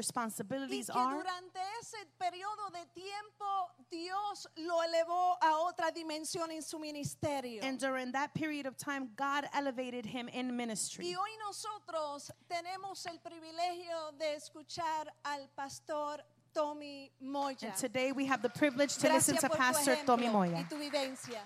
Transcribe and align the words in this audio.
responsibilities 0.00 0.86
que 0.86 0.98
are. 0.98 1.16
durante 1.16 1.60
ese 1.80 1.98
periodo 2.18 2.70
de 2.72 2.86
tiempo 2.94 3.44
Dios 3.90 4.48
lo 4.56 4.82
elevó 4.82 5.36
a 5.40 5.58
otra 5.58 5.90
dimensión 5.90 6.50
en 6.50 6.62
su 6.62 6.78
ministerio. 6.78 7.62
And 7.62 7.78
during 7.78 8.12
that 8.12 8.32
period 8.34 8.66
of 8.66 8.76
time, 8.76 9.10
God 9.16 9.44
elevated 9.54 10.06
him 10.06 10.28
in 10.28 10.56
ministry. 10.56 11.04
Y 11.06 11.14
hoy 11.14 11.30
nosotros 11.38 12.30
tenemos 12.48 13.06
el 13.06 13.18
privilegio 13.18 14.12
de 14.18 14.34
escuchar 14.36 15.12
al 15.24 15.48
pastor 15.54 16.24
Tommy 16.52 17.10
Moya. 17.20 17.68
And 17.68 17.76
today 17.76 18.12
we 18.12 18.26
have 18.26 18.42
the 18.42 18.48
privilege 18.48 18.96
to 18.98 19.08
listen 19.08 19.36
Gracias 19.36 19.50
to 19.50 19.56
Pastor 19.56 19.96
Tommy 20.06 20.26
y 20.26 20.32
Moya. 20.32 20.66
tu 20.68 20.76
vivencia. 20.76 21.40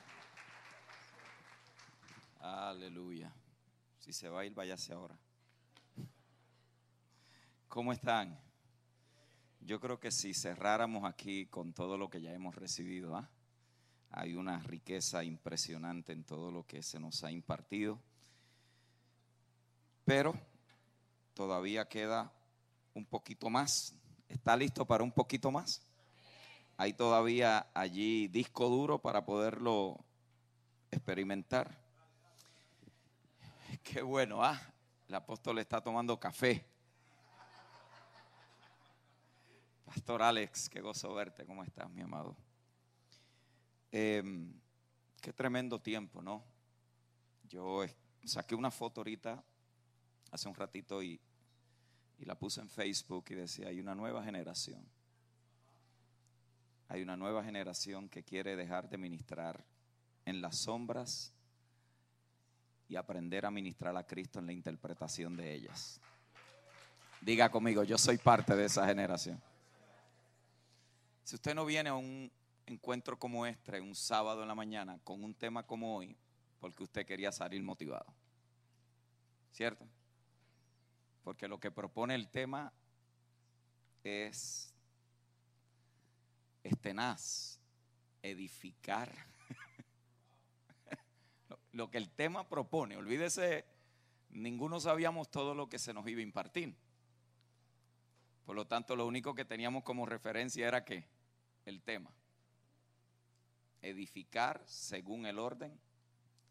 Aleluya. 2.41 3.33
Si 3.99 4.13
se 4.13 4.29
va 4.29 4.41
a 4.41 4.45
ir, 4.45 4.55
váyase 4.55 4.93
ahora. 4.93 5.17
¿Cómo 7.69 7.93
están? 7.93 8.37
Yo 9.65 9.81
creo 9.81 9.99
que 9.99 10.11
si 10.11 10.35
cerráramos 10.35 11.05
aquí 11.05 11.47
con 11.47 11.73
todo 11.73 11.97
lo 11.97 12.11
que 12.11 12.21
ya 12.21 12.35
hemos 12.35 12.55
recibido, 12.55 13.17
¿ah? 13.17 13.31
hay 14.11 14.35
una 14.35 14.59
riqueza 14.59 15.25
impresionante 15.25 16.13
en 16.13 16.23
todo 16.23 16.51
lo 16.51 16.67
que 16.67 16.83
se 16.83 17.01
nos 17.01 17.25
ha 17.25 17.33
impartido. 17.33 17.99
Pero 20.05 20.35
todavía 21.33 21.89
queda 21.89 22.31
un 22.93 23.07
poquito 23.07 23.49
más. 23.49 23.95
¿Está 24.29 24.55
listo 24.55 24.85
para 24.85 25.03
un 25.03 25.13
poquito 25.13 25.51
más? 25.51 25.81
Hay 26.77 26.93
todavía 26.93 27.71
allí 27.73 28.29
disco 28.29 28.69
duro 28.69 29.01
para 29.01 29.25
poderlo 29.25 30.05
experimentar. 30.91 31.75
Qué 33.83 34.03
bueno, 34.03 34.45
ah, 34.45 34.61
el 35.09 35.15
apóstol 35.15 35.59
está 35.59 35.81
tomando 35.81 36.21
café. 36.21 36.74
Pastor 39.95 40.23
Alex, 40.23 40.69
qué 40.69 40.81
gozo 40.81 41.15
verte, 41.15 41.47
¿cómo 41.47 41.63
estás, 41.63 41.89
mi 41.89 42.03
amado? 42.03 42.37
Em, 43.93 44.53
qué 45.21 45.33
tremendo 45.33 45.81
tiempo, 45.81 46.21
¿no? 46.21 46.43
Yo 47.49 47.85
saqué 48.25 48.57
una 48.57 48.73
foto 48.73 49.03
ahorita, 49.03 49.45
hace 50.33 50.49
un 50.49 50.57
ratito, 50.57 51.01
y, 51.01 51.21
y 52.19 52.25
la 52.25 52.37
puse 52.37 52.61
en 52.61 52.69
Facebook 52.69 53.27
y 53.31 53.35
decía, 53.37 53.69
hay 53.69 53.79
una 53.79 53.95
nueva 53.95 54.25
generación. 54.25 54.85
Hay 56.89 57.01
una 57.01 57.17
nueva 57.17 57.45
generación 57.45 58.09
que 58.09 58.25
quiere 58.25 58.57
dejar 58.57 58.89
de 58.91 58.99
ministrar 58.99 59.65
en 60.25 60.43
las 60.43 60.57
sombras 60.57 61.33
y 62.89 62.97
aprender 62.97 63.47
a 63.47 63.53
ministrar 63.53 63.97
a 63.97 64.05
Cristo 64.05 64.41
en 64.41 64.47
la 64.47 64.53
interpretación 64.53 65.37
de 65.37 65.55
ellas. 65.55 66.01
Diga 67.21 67.49
conmigo, 67.49 67.85
yo 67.85 67.97
soy 67.97 68.19
parte 68.19 68.57
de 68.57 68.65
esa 68.65 68.85
generación. 68.89 69.41
Si 71.25 71.37
usted 71.37 71.55
no 71.55 71.65
viene 71.65 71.89
a 71.89 71.95
un 71.95 72.31
encuentro 72.67 73.19
como 73.19 73.47
este, 73.47 73.81
un 73.81 73.95
sábado 73.95 74.43
en 74.43 74.49
la 74.49 74.55
mañana, 74.55 74.99
con 75.05 75.25
un 75.25 75.35
tema 75.35 75.67
como 75.67 75.97
hoy, 75.97 76.17
porque 76.61 76.83
usted 76.83 77.07
quería 77.07 77.33
salir 77.33 77.63
motivado. 77.63 78.07
¿Cierto? 79.53 79.87
Porque 81.23 81.49
lo 81.49 81.59
que 81.59 81.71
propone 81.71 82.15
el 82.15 82.29
tema 82.29 82.73
es, 84.03 84.75
es 86.63 86.79
tenaz, 86.79 87.59
edificar. 88.23 89.11
lo, 91.73 91.91
que 91.91 91.97
el 91.97 92.11
tema 92.11 92.47
propone, 92.49 92.99
olvídese, 92.99 93.65
ninguno 94.29 94.79
sabíamos 94.79 95.31
todo 95.31 95.55
lo 95.55 95.71
que 95.71 95.79
se 95.79 95.95
nos 95.95 96.07
iba 96.07 96.21
a 96.21 96.25
impartir. 96.25 96.77
Por 98.45 98.55
lo 98.57 98.67
tanto, 98.67 98.95
lo 98.95 99.07
único 99.07 99.35
que 99.35 99.45
teníamos 99.45 99.83
como 99.85 100.07
referencia 100.07 100.69
era 100.69 100.85
que 100.85 101.09
el 101.65 101.83
tema. 101.83 102.11
Edificar 103.81 104.63
según 104.67 105.27
el 105.27 105.39
orden 105.39 105.79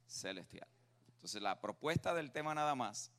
celestial. 0.07 0.67
Entonces, 1.07 1.41
la 1.41 1.61
propuesta 1.61 2.13
del 2.13 2.31
tema 2.31 2.53
nada 2.53 2.75
más, 2.75 3.11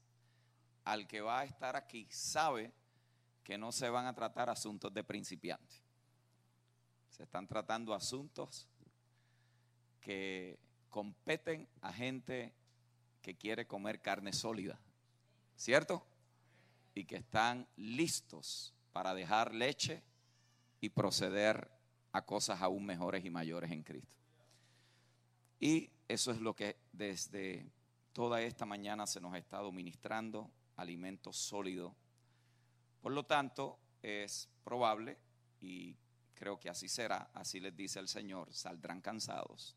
al 0.84 1.06
que 1.06 1.20
va 1.20 1.40
a 1.40 1.44
estar 1.44 1.76
aquí, 1.76 2.06
sabe 2.10 2.72
que 3.42 3.58
no 3.58 3.72
se 3.72 3.88
van 3.90 4.06
a 4.06 4.14
tratar 4.14 4.50
asuntos 4.50 4.92
de 4.92 5.04
principiantes. 5.04 5.82
Se 7.10 7.22
están 7.22 7.46
tratando 7.46 7.94
asuntos 7.94 8.68
que 10.00 10.58
competen 10.90 11.68
a 11.80 11.92
gente 11.92 12.52
que 13.22 13.36
quiere 13.36 13.66
comer 13.66 14.00
carne 14.00 14.32
sólida. 14.32 14.78
¿Cierto? 15.56 16.04
Y 16.94 17.04
que 17.04 17.16
están 17.16 17.66
listos 17.76 18.74
para 18.92 19.14
dejar 19.14 19.54
leche 19.54 20.02
y 20.80 20.90
proceder 20.90 21.70
a 22.12 22.24
cosas 22.24 22.62
aún 22.62 22.86
mejores 22.86 23.24
y 23.24 23.30
mayores 23.30 23.70
en 23.70 23.82
Cristo. 23.82 24.16
Y 25.58 25.90
eso 26.08 26.30
es 26.30 26.40
lo 26.40 26.54
que 26.54 26.76
desde 26.92 27.66
toda 28.12 28.42
esta 28.42 28.66
mañana 28.66 29.06
se 29.06 29.20
nos 29.20 29.34
ha 29.34 29.38
estado 29.38 29.72
ministrando, 29.72 30.50
alimento 30.76 31.32
sólido. 31.32 31.94
Por 33.00 33.12
lo 33.12 33.24
tanto, 33.24 33.78
es 34.02 34.48
probable, 34.62 35.18
y 35.60 35.96
creo 36.34 36.60
que 36.60 36.68
así 36.68 36.88
será, 36.88 37.30
así 37.32 37.60
les 37.60 37.74
dice 37.74 37.98
el 37.98 38.08
Señor, 38.08 38.52
saldrán 38.52 39.00
cansados. 39.00 39.76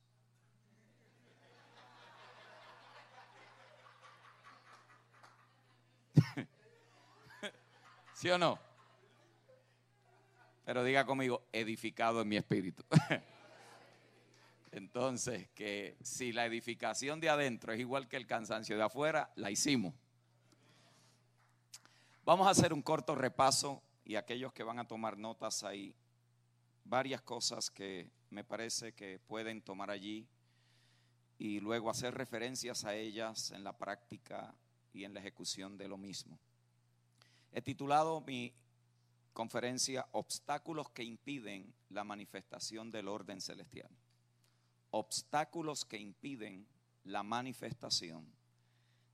¿Sí 8.17 8.31
o 8.31 8.39
no? 8.39 8.57
Pero 10.65 10.83
diga 10.83 11.05
conmigo, 11.05 11.43
edificado 11.53 12.19
en 12.19 12.27
mi 12.27 12.37
espíritu. 12.37 12.83
Entonces, 14.71 15.47
que 15.53 15.97
si 16.01 16.33
la 16.33 16.47
edificación 16.47 17.19
de 17.19 17.29
adentro 17.29 17.73
es 17.73 17.79
igual 17.79 18.07
que 18.07 18.17
el 18.17 18.25
cansancio 18.25 18.75
de 18.75 18.81
afuera, 18.81 19.31
la 19.35 19.51
hicimos. 19.51 19.93
Vamos 22.25 22.47
a 22.47 22.49
hacer 22.49 22.73
un 22.73 22.81
corto 22.81 23.13
repaso 23.13 23.83
y 24.03 24.15
aquellos 24.15 24.51
que 24.51 24.63
van 24.63 24.79
a 24.79 24.87
tomar 24.87 25.19
notas 25.19 25.63
ahí, 25.63 25.93
varias 26.85 27.21
cosas 27.21 27.69
que 27.69 28.09
me 28.31 28.43
parece 28.43 28.93
que 28.93 29.19
pueden 29.19 29.61
tomar 29.61 29.91
allí 29.91 30.27
y 31.37 31.59
luego 31.59 31.91
hacer 31.91 32.15
referencias 32.15 32.83
a 32.83 32.95
ellas 32.95 33.51
en 33.51 33.63
la 33.63 33.77
práctica 33.77 34.55
y 34.91 35.03
en 35.03 35.13
la 35.13 35.19
ejecución 35.19 35.77
de 35.77 35.87
lo 35.87 35.97
mismo. 35.97 36.39
He 37.51 37.61
titulado 37.61 38.21
mi 38.21 38.53
conferencia 39.33 40.07
Obstáculos 40.13 40.89
que 40.89 41.03
impiden 41.03 41.73
la 41.89 42.03
manifestación 42.03 42.91
del 42.91 43.07
orden 43.07 43.39
celestial. 43.39 43.89
Obstáculos 44.91 45.85
que 45.85 45.97
impiden 45.97 46.67
la 47.03 47.23
manifestación 47.23 48.25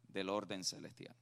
del 0.08 0.30
orden 0.30 0.64
celestial. 0.64 1.16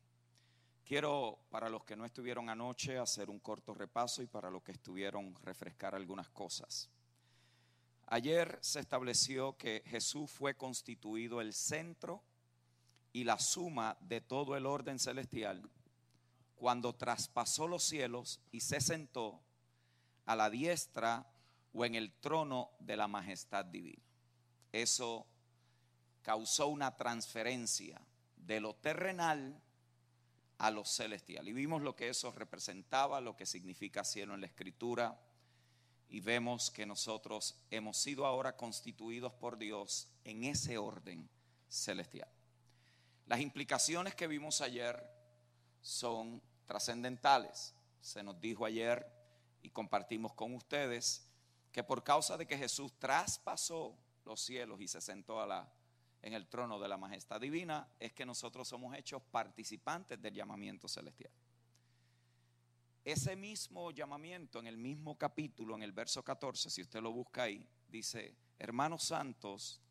Quiero, 0.86 1.40
para 1.50 1.70
los 1.70 1.84
que 1.84 1.96
no 1.96 2.06
estuvieron 2.06 2.50
anoche, 2.50 2.98
hacer 2.98 3.30
un 3.30 3.40
corto 3.40 3.74
repaso 3.74 4.22
y 4.22 4.28
para 4.28 4.50
los 4.50 4.62
que 4.62 4.74
estuvieron, 4.74 5.36
refrescar 5.44 5.96
algunas 5.96 6.30
cosas. 6.30 6.90
Ayer 8.08 8.60
se 8.62 8.82
estableció 8.82 9.56
que 9.58 9.84
Jesús 9.86 10.30
fue 10.30 10.56
constituido 10.56 11.40
el 11.40 11.54
centro 11.54 12.22
y 13.14 13.24
la 13.24 13.40
suma 13.40 13.98
de 14.02 14.22
todo 14.22 14.56
el 14.58 14.66
orden 14.66 15.00
celestial 15.00 15.62
cuando 16.62 16.94
traspasó 16.94 17.68
los 17.68 17.82
cielos 17.82 18.40
y 18.52 18.60
se 18.60 18.82
sentó 18.82 19.42
a 20.28 20.36
la 20.36 20.52
diestra 20.52 21.26
o 21.74 21.86
en 21.86 21.96
el 21.96 22.14
trono 22.20 22.70
de 22.78 22.96
la 22.96 23.08
majestad 23.08 23.66
divina. 23.66 24.04
Eso 24.72 25.26
causó 26.22 26.68
una 26.68 26.96
transferencia 26.96 28.00
de 28.36 28.60
lo 28.60 28.76
terrenal 28.76 29.60
a 30.60 30.70
lo 30.70 30.86
celestial. 30.86 31.48
Y 31.48 31.54
vimos 31.54 31.82
lo 31.82 31.96
que 31.96 32.10
eso 32.10 32.32
representaba, 32.32 33.22
lo 33.22 33.36
que 33.36 33.48
significa 33.48 34.04
cielo 34.04 34.36
en 34.36 34.42
la 34.42 34.46
escritura. 34.46 35.20
Y 36.10 36.20
vemos 36.20 36.70
que 36.70 36.86
nosotros 36.86 37.60
hemos 37.72 37.98
sido 37.98 38.28
ahora 38.28 38.56
constituidos 38.56 39.34
por 39.34 39.58
Dios 39.58 40.10
en 40.26 40.44
ese 40.44 40.78
orden 40.78 41.28
celestial. 41.68 42.30
Las 43.26 43.40
implicaciones 43.40 44.14
que 44.14 44.28
vimos 44.28 44.62
ayer 44.62 45.04
son 45.82 46.40
trascendentales. 46.72 47.76
Se 48.00 48.24
nos 48.24 48.40
dijo 48.40 48.64
ayer 48.64 49.06
y 49.62 49.72
compartimos 49.72 50.32
con 50.34 50.56
ustedes 50.56 51.28
que 51.70 51.84
por 51.84 52.02
causa 52.02 52.38
de 52.38 52.48
que 52.48 52.58
Jesús 52.58 52.94
traspasó 52.98 53.94
los 54.24 54.40
cielos 54.40 54.80
y 54.80 54.88
se 54.88 55.02
sentó 55.02 55.46
en 56.22 56.34
el 56.34 56.48
trono 56.48 56.80
de 56.80 56.88
la 56.88 56.98
majestad 56.98 57.42
divina, 57.42 57.90
es 58.00 58.14
que 58.14 58.26
nosotros 58.26 58.70
somos 58.70 58.96
hechos 58.96 59.22
participantes 59.32 60.22
del 60.22 60.34
llamamiento 60.34 60.88
celestial. 60.88 61.34
Ese 63.04 63.36
mismo 63.36 63.92
llamamiento 63.92 64.60
en 64.60 64.68
el 64.68 64.78
mismo 64.78 65.18
capítulo, 65.18 65.76
en 65.76 65.84
el 65.84 65.92
verso 65.92 66.24
14, 66.24 66.70
si 66.70 66.84
usted 66.84 67.02
lo 67.02 67.12
busca 67.12 67.44
ahí, 67.44 67.68
dice, 67.90 68.34
hermanos 68.58 69.04
santos, 69.04 69.82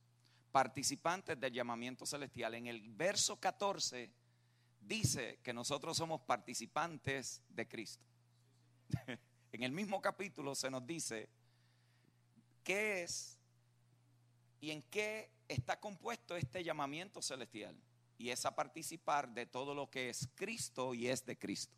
participantes 0.50 1.38
del 1.38 1.52
llamamiento 1.52 2.06
celestial. 2.06 2.54
En 2.54 2.68
el 2.68 2.80
verso 2.88 3.38
14 3.38 4.10
dice 4.90 5.38
que 5.44 5.52
nosotros 5.52 5.96
somos 5.96 6.20
participantes 6.22 7.40
de 7.48 7.68
Cristo. 7.68 8.04
en 9.52 9.62
el 9.62 9.70
mismo 9.70 10.02
capítulo 10.02 10.56
se 10.56 10.68
nos 10.68 10.84
dice 10.84 11.28
qué 12.64 13.04
es 13.04 13.38
y 14.60 14.72
en 14.72 14.82
qué 14.82 15.30
está 15.46 15.78
compuesto 15.78 16.34
este 16.34 16.64
llamamiento 16.64 17.22
celestial. 17.22 17.76
Y 18.18 18.30
es 18.30 18.44
a 18.44 18.56
participar 18.56 19.32
de 19.32 19.46
todo 19.46 19.76
lo 19.76 19.88
que 19.88 20.10
es 20.10 20.28
Cristo 20.34 20.92
y 20.92 21.06
es 21.06 21.24
de 21.24 21.38
Cristo. 21.38 21.76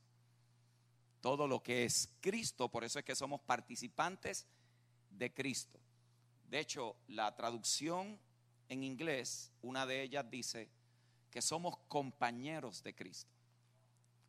Todo 1.21 1.47
lo 1.47 1.63
que 1.63 1.85
es 1.85 2.09
Cristo, 2.21 2.71
por 2.71 2.83
eso 2.83 2.99
es 2.99 3.05
que 3.05 3.15
somos 3.15 3.43
participantes 3.43 4.47
de 5.11 5.35
Cristo. 5.35 5.79
De 6.49 6.61
hecho, 6.61 6.97
la 7.09 7.37
traducción 7.37 8.19
en 8.71 8.83
inglés, 8.83 9.53
una 9.61 9.85
de 9.85 10.01
ellas 10.01 10.31
dice 10.31 10.71
que 11.33 11.43
somos 11.43 11.79
compañeros 11.89 12.83
de 12.83 12.95
Cristo. 12.95 13.33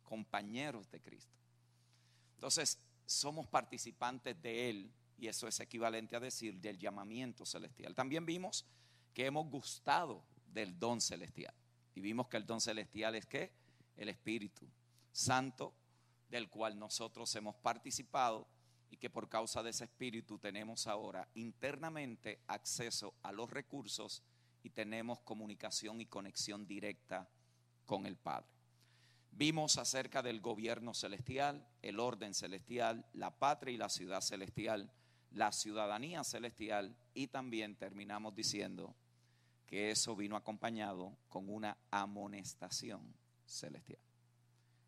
Compañeros 0.02 0.90
de 0.90 1.00
Cristo. 1.00 1.36
Entonces, 2.34 2.78
somos 3.04 3.46
participantes 3.46 4.40
de 4.40 4.70
Él 4.70 4.90
y 5.18 5.28
eso 5.28 5.46
es 5.46 5.60
equivalente 5.60 6.16
a 6.16 6.20
decir 6.20 6.58
del 6.60 6.78
llamamiento 6.78 7.44
celestial. 7.44 7.94
También 7.94 8.24
vimos 8.24 8.64
que 9.12 9.26
hemos 9.26 9.48
gustado 9.50 10.24
del 10.46 10.78
don 10.78 11.00
celestial. 11.00 11.54
Y 11.94 12.00
vimos 12.00 12.26
que 12.28 12.38
el 12.38 12.46
don 12.46 12.60
celestial 12.60 13.14
es 13.14 13.26
que 13.26 13.52
el 13.96 14.08
Espíritu 14.08 14.66
Santo, 15.12 15.74
del 16.30 16.48
cual 16.48 16.78
nosotros 16.78 17.34
hemos 17.36 17.54
participado 17.56 18.48
y 18.90 18.96
que 18.96 19.10
por 19.10 19.28
causa 19.28 19.62
de 19.62 19.70
ese 19.70 19.84
Espíritu 19.84 20.38
tenemos 20.38 20.86
ahora 20.86 21.28
internamente 21.34 22.40
acceso 22.46 23.14
a 23.22 23.30
los 23.30 23.50
recursos 23.50 24.22
y 24.64 24.70
tenemos 24.70 25.20
comunicación 25.20 26.00
y 26.00 26.06
conexión 26.06 26.66
directa 26.66 27.28
con 27.86 28.06
el 28.06 28.16
Padre. 28.16 28.48
Vimos 29.30 29.78
acerca 29.78 30.22
del 30.22 30.40
gobierno 30.40 30.94
celestial, 30.94 31.64
el 31.82 32.00
orden 32.00 32.34
celestial, 32.34 33.06
la 33.12 33.30
patria 33.30 33.72
y 33.72 33.76
la 33.76 33.88
ciudad 33.88 34.20
celestial 34.20 34.90
la 35.34 35.50
ciudadanía 35.50 36.22
celestial 36.22 36.96
y 37.12 37.26
también 37.26 37.74
terminamos 37.74 38.34
diciendo 38.34 38.94
que 39.66 39.90
eso 39.90 40.14
vino 40.14 40.36
acompañado 40.36 41.16
con 41.28 41.48
una 41.48 41.76
amonestación 41.90 43.14
celestial. 43.44 44.00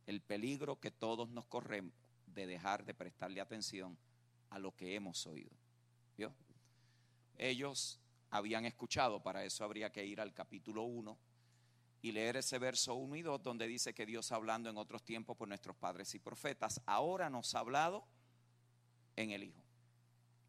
El 0.06 0.20
peligro 0.20 0.78
que 0.78 0.92
todos 0.92 1.28
nos 1.30 1.46
corremos 1.46 1.92
de 2.26 2.46
dejar 2.46 2.84
de 2.84 2.94
prestarle 2.94 3.40
atención 3.40 3.98
a 4.50 4.58
lo 4.58 4.74
que 4.76 4.94
hemos 4.94 5.26
oído. 5.26 5.50
¿Vio? 6.16 6.32
Ellos 7.38 7.98
habían 8.30 8.64
escuchado, 8.64 9.22
para 9.22 9.44
eso 9.44 9.64
habría 9.64 9.90
que 9.90 10.04
ir 10.04 10.20
al 10.20 10.34
capítulo 10.34 10.82
1 10.82 11.18
y 12.02 12.12
leer 12.12 12.36
ese 12.36 12.58
verso 12.58 12.94
1 12.94 13.16
y 13.16 13.22
2 13.22 13.42
donde 13.42 13.66
dice 13.66 13.94
que 13.94 14.06
Dios 14.06 14.30
hablando 14.32 14.70
en 14.70 14.76
otros 14.76 15.02
tiempos 15.02 15.36
por 15.36 15.48
nuestros 15.48 15.76
padres 15.76 16.14
y 16.14 16.18
profetas, 16.18 16.80
ahora 16.86 17.30
nos 17.30 17.54
ha 17.54 17.60
hablado 17.60 18.06
en 19.16 19.30
el 19.30 19.42
Hijo. 19.42 19.62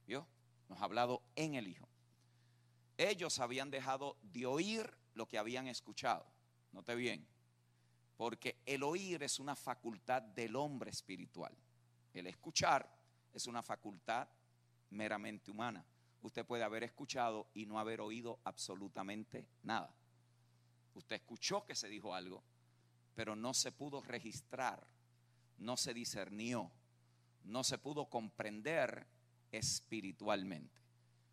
¿Vio? 0.06 0.28
Nos 0.70 0.80
ha 0.82 0.86
hablado 0.86 1.24
en 1.36 1.56
el 1.56 1.68
Hijo. 1.68 1.88
Ellos 2.98 3.40
habían 3.40 3.72
dejado 3.72 4.18
de 4.22 4.46
oír 4.46 4.92
lo 5.14 5.28
que 5.28 5.38
habían 5.38 5.68
escuchado. 5.68 6.26
Note 6.72 6.96
bien, 6.96 7.28
porque 8.18 8.58
el 8.66 8.84
oír 8.84 9.24
es 9.24 9.40
una 9.40 9.56
facultad 9.56 10.22
del 10.22 10.56
hombre 10.56 10.92
espiritual. 10.92 11.56
El 12.14 12.28
escuchar 12.28 12.90
es 13.34 13.48
una 13.48 13.62
facultad 13.62 14.28
meramente 14.90 15.52
humana. 15.52 15.86
Usted 16.22 16.46
puede 16.46 16.64
haber 16.64 16.84
escuchado 16.84 17.48
y 17.54 17.66
no 17.66 17.80
haber 17.80 18.02
oído 18.02 18.40
absolutamente 18.44 19.48
nada. 19.64 19.94
Usted 20.96 21.18
escuchó 21.18 21.66
que 21.66 21.76
se 21.76 21.88
dijo 21.88 22.16
algo, 22.16 22.44
pero 23.16 23.36
no 23.36 23.54
se 23.54 23.72
pudo 23.72 24.02
registrar, 24.02 24.86
no 25.58 25.78
se 25.78 25.94
discernió, 25.94 26.72
no 27.44 27.64
se 27.64 27.78
pudo 27.78 28.10
comprender 28.10 29.08
espiritualmente. 29.52 30.82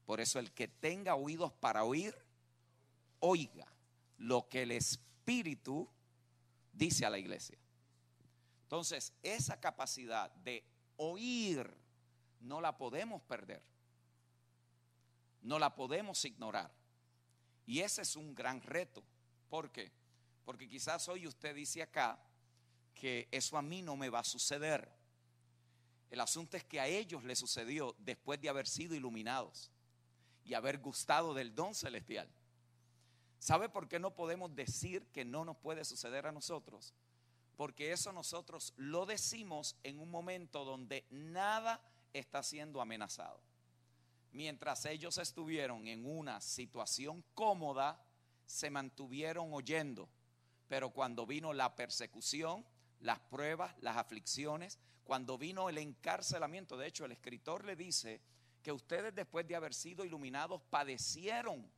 Por 0.05 0.21
eso 0.21 0.39
el 0.39 0.53
que 0.53 0.69
tenga 0.69 1.15
oídos 1.15 1.53
para 1.53 1.85
oír, 1.85 2.15
oiga 3.21 3.67
lo 4.19 4.49
que 4.49 4.63
el 4.63 4.73
Espíritu 4.73 5.89
dice 6.73 7.07
a 7.07 7.11
la 7.11 7.19
iglesia. 7.19 7.59
Entonces, 8.65 9.15
esa 9.23 9.61
capacidad 9.61 10.31
de 10.37 10.65
oír 10.97 11.71
no 12.41 12.61
la 12.61 12.77
podemos 12.77 13.23
perder. 13.23 13.63
No 15.45 15.59
la 15.59 15.75
podemos 15.75 16.25
ignorar. 16.25 16.73
Y 17.67 17.81
ese 17.81 18.03
es 18.03 18.17
un 18.17 18.35
gran 18.35 18.61
reto. 18.61 19.05
¿Por 19.49 19.71
qué? 19.71 19.93
Porque 20.45 20.69
quizás 20.69 21.09
hoy 21.09 21.27
usted 21.27 21.55
dice 21.55 21.83
acá 21.83 22.19
que 22.95 23.29
eso 23.31 23.57
a 23.57 23.63
mí 23.63 23.83
no 23.83 23.97
me 23.97 24.09
va 24.09 24.21
a 24.21 24.25
suceder. 24.25 24.91
El 26.11 26.21
asunto 26.21 26.57
es 26.57 26.65
que 26.65 26.81
a 26.81 26.87
ellos 26.87 27.25
les 27.25 27.39
sucedió 27.39 27.95
después 27.99 28.41
de 28.41 28.49
haber 28.49 28.67
sido 28.67 28.95
iluminados 28.95 29.71
y 30.45 30.55
haber 30.55 30.79
gustado 30.79 31.35
del 31.35 31.55
don 31.55 31.75
celestial. 31.75 32.29
¿Sabe 33.39 33.69
por 33.69 33.89
qué 33.89 33.99
no 33.99 34.15
podemos 34.15 34.55
decir 34.55 35.07
que 35.13 35.25
no 35.25 35.45
nos 35.45 35.57
puede 35.59 35.85
suceder 35.85 36.27
a 36.27 36.33
nosotros? 36.33 36.95
Porque 37.57 37.93
eso 37.93 38.13
nosotros 38.13 38.73
lo 38.77 39.07
decimos 39.07 39.77
en 39.83 39.99
un 39.99 40.11
momento 40.11 40.65
donde 40.65 41.07
nada 41.11 41.83
está 42.13 42.43
siendo 42.43 42.81
amenazado. 42.81 43.41
Mientras 44.35 44.85
ellos 44.87 45.19
estuvieron 45.19 45.87
en 45.87 46.05
una 46.05 46.41
situación 46.41 47.25
cómoda, 47.35 48.05
se 48.45 48.69
mantuvieron 48.69 49.55
oyendo. 49.55 50.09
Pero 50.67 50.91
cuando 50.91 51.25
vino 51.25 51.53
la 51.53 51.77
persecución, 51.77 52.67
las 52.99 53.21
pruebas, 53.21 53.77
las 53.79 53.97
aflicciones, 53.97 54.81
cuando 55.05 55.39
vino 55.39 55.69
el 55.69 55.79
encarcelamiento. 55.79 56.77
De 56.77 56.89
hecho, 56.89 57.05
el 57.05 57.13
escritor 57.13 57.65
le 57.65 57.77
dice 57.77 58.21
que 58.61 58.73
ustedes 58.73 59.15
después 59.15 59.47
de 59.47 59.55
haber 59.55 59.73
sido 59.73 60.05
iluminados 60.05 60.61
padecieron. 60.63 61.71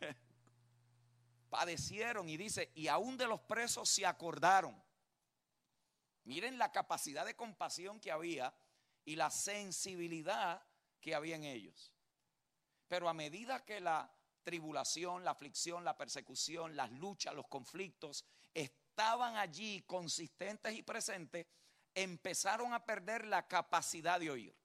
padecieron 1.50 2.26
y 2.26 2.38
dice, 2.38 2.72
y 2.74 2.88
aún 2.88 3.18
de 3.18 3.26
los 3.26 3.40
presos 3.40 3.90
se 3.90 4.06
acordaron. 4.06 4.82
Miren 6.24 6.56
la 6.56 6.72
capacidad 6.72 7.26
de 7.26 7.36
compasión 7.36 8.00
que 8.00 8.10
había 8.10 8.54
y 9.04 9.16
la 9.16 9.28
sensibilidad 9.28 10.62
que 11.02 11.14
había 11.14 11.36
en 11.36 11.44
ellos. 11.44 11.92
Pero 12.88 13.08
a 13.08 13.12
medida 13.12 13.64
que 13.64 13.80
la 13.80 14.10
tribulación, 14.42 15.24
la 15.24 15.32
aflicción, 15.32 15.84
la 15.84 15.96
persecución, 15.96 16.76
las 16.76 16.90
luchas, 16.92 17.34
los 17.34 17.46
conflictos 17.48 18.24
estaban 18.54 19.36
allí 19.36 19.82
consistentes 19.82 20.74
y 20.74 20.82
presentes, 20.82 21.46
empezaron 21.94 22.72
a 22.72 22.84
perder 22.84 23.26
la 23.26 23.46
capacidad 23.46 24.18
de 24.18 24.30
oír. 24.30 24.56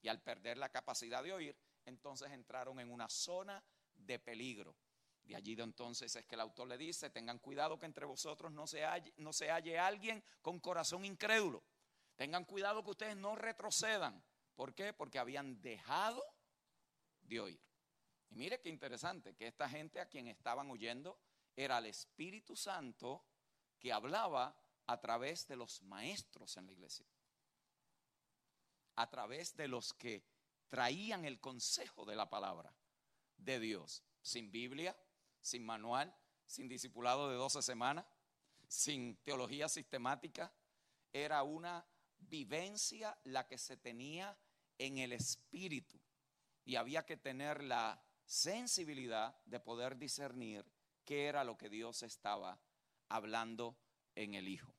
Y 0.00 0.08
al 0.08 0.20
perder 0.20 0.58
la 0.58 0.70
capacidad 0.70 1.22
de 1.22 1.32
oír, 1.32 1.56
entonces 1.84 2.30
entraron 2.32 2.80
en 2.80 2.90
una 2.90 3.08
zona 3.08 3.62
de 3.94 4.18
peligro. 4.18 4.74
De 5.22 5.36
allí 5.36 5.54
de 5.54 5.62
entonces 5.62 6.14
es 6.16 6.26
que 6.26 6.34
el 6.34 6.40
autor 6.40 6.68
le 6.68 6.76
dice, 6.76 7.10
tengan 7.10 7.38
cuidado 7.38 7.78
que 7.78 7.86
entre 7.86 8.04
vosotros 8.04 8.50
no 8.52 8.66
se, 8.66 8.82
no 9.18 9.32
se 9.32 9.50
halle 9.50 9.78
alguien 9.78 10.22
con 10.40 10.58
corazón 10.58 11.04
incrédulo. 11.04 11.62
Tengan 12.16 12.44
cuidado 12.44 12.82
que 12.82 12.90
ustedes 12.90 13.16
no 13.16 13.36
retrocedan. 13.36 14.22
¿Por 14.54 14.74
qué? 14.74 14.92
Porque 14.92 15.18
habían 15.18 15.60
dejado 15.62 16.22
de 17.22 17.40
oír. 17.40 17.60
Y 18.30 18.36
mire 18.36 18.60
qué 18.60 18.68
interesante, 18.68 19.34
que 19.34 19.46
esta 19.46 19.68
gente 19.68 20.00
a 20.00 20.08
quien 20.08 20.28
estaban 20.28 20.70
oyendo 20.70 21.18
era 21.54 21.78
el 21.78 21.86
Espíritu 21.86 22.56
Santo 22.56 23.24
que 23.78 23.92
hablaba 23.92 24.56
a 24.86 25.00
través 25.00 25.46
de 25.46 25.56
los 25.56 25.82
maestros 25.82 26.56
en 26.56 26.66
la 26.66 26.72
iglesia, 26.72 27.06
a 28.96 29.08
través 29.10 29.54
de 29.56 29.68
los 29.68 29.92
que 29.92 30.24
traían 30.68 31.24
el 31.24 31.40
consejo 31.40 32.04
de 32.04 32.16
la 32.16 32.30
palabra 32.30 32.74
de 33.36 33.60
Dios, 33.60 34.02
sin 34.22 34.50
Biblia, 34.50 34.96
sin 35.40 35.64
manual, 35.64 36.14
sin 36.46 36.68
discipulado 36.68 37.28
de 37.28 37.36
12 37.36 37.62
semanas, 37.62 38.06
sin 38.68 39.16
teología 39.16 39.68
sistemática, 39.68 40.52
era 41.12 41.42
una 41.42 41.84
vivencia 42.28 43.18
la 43.24 43.46
que 43.46 43.58
se 43.58 43.76
tenía 43.76 44.36
en 44.78 44.98
el 44.98 45.12
espíritu 45.12 46.00
y 46.64 46.76
había 46.76 47.04
que 47.04 47.16
tener 47.16 47.62
la 47.62 48.02
sensibilidad 48.24 49.36
de 49.44 49.60
poder 49.60 49.98
discernir 49.98 50.64
qué 51.04 51.26
era 51.26 51.44
lo 51.44 51.56
que 51.56 51.68
Dios 51.68 52.02
estaba 52.02 52.60
hablando 53.08 53.76
en 54.14 54.34
el 54.34 54.48
Hijo. 54.48 54.74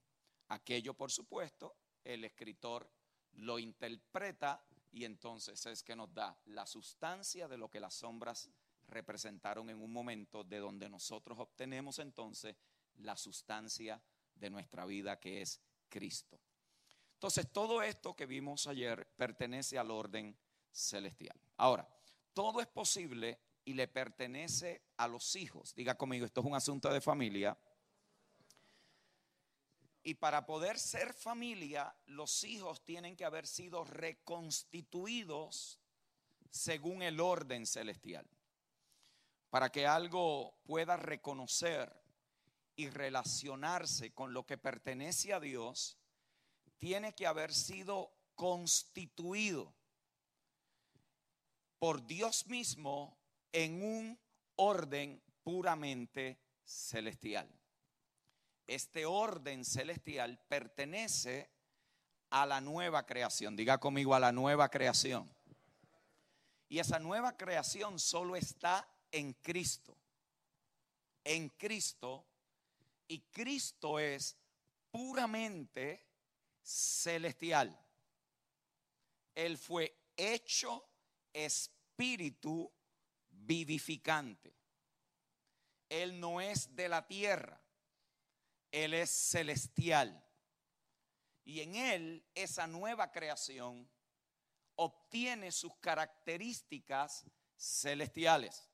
Aquello, 0.48 0.94
por 0.94 1.12
supuesto, 1.12 1.76
el 2.04 2.24
escritor 2.24 2.90
lo 3.34 3.60
interpreta 3.60 4.66
y 4.92 5.06
entonces 5.06 5.66
es 5.66 5.84
que 5.84 5.96
nos 5.96 6.14
da 6.14 6.38
la 6.46 6.66
sustancia 6.66 7.48
de 7.48 7.58
lo 7.58 7.70
que 7.70 7.80
las 7.80 7.96
sombras 7.96 8.50
representaron 8.88 9.70
en 9.70 9.82
un 9.82 9.92
momento, 9.92 10.44
de 10.44 10.60
donde 10.60 10.90
nosotros 10.90 11.40
obtenemos 11.40 12.00
entonces 12.00 12.56
la 12.96 13.18
sustancia 13.18 14.02
de 14.36 14.50
nuestra 14.50 14.86
vida 14.86 15.20
que 15.20 15.42
es 15.42 15.60
Cristo. 15.90 16.40
Entonces, 17.24 17.54
todo 17.54 17.82
esto 17.82 18.14
que 18.18 18.26
vimos 18.26 18.68
ayer 18.68 19.08
pertenece 19.16 19.80
al 19.80 19.92
orden 19.92 20.38
celestial. 20.74 21.40
Ahora, 21.56 21.88
todo 22.34 22.60
es 22.60 22.68
posible 22.68 23.40
y 23.64 23.76
le 23.76 23.88
pertenece 23.88 24.82
a 24.98 25.08
los 25.08 25.38
hijos. 25.38 25.74
Diga 25.74 25.96
conmigo, 25.96 26.26
esto 26.26 26.42
es 26.42 26.48
un 26.48 26.54
asunto 26.54 26.92
de 26.92 27.00
familia 27.00 27.58
y 30.04 30.16
para 30.16 30.46
poder 30.46 30.78
ser 30.78 31.14
familia, 31.14 31.96
los 32.08 32.44
hijos 32.44 32.84
tienen 32.84 33.16
que 33.16 33.24
haber 33.24 33.48
sido 33.48 33.86
reconstituidos 33.86 35.80
según 36.50 37.04
el 37.04 37.22
orden 37.22 37.66
celestial. 37.66 38.28
Para 39.50 39.72
que 39.72 39.88
algo 39.88 40.58
pueda 40.66 40.98
reconocer 40.98 41.90
y 42.76 42.90
relacionarse 42.90 44.12
con 44.12 44.34
lo 44.34 44.46
que 44.46 44.58
pertenece 44.58 45.32
a 45.32 45.40
Dios, 45.40 45.98
tiene 46.78 47.14
que 47.14 47.28
haber 47.28 47.54
sido 47.54 48.12
constituido 48.36 49.74
por 51.80 52.06
Dios 52.06 52.48
mismo 52.48 53.18
en 53.52 53.84
un 53.84 54.20
orden 54.56 55.22
puramente 55.44 56.40
celestial. 56.64 57.50
Este 58.66 59.06
orden 59.06 59.66
celestial 59.66 60.40
pertenece 60.48 61.52
a 62.30 62.46
la 62.46 62.62
nueva 62.62 63.06
creación. 63.06 63.56
Diga 63.56 63.80
conmigo 63.80 64.16
a 64.16 64.20
la 64.20 64.32
nueva 64.32 64.70
creación. 64.70 65.30
Y 66.70 66.80
esa 66.80 67.00
nueva 67.00 67.38
creación 67.38 68.00
solo 68.00 68.36
está 68.36 68.88
en 69.12 69.34
Cristo. 69.34 69.98
En 71.24 71.50
Cristo. 71.50 72.26
Y 73.08 73.20
Cristo 73.30 74.00
es 74.00 74.38
puramente 74.90 76.13
celestial. 76.64 77.78
Él 79.36 79.58
fue 79.58 79.96
hecho 80.16 80.90
espíritu 81.34 82.72
vivificante. 83.30 84.56
Él 85.90 86.20
no 86.20 86.42
es 86.42 86.76
de 86.76 86.90
la 86.90 87.06
tierra, 87.06 87.62
Él 88.72 88.94
es 88.94 89.10
celestial. 89.12 90.26
Y 91.46 91.60
en 91.60 91.76
Él, 91.76 92.26
esa 92.34 92.66
nueva 92.68 93.12
creación 93.12 93.90
obtiene 94.76 95.52
sus 95.52 95.76
características 95.78 97.26
celestiales. 97.56 98.70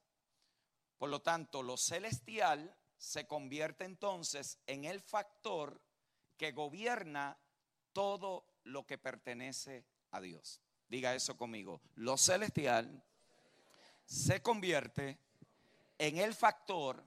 Por 0.97 1.09
lo 1.09 1.21
tanto, 1.21 1.63
lo 1.63 1.77
celestial 1.77 2.75
se 2.97 3.25
convierte 3.27 3.85
entonces 3.85 4.59
en 4.67 4.85
el 4.85 5.01
factor 5.01 5.81
que 6.37 6.51
gobierna 6.51 7.37
todo 7.99 8.45
lo 8.63 8.87
que 8.87 8.97
pertenece 8.97 9.83
a 10.11 10.21
Dios. 10.21 10.61
Diga 10.87 11.13
eso 11.15 11.35
conmigo. 11.35 11.81
Lo 11.95 12.15
celestial 12.15 13.03
se 14.05 14.41
convierte 14.41 15.19
en 15.97 16.17
el 16.17 16.33
factor 16.33 17.05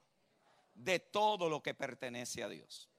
de 0.74 1.00
todo 1.00 1.48
lo 1.48 1.62
que 1.62 1.72
pertenece 1.72 2.42
a 2.42 2.50
Dios. 2.50 2.90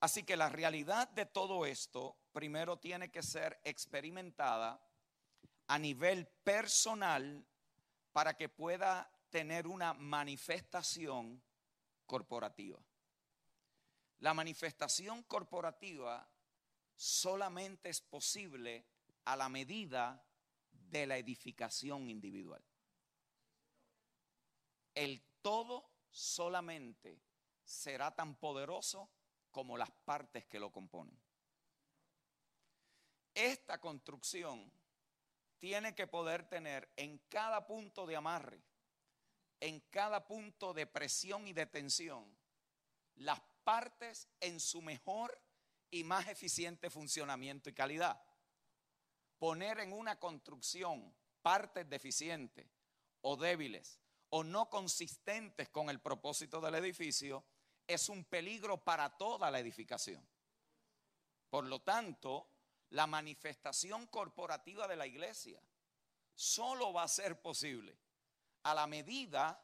Así 0.00 0.24
que 0.24 0.36
la 0.36 0.50
realidad 0.50 1.08
de 1.08 1.24
todo 1.24 1.64
esto 1.64 2.18
primero 2.34 2.76
tiene 2.76 3.10
que 3.10 3.22
ser 3.22 3.58
experimentada 3.64 4.78
a 5.68 5.78
nivel 5.78 6.26
personal 6.44 7.46
para 8.12 8.36
que 8.36 8.50
pueda 8.50 9.10
tener 9.30 9.66
una 9.66 9.94
manifestación 9.94 11.42
corporativa. 12.04 12.78
La 14.20 14.32
manifestación 14.34 15.22
corporativa 15.24 16.28
solamente 16.94 17.90
es 17.90 18.00
posible 18.00 18.86
a 19.24 19.36
la 19.36 19.48
medida 19.48 20.24
de 20.70 21.06
la 21.06 21.18
edificación 21.18 22.08
individual. 22.08 22.64
El 24.94 25.22
todo 25.42 25.90
solamente 26.10 27.20
será 27.62 28.14
tan 28.14 28.36
poderoso 28.36 29.10
como 29.50 29.76
las 29.76 29.90
partes 29.90 30.46
que 30.46 30.58
lo 30.58 30.72
componen. 30.72 31.18
Esta 33.34 33.78
construcción 33.78 34.72
tiene 35.58 35.94
que 35.94 36.06
poder 36.06 36.48
tener 36.48 36.90
en 36.96 37.18
cada 37.28 37.66
punto 37.66 38.06
de 38.06 38.16
amarre, 38.16 38.62
en 39.60 39.80
cada 39.90 40.26
punto 40.26 40.72
de 40.72 40.86
presión 40.86 41.46
y 41.46 41.52
de 41.52 41.66
tensión, 41.66 42.34
las 43.16 43.40
partes 43.66 44.28
en 44.38 44.60
su 44.60 44.80
mejor 44.80 45.36
y 45.90 46.04
más 46.04 46.28
eficiente 46.28 46.88
funcionamiento 46.88 47.68
y 47.68 47.72
calidad. 47.72 48.22
Poner 49.40 49.80
en 49.80 49.92
una 49.92 50.20
construcción 50.20 51.12
partes 51.42 51.90
deficientes 51.90 52.64
o 53.22 53.36
débiles 53.36 54.00
o 54.30 54.44
no 54.44 54.70
consistentes 54.70 55.68
con 55.70 55.90
el 55.90 55.98
propósito 55.98 56.60
del 56.60 56.76
edificio 56.76 57.44
es 57.88 58.08
un 58.08 58.24
peligro 58.24 58.84
para 58.84 59.16
toda 59.16 59.50
la 59.50 59.58
edificación. 59.58 60.24
Por 61.50 61.64
lo 61.64 61.80
tanto, 61.80 62.48
la 62.90 63.08
manifestación 63.08 64.06
corporativa 64.06 64.86
de 64.86 64.94
la 64.94 65.08
iglesia 65.08 65.60
solo 66.36 66.92
va 66.92 67.02
a 67.02 67.08
ser 67.08 67.42
posible 67.42 67.98
a 68.62 68.74
la 68.74 68.86
medida 68.86 69.60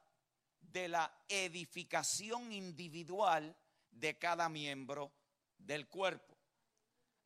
de 0.59 0.89
la 0.89 1.25
edificación 1.29 2.53
individual 2.53 3.57
de 3.93 4.19
cada 4.19 4.49
miembro 4.49 5.13
del 5.59 5.89
cuerpo. 5.89 6.37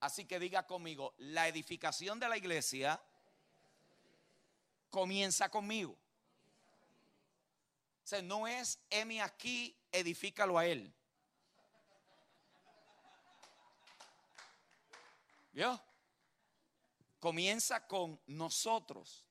Así 0.01 0.27
que 0.27 0.39
diga 0.39 0.67
conmigo, 0.67 1.15
la 1.19 1.49
edificación 1.49 2.21
de 2.21 2.29
la 2.29 2.37
iglesia 2.37 3.01
comienza 4.91 5.49
conmigo. 5.49 5.93
O 8.05 8.09
sea, 8.09 8.23
no 8.23 8.47
es 8.47 8.79
Emi 8.91 9.21
aquí, 9.21 9.77
edifícalo 9.91 10.59
a 10.59 10.67
él. 10.67 10.93
¿Vio? 15.53 15.83
Comienza 17.19 17.87
con 17.87 18.21
nosotros. 18.27 19.25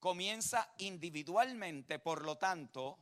Comienza 0.00 0.70
individualmente, 0.78 1.98
por 1.98 2.24
lo 2.24 2.36
tanto, 2.36 2.98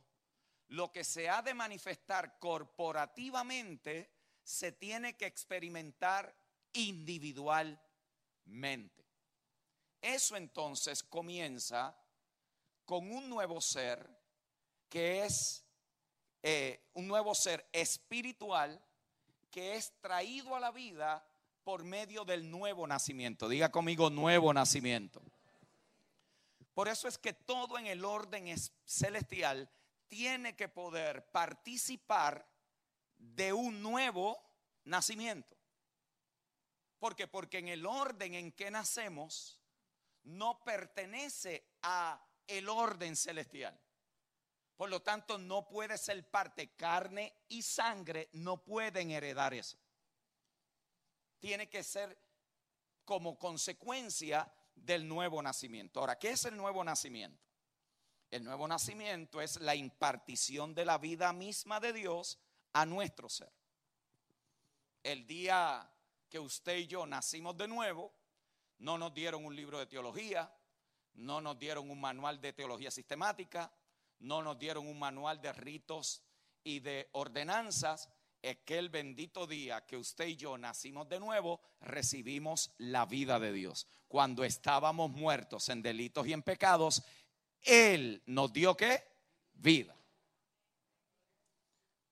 lo 0.69 0.91
que 0.91 1.03
se 1.03 1.29
ha 1.29 1.41
de 1.41 1.53
manifestar 1.53 2.39
corporativamente 2.39 4.11
se 4.43 4.71
tiene 4.71 5.15
que 5.15 5.25
experimentar 5.25 6.35
individualmente. 6.73 9.05
Eso 10.01 10.35
entonces 10.35 11.03
comienza 11.03 11.95
con 12.85 13.11
un 13.11 13.29
nuevo 13.29 13.61
ser 13.61 14.09
que 14.89 15.25
es 15.25 15.65
eh, 16.43 16.89
un 16.93 17.07
nuevo 17.07 17.35
ser 17.35 17.67
espiritual 17.73 18.81
que 19.51 19.75
es 19.75 19.93
traído 19.99 20.55
a 20.55 20.59
la 20.59 20.71
vida 20.71 21.27
por 21.63 21.83
medio 21.83 22.23
del 22.23 22.49
nuevo 22.49 22.87
nacimiento. 22.87 23.49
Diga 23.49 23.71
conmigo 23.71 24.09
nuevo 24.09 24.53
nacimiento. 24.53 25.21
Por 26.73 26.87
eso 26.87 27.07
es 27.07 27.17
que 27.17 27.33
todo 27.33 27.77
en 27.77 27.87
el 27.87 28.05
orden 28.05 28.53
celestial 28.85 29.69
tiene 30.07 30.55
que 30.55 30.69
poder 30.69 31.29
participar 31.31 32.47
de 33.17 33.53
un 33.53 33.81
nuevo 33.81 34.41
nacimiento. 34.85 35.57
¿Por 36.99 37.15
qué? 37.15 37.27
Porque 37.27 37.59
en 37.59 37.67
el 37.67 37.85
orden 37.85 38.33
en 38.33 38.51
que 38.51 38.71
nacemos 38.71 39.61
no 40.23 40.63
pertenece 40.63 41.65
a 41.81 42.23
el 42.47 42.69
orden 42.69 43.15
celestial. 43.15 43.79
Por 44.75 44.89
lo 44.89 45.01
tanto, 45.01 45.37
no 45.37 45.67
puede 45.67 45.97
ser 45.97 46.29
parte 46.29 46.75
carne 46.75 47.33
y 47.47 47.61
sangre, 47.61 48.29
no 48.33 48.63
pueden 48.63 49.11
heredar 49.11 49.53
eso. 49.53 49.77
Tiene 51.39 51.69
que 51.69 51.83
ser 51.83 52.17
como 53.03 53.39
consecuencia 53.39 54.51
del 54.75 55.07
nuevo 55.07 55.41
nacimiento. 55.41 55.99
Ahora, 55.99 56.19
¿qué 56.19 56.31
es 56.31 56.45
el 56.45 56.55
nuevo 56.55 56.83
nacimiento? 56.83 57.46
El 58.29 58.43
nuevo 58.43 58.67
nacimiento 58.67 59.41
es 59.41 59.59
la 59.61 59.75
impartición 59.75 60.75
de 60.75 60.85
la 60.85 60.97
vida 60.97 61.31
misma 61.31 61.79
de 61.79 61.93
Dios 61.93 62.37
a 62.73 62.85
nuestro 62.85 63.29
ser. 63.29 63.51
El 65.01 65.25
día 65.25 65.89
que 66.29 66.39
usted 66.39 66.77
y 66.77 66.87
yo 66.87 67.05
nacimos 67.05 67.55
de 67.55 67.67
nuevo, 67.67 68.13
no 68.79 68.97
nos 68.97 69.13
dieron 69.13 69.45
un 69.45 69.55
libro 69.55 69.79
de 69.79 69.85
teología, 69.85 70.53
no 71.13 71.39
nos 71.39 71.57
dieron 71.57 71.89
un 71.89 71.99
manual 71.99 72.41
de 72.41 72.53
teología 72.53 72.91
sistemática, 72.91 73.71
no 74.19 74.41
nos 74.41 74.59
dieron 74.59 74.87
un 74.87 74.99
manual 74.99 75.41
de 75.41 75.53
ritos 75.53 76.21
y 76.63 76.79
de 76.79 77.09
ordenanzas. 77.13 78.09
Aquel 78.43 78.89
bendito 78.89 79.47
día 79.47 79.85
que 79.85 79.97
usted 79.97 80.27
y 80.27 80.35
yo 80.35 80.57
nacimos 80.57 81.09
de 81.09 81.19
nuevo, 81.19 81.59
recibimos 81.81 82.71
la 82.77 83.05
vida 83.05 83.39
de 83.39 83.51
Dios. 83.51 83.87
Cuando 84.07 84.43
estábamos 84.43 85.09
muertos 85.11 85.69
en 85.69 85.81
delitos 85.81 86.27
y 86.27 86.33
en 86.33 86.43
pecados, 86.43 87.03
Él 87.61 88.21
nos 88.25 88.51
dio 88.53 88.75
qué? 88.75 89.03
Vida. 89.53 89.95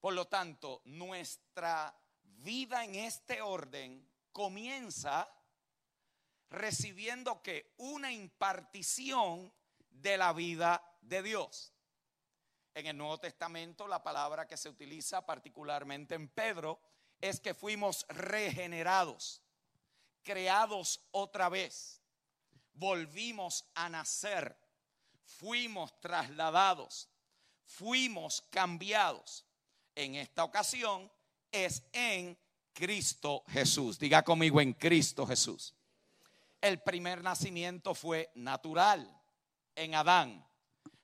Por 0.02 0.14
lo 0.14 0.28
tanto, 0.28 0.82
nuestra 0.86 1.96
vida 2.22 2.84
en 2.84 2.96
este 2.96 3.42
orden 3.42 4.08
comienza 4.32 5.28
recibiendo 6.50 7.42
que 7.42 7.74
una 7.78 8.12
impartición 8.12 9.52
de 9.90 10.18
la 10.18 10.34
vida 10.34 10.84
de 11.02 11.24
Dios. 11.24 11.74
En 12.74 12.88
el 12.88 12.98
Nuevo 12.98 13.18
Testamento 13.18 13.88
la 13.88 14.04
palabra 14.04 14.48
que 14.48 14.58
se 14.58 14.70
utiliza 14.70 15.26
particularmente 15.26 16.16
en 16.16 16.28
Pedro 16.28 16.80
es 17.22 17.40
que 17.40 17.54
fuimos 17.54 18.06
regenerados, 18.10 19.42
creados 20.24 21.02
otra 21.12 21.50
vez, 21.50 22.02
volvimos 22.74 23.66
a 23.74 23.90
nacer, 23.90 24.58
fuimos 25.26 26.00
trasladados, 26.00 27.10
fuimos 27.66 28.42
cambiados. 28.50 29.46
En 29.96 30.16
esta 30.16 30.44
ocasión 30.44 31.12
es 31.52 31.84
en 31.92 32.38
Cristo 32.74 33.44
Jesús. 33.48 33.98
Diga 33.98 34.24
conmigo 34.24 34.62
en 34.62 34.74
Cristo 34.74 35.26
Jesús. 35.26 35.74
El 36.62 36.82
primer 36.82 37.24
nacimiento 37.24 37.94
fue 37.94 38.32
natural 38.36 39.22
en 39.76 39.96
Adán, 39.96 40.46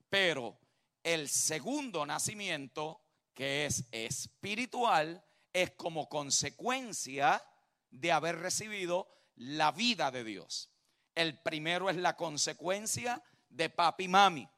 pero 0.09 0.57
el 1.03 1.29
segundo 1.29 2.05
nacimiento, 2.05 3.01
que 3.33 3.65
es 3.65 3.85
espiritual, 3.91 5.23
es 5.53 5.71
como 5.71 6.09
consecuencia 6.09 7.43
de 7.89 8.11
haber 8.11 8.37
recibido 8.39 9.07
la 9.35 9.71
vida 9.71 10.11
de 10.11 10.23
Dios. 10.23 10.69
El 11.15 11.39
primero 11.39 11.89
es 11.89 11.97
la 11.97 12.15
consecuencia 12.15 13.21
de 13.51 13.69
papi 13.69 14.05
y 14.05 14.07
mami. 14.07 14.49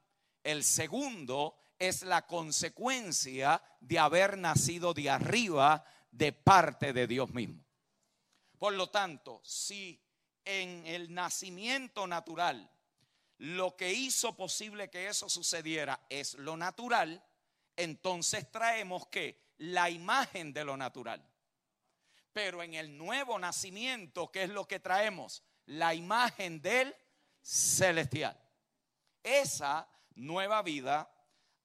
El 0.44 0.64
segundo 0.64 1.56
es 1.78 2.04
la 2.04 2.26
consecuencia 2.26 3.62
de 3.80 4.00
haber 4.00 4.38
nacido 4.38 4.94
de 4.94 5.10
arriba 5.10 5.84
de 6.12 6.32
parte 6.32 6.94
de 6.94 7.08
Dios 7.08 7.32
mismo. 7.32 7.64
Por 8.58 8.74
lo 8.74 8.90
tanto, 8.90 9.42
si 9.44 10.02
en 10.46 10.86
el 10.86 11.14
nacimiento 11.14 12.08
natural 12.08 12.70
lo 13.38 13.76
que 13.76 13.92
hizo 13.92 14.36
posible 14.36 14.90
que 14.90 15.08
eso 15.08 15.28
sucediera 15.28 16.06
es 16.10 16.36
lo 16.36 16.56
natural, 16.56 17.24
entonces 17.76 18.50
traemos 18.52 19.08
que 19.08 19.54
la 19.58 19.90
imagen 19.90 20.54
de 20.54 20.64
lo 20.64 20.78
natural. 20.78 21.26
Pero 22.32 22.64
en 22.64 22.74
el 22.74 22.98
nuevo 22.98 23.38
nacimiento, 23.38 24.32
¿qué 24.32 24.44
es 24.44 24.50
lo 24.50 24.68
que 24.68 24.80
traemos? 24.80 25.44
La 25.66 25.94
imagen 25.94 26.62
del 26.62 26.96
celestial. 27.42 28.40
Esa 29.24 29.88
nueva 30.16 30.62
vida 30.62 31.10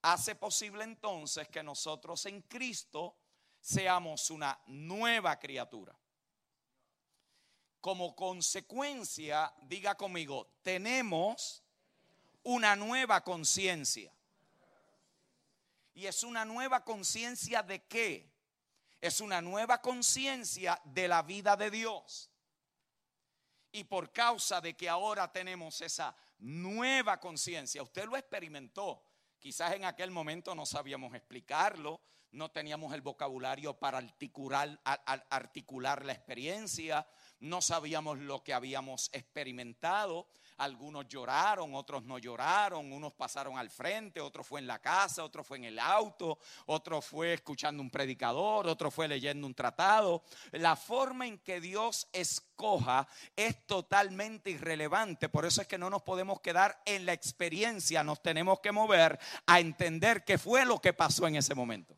hace 0.01 0.35
posible 0.35 0.83
entonces 0.83 1.47
que 1.49 1.61
nosotros 1.61 2.25
en 2.25 2.41
Cristo 2.43 3.17
seamos 3.59 4.29
una 4.29 4.57
nueva 4.67 5.37
criatura. 5.37 5.95
Como 7.81 8.15
consecuencia, 8.15 9.53
diga 9.63 9.95
conmigo, 9.95 10.55
tenemos 10.61 11.63
una 12.43 12.75
nueva 12.75 13.23
conciencia. 13.23 14.13
Y 15.93 16.05
es 16.05 16.23
una 16.23 16.45
nueva 16.45 16.83
conciencia 16.83 17.61
de 17.61 17.83
qué? 17.83 18.31
Es 19.01 19.21
una 19.21 19.41
nueva 19.41 19.81
conciencia 19.81 20.79
de 20.85 21.07
la 21.07 21.21
vida 21.23 21.55
de 21.55 21.69
Dios. 21.69 22.29
Y 23.71 23.83
por 23.83 24.11
causa 24.11 24.61
de 24.61 24.75
que 24.75 24.89
ahora 24.89 25.31
tenemos 25.31 25.79
esa 25.81 26.15
nueva 26.39 27.19
conciencia, 27.19 27.83
usted 27.83 28.05
lo 28.05 28.17
experimentó. 28.17 29.03
Quizás 29.39 29.73
en 29.73 29.85
aquel 29.85 30.11
momento 30.11 30.53
no 30.55 30.65
sabíamos 30.65 31.13
explicarlo, 31.13 32.01
no 32.31 32.51
teníamos 32.51 32.93
el 32.93 33.01
vocabulario 33.01 33.79
para 33.79 33.97
articular, 33.97 34.79
la 36.05 36.13
experiencia, 36.13 37.07
no 37.39 37.61
sabíamos 37.61 38.19
lo 38.19 38.43
que 38.43 38.53
habíamos 38.53 39.09
experimentado. 39.13 40.27
Algunos 40.59 41.07
lloraron, 41.07 41.73
otros 41.73 42.03
no 42.03 42.17
lloraron, 42.17 42.91
unos 42.91 43.13
pasaron 43.13 43.57
al 43.57 43.69
frente, 43.69 44.21
otro 44.21 44.43
fue 44.43 44.59
en 44.59 44.67
la 44.67 44.79
casa, 44.79 45.23
otro 45.23 45.43
fue 45.43 45.57
en 45.57 45.63
el 45.63 45.79
auto, 45.79 46.37
otro 46.67 47.01
fue 47.01 47.33
escuchando 47.33 47.81
un 47.81 47.89
predicador, 47.89 48.67
otro 48.67 48.91
fue 48.91 49.07
leyendo 49.07 49.47
un 49.47 49.55
tratado. 49.55 50.23
La 50.51 50.75
forma 50.75 51.25
en 51.27 51.39
que 51.39 51.61
Dios 51.61 52.07
escoja 52.13 53.07
es 53.35 53.65
totalmente 53.65 54.51
irrelevante, 54.51 55.29
por 55.29 55.45
eso 55.45 55.61
es 55.61 55.67
que 55.67 55.77
no 55.77 55.89
nos 55.89 56.03
podemos 56.03 56.41
quedar 56.41 56.81
en 56.85 57.05
la 57.05 57.13
experiencia, 57.13 58.03
nos 58.03 58.21
tenemos 58.21 58.59
que 58.59 58.71
mover 58.71 59.19
a 59.45 59.59
entender 59.59 60.23
qué 60.23 60.37
fue 60.37 60.65
lo 60.65 60.79
que 60.79 60.93
pasó 60.93 61.25
en 61.25 61.37
ese 61.37 61.55
momento. 61.55 61.95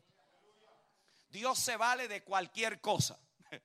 Dios 1.32 1.58
se 1.58 1.76
vale 1.76 2.08
de 2.08 2.22
cualquier 2.22 2.80
cosa. 2.80 3.18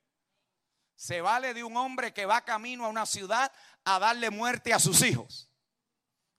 Se 0.96 1.22
vale 1.22 1.54
de 1.54 1.64
un 1.64 1.78
hombre 1.78 2.12
que 2.12 2.26
va 2.26 2.44
camino 2.44 2.86
a 2.86 2.90
una 2.90 3.06
ciudad 3.06 3.52
a 3.90 4.00
darle 4.00 4.30
muerte 4.30 4.74
a 4.74 4.80
sus 4.80 5.02
hijos. 5.02 5.50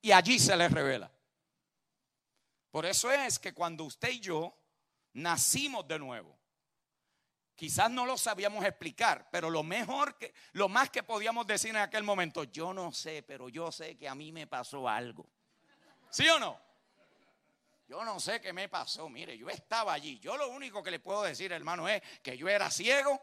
Y 0.02 0.12
allí 0.12 0.38
se 0.38 0.54
les 0.54 0.70
revela. 0.70 1.10
Por 2.70 2.84
eso 2.84 3.10
es 3.10 3.38
que 3.38 3.54
cuando 3.54 3.84
usted 3.84 4.10
y 4.10 4.20
yo 4.20 4.54
nacimos 5.14 5.88
de 5.88 5.98
nuevo, 5.98 6.38
quizás 7.54 7.90
no 7.90 8.04
lo 8.04 8.18
sabíamos 8.18 8.66
explicar, 8.66 9.30
pero 9.32 9.48
lo 9.48 9.62
mejor 9.62 10.18
que, 10.18 10.34
lo 10.52 10.68
más 10.68 10.90
que 10.90 11.02
podíamos 11.02 11.46
decir 11.46 11.70
en 11.70 11.78
aquel 11.78 12.02
momento, 12.02 12.44
yo 12.44 12.74
no 12.74 12.92
sé, 12.92 13.22
pero 13.22 13.48
yo 13.48 13.72
sé 13.72 13.96
que 13.96 14.06
a 14.06 14.14
mí 14.14 14.30
me 14.30 14.46
pasó 14.46 14.86
algo. 14.86 15.26
¿Sí 16.10 16.28
o 16.28 16.38
no? 16.38 16.60
Yo 17.88 18.04
no 18.04 18.20
sé 18.20 18.42
qué 18.42 18.52
me 18.52 18.68
pasó. 18.68 19.08
Mire, 19.08 19.38
yo 19.38 19.48
estaba 19.48 19.94
allí. 19.94 20.18
Yo 20.18 20.36
lo 20.36 20.50
único 20.50 20.82
que 20.82 20.90
le 20.90 21.00
puedo 21.00 21.22
decir, 21.22 21.50
hermano, 21.52 21.88
es 21.88 22.02
que 22.22 22.36
yo 22.36 22.46
era 22.46 22.70
ciego 22.70 23.18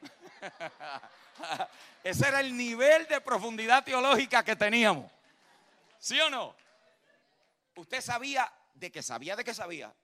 Ese 2.04 2.28
era 2.28 2.40
el 2.40 2.56
nivel 2.56 3.06
de 3.06 3.20
profundidad 3.20 3.84
teológica 3.84 4.44
que 4.44 4.56
teníamos. 4.56 5.10
¿Sí 5.98 6.20
o 6.20 6.30
no? 6.30 6.54
Usted 7.76 8.00
sabía 8.00 8.52
de 8.74 8.90
que 8.90 9.02
sabía 9.02 9.36
de 9.36 9.44
que 9.44 9.54
sabía. 9.54 9.94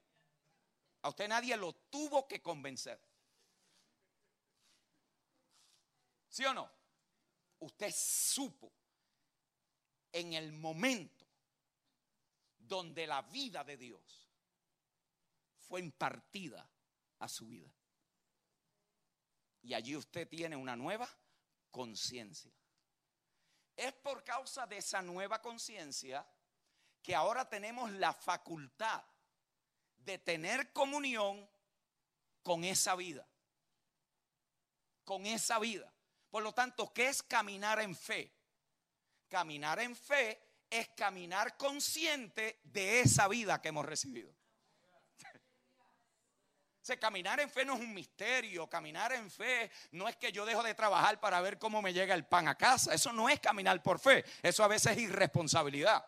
A 1.03 1.09
usted 1.09 1.29
nadie 1.29 1.57
lo 1.57 1.73
tuvo 1.73 2.27
que 2.27 2.41
convencer. 2.41 2.99
¿Sí 6.29 6.45
o 6.45 6.55
no? 6.55 6.71
Usted 7.61 7.93
supo 7.95 8.73
en 10.13 10.33
el 10.33 10.53
momento 10.53 11.25
donde 12.59 13.07
la 13.07 13.23
vida 13.23 13.65
de 13.65 13.77
Dios 13.77 14.29
fue 15.59 15.81
impartida 15.81 16.69
a 17.19 17.29
su 17.29 17.47
vida. 17.47 17.71
Y 19.65 19.73
allí 19.73 19.97
usted 19.97 20.29
tiene 20.29 20.57
una 20.57 20.77
nueva 20.77 21.09
conciencia. 21.71 22.53
Es 23.75 23.93
por 23.95 24.23
causa 24.23 24.67
de 24.67 24.77
esa 24.77 25.01
nueva 25.01 25.41
conciencia 25.41 26.25
que 27.03 27.15
ahora 27.15 27.49
tenemos 27.49 27.91
la 27.93 28.13
facultad 28.13 29.03
de 29.97 30.19
tener 30.19 30.71
comunión 30.73 31.49
con 32.43 32.63
esa 32.63 32.95
vida. 32.95 33.27
Con 35.03 35.25
esa 35.25 35.59
vida. 35.59 35.91
Por 36.31 36.43
lo 36.43 36.53
tanto, 36.53 36.93
¿qué 36.93 37.09
es 37.09 37.23
caminar 37.23 37.81
en 37.81 37.97
fe? 37.97 38.33
Caminar 39.29 39.81
en 39.81 39.97
fe 39.97 40.41
es 40.69 40.91
caminar 40.91 41.57
consciente 41.57 42.61
de 42.65 43.01
esa 43.01 43.29
vida 43.29 43.63
que 43.63 43.69
hemos 43.69 43.87
recibido 43.87 44.44
caminar 46.99 47.41
en 47.41 47.49
fe 47.49 47.65
no 47.65 47.75
es 47.75 47.81
un 47.81 47.95
misterio, 47.95 48.69
caminar 48.69 49.13
en 49.13 49.31
fe 49.31 49.71
no 49.93 50.07
es 50.07 50.17
que 50.17 50.31
yo 50.31 50.45
dejo 50.45 50.63
de 50.63 50.75
trabajar 50.75 51.19
para 51.19 51.41
ver 51.41 51.59
cómo 51.59 51.81
me 51.81 51.95
llega 51.95 52.15
el 52.15 52.27
pan 52.27 52.47
a 52.47 52.57
casa, 52.57 52.93
eso 52.93 53.13
no 53.13 53.29
es 53.29 53.41
caminar 53.41 53.83
por 53.83 53.99
fe, 53.99 54.25
eso 54.43 54.63
a 54.63 54.69
veces 54.69 54.93
es 54.93 54.99
irresponsabilidad. 54.99 56.05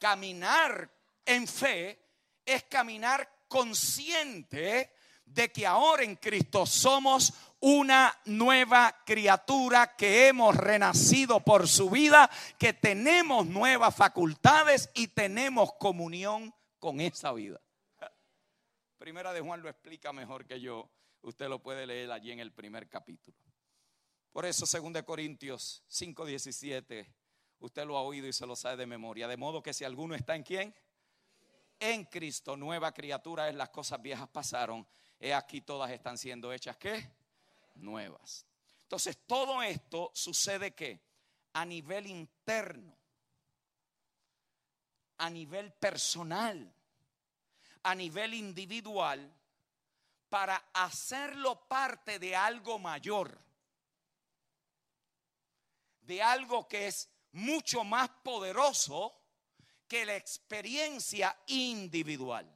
Caminar 0.00 0.90
en 1.24 1.46
fe 1.46 2.00
es 2.44 2.64
caminar 2.64 3.30
consciente 3.46 4.92
de 5.24 5.52
que 5.52 5.66
ahora 5.66 6.02
en 6.02 6.16
Cristo 6.16 6.66
somos 6.66 7.32
una 7.60 8.14
nueva 8.24 9.02
criatura, 9.06 9.94
que 9.96 10.28
hemos 10.28 10.56
renacido 10.56 11.40
por 11.40 11.68
su 11.68 11.88
vida, 11.88 12.28
que 12.58 12.72
tenemos 12.72 13.46
nuevas 13.46 13.94
facultades 13.94 14.90
y 14.94 15.08
tenemos 15.08 15.72
comunión 15.74 16.52
con 16.78 17.00
esa 17.00 17.32
vida. 17.32 17.60
Primera 19.04 19.34
de 19.34 19.42
Juan 19.42 19.60
lo 19.60 19.68
explica 19.68 20.14
mejor 20.14 20.46
que 20.46 20.58
yo. 20.58 20.88
Usted 21.20 21.46
lo 21.50 21.62
puede 21.62 21.86
leer 21.86 22.10
allí 22.10 22.32
en 22.32 22.40
el 22.40 22.52
primer 22.52 22.88
capítulo. 22.88 23.36
Por 24.32 24.46
eso, 24.46 24.64
2 24.64 25.02
Corintios 25.02 25.84
5:17, 25.90 27.06
usted 27.58 27.84
lo 27.84 27.98
ha 27.98 28.00
oído 28.00 28.26
y 28.26 28.32
se 28.32 28.46
lo 28.46 28.56
sabe 28.56 28.78
de 28.78 28.86
memoria. 28.86 29.28
De 29.28 29.36
modo 29.36 29.62
que 29.62 29.74
si 29.74 29.84
alguno 29.84 30.14
está 30.14 30.34
en 30.34 30.42
quién? 30.42 30.74
En 31.78 32.06
Cristo, 32.06 32.56
nueva 32.56 32.92
criatura 32.92 33.46
es, 33.50 33.54
las 33.54 33.68
cosas 33.68 34.00
viejas 34.00 34.26
pasaron. 34.30 34.88
He 35.20 35.34
aquí 35.34 35.60
todas 35.60 35.90
están 35.90 36.16
siendo 36.16 36.50
hechas, 36.50 36.78
¿qué? 36.78 37.06
Nuevas. 37.74 38.46
Entonces, 38.84 39.18
todo 39.26 39.62
esto 39.62 40.12
sucede 40.14 40.74
que 40.74 41.02
a 41.52 41.66
nivel 41.66 42.06
interno, 42.06 42.96
a 45.18 45.28
nivel 45.28 45.74
personal 45.74 46.73
a 47.84 47.94
nivel 47.94 48.34
individual 48.34 49.32
para 50.28 50.70
hacerlo 50.72 51.68
parte 51.68 52.18
de 52.18 52.34
algo 52.34 52.78
mayor, 52.78 53.38
de 56.00 56.22
algo 56.22 56.66
que 56.66 56.88
es 56.88 57.08
mucho 57.32 57.84
más 57.84 58.08
poderoso 58.22 59.14
que 59.86 60.04
la 60.04 60.16
experiencia 60.16 61.36
individual. 61.46 62.50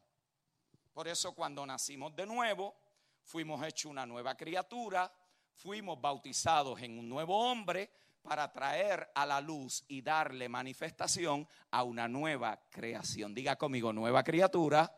Por 0.93 1.07
eso 1.07 1.35
cuando 1.35 1.65
nacimos 1.65 2.17
de 2.17 2.27
nuevo, 2.27 2.75
fuimos 3.23 3.65
hechos 3.65 3.91
una 3.91 4.07
nueva 4.07 4.35
criatura, 4.35 5.13
fuimos 5.55 6.01
bautizados 6.01 6.81
en 6.81 6.99
un 6.99 7.09
nuevo 7.09 7.39
hombre 7.51 7.91
para 8.23 8.51
traer 8.51 9.11
a 9.15 9.25
la 9.25 9.41
luz 9.41 9.85
y 9.89 10.03
darle 10.03 10.49
manifestación 10.49 11.47
a 11.71 11.83
una 11.83 12.09
nueva 12.09 12.61
creación. 12.71 13.35
Diga 13.35 13.57
conmigo, 13.57 13.93
nueva 13.93 14.25
criatura 14.25 14.93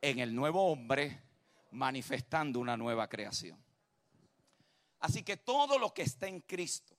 en 0.00 0.18
el 0.18 0.34
nuevo 0.34 0.70
hombre 0.70 1.22
manifestando 1.70 2.60
una 2.60 2.76
nueva 2.76 3.08
creación. 3.08 3.62
Así 5.00 5.22
que 5.22 5.36
todo 5.36 5.78
lo 5.78 5.92
que 5.92 6.02
está 6.02 6.26
en 6.26 6.40
Cristo 6.40 6.96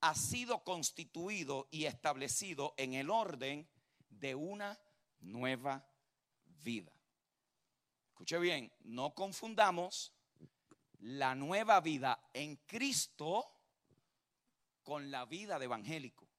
ha 0.00 0.14
sido 0.14 0.64
constituido 0.64 1.68
y 1.70 1.84
establecido 1.84 2.74
en 2.76 2.94
el 2.94 3.10
orden 3.10 3.68
de 4.08 4.34
una 4.34 4.78
nueva 5.20 5.86
vida. 6.62 6.92
Escuche 8.08 8.38
bien, 8.38 8.72
no 8.80 9.14
confundamos 9.14 10.12
la 11.00 11.34
nueva 11.34 11.80
vida 11.80 12.30
en 12.32 12.56
Cristo 12.66 13.44
con 14.82 15.10
la 15.10 15.24
vida 15.24 15.58
de 15.58 15.64
evangélico. 15.66 16.29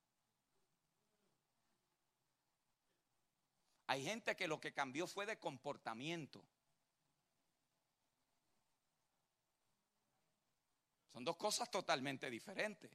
Hay 3.92 4.06
gente 4.06 4.38
que 4.38 4.48
lo 4.48 4.58
que 4.58 4.72
cambió 4.72 5.06
fue 5.06 5.26
de 5.26 5.38
comportamiento. 5.38 6.42
Son 11.12 11.26
dos 11.26 11.36
cosas 11.36 11.70
totalmente 11.70 12.30
diferentes. 12.30 12.90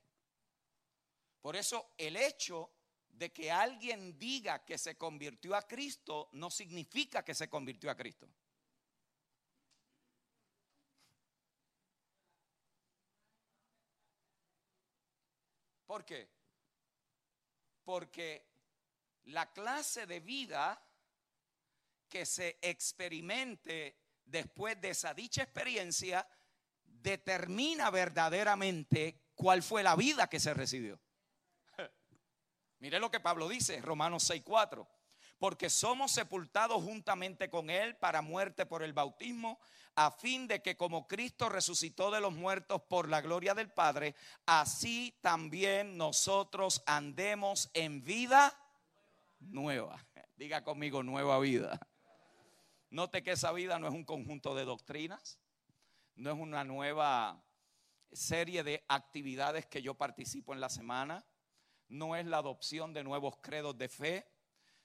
Por 1.43 1.55
eso 1.55 1.93
el 1.99 2.17
hecho 2.17 2.71
de 3.11 3.31
que 3.31 3.53
alguien 3.53 4.19
diga 4.19 4.65
que 4.65 4.79
se 4.79 4.97
convirtió 4.97 5.55
a 5.55 5.69
Cristo 5.69 6.31
no 6.33 6.51
significa 6.51 7.23
que 7.23 7.35
se 7.35 7.51
convirtió 7.51 7.91
a 7.91 7.95
Cristo. 7.95 8.27
¿Por 15.85 16.07
qué? 16.07 16.27
Porque 17.85 18.47
la 19.25 19.53
clase 19.53 20.07
de 20.07 20.21
vida 20.21 20.83
que 22.09 22.27
se 22.27 22.59
experimente 22.63 23.97
después 24.25 24.81
de 24.81 24.91
esa 24.91 25.15
dicha 25.15 25.43
experiencia 25.43 26.27
determina 26.85 27.91
verdaderamente 27.91 29.23
cuál 29.35 29.63
fue 29.63 29.83
la 29.83 29.97
vida 29.97 30.29
que 30.29 30.41
se 30.41 30.55
recibió. 30.55 31.01
Mire 32.81 32.99
lo 32.99 33.11
que 33.11 33.21
Pablo 33.21 33.49
dice, 33.49 33.81
Romanos 33.81 34.29
6:4. 34.29 34.87
Porque 35.39 35.69
somos 35.69 36.13
sepultados 36.13 36.83
juntamente 36.83 37.51
con 37.51 37.69
Él 37.69 37.97
para 37.97 38.23
muerte 38.23 38.65
por 38.65 38.83
el 38.83 38.95
bautismo, 38.95 39.61
a 39.95 40.11
fin 40.11 40.49
de 40.49 40.63
que 40.63 40.79
como 40.79 41.07
Cristo 41.07 41.51
resucitó 41.51 42.11
de 42.11 42.23
los 42.23 42.33
muertos 42.33 42.81
por 42.89 43.11
la 43.11 43.21
gloria 43.21 43.53
del 43.55 43.71
Padre, 43.71 44.15
así 44.47 45.19
también 45.21 45.99
nosotros 45.99 46.83
andemos 46.87 47.71
en 47.75 48.03
vida 48.03 48.59
nueva. 49.39 50.03
Diga 50.37 50.65
conmigo, 50.65 51.03
nueva 51.03 51.39
vida. 51.39 51.79
Note 52.91 53.23
que 53.23 53.33
esa 53.33 53.53
vida 53.53 53.79
no 53.79 53.89
es 53.89 53.95
un 53.95 54.05
conjunto 54.05 54.55
de 54.55 54.65
doctrinas, 54.65 55.39
no 56.15 56.31
es 56.31 56.39
una 56.39 56.65
nueva 56.65 57.43
serie 58.13 58.63
de 58.63 58.85
actividades 58.89 59.67
que 59.67 59.83
yo 59.83 59.95
participo 59.95 60.55
en 60.55 60.61
la 60.61 60.69
semana, 60.69 61.25
no 61.89 62.17
es 62.17 62.27
la 62.27 62.39
adopción 62.39 62.93
de 62.93 63.05
nuevos 63.05 63.37
credos 63.41 63.77
de 63.77 63.89
fe, 63.89 64.27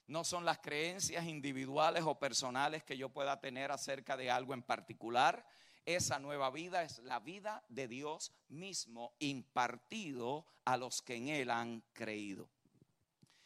no 0.08 0.24
son 0.24 0.46
las 0.46 0.60
creencias 0.60 1.26
individuales 1.26 2.04
o 2.06 2.20
personales 2.20 2.84
que 2.84 2.98
yo 2.98 3.10
pueda 3.10 3.40
tener 3.40 3.72
acerca 3.72 4.18
de 4.18 4.30
algo 4.30 4.54
en 4.54 4.64
particular. 4.64 5.46
Esa 5.86 6.20
nueva 6.20 6.52
vida 6.52 6.84
es 6.84 7.00
la 7.00 7.20
vida 7.20 7.64
de 7.70 7.88
Dios 7.88 8.34
mismo 8.50 9.14
impartido 9.20 10.46
a 10.66 10.76
los 10.76 11.02
que 11.02 11.16
en 11.16 11.30
Él 11.30 11.50
han 11.50 11.82
creído. 11.94 12.50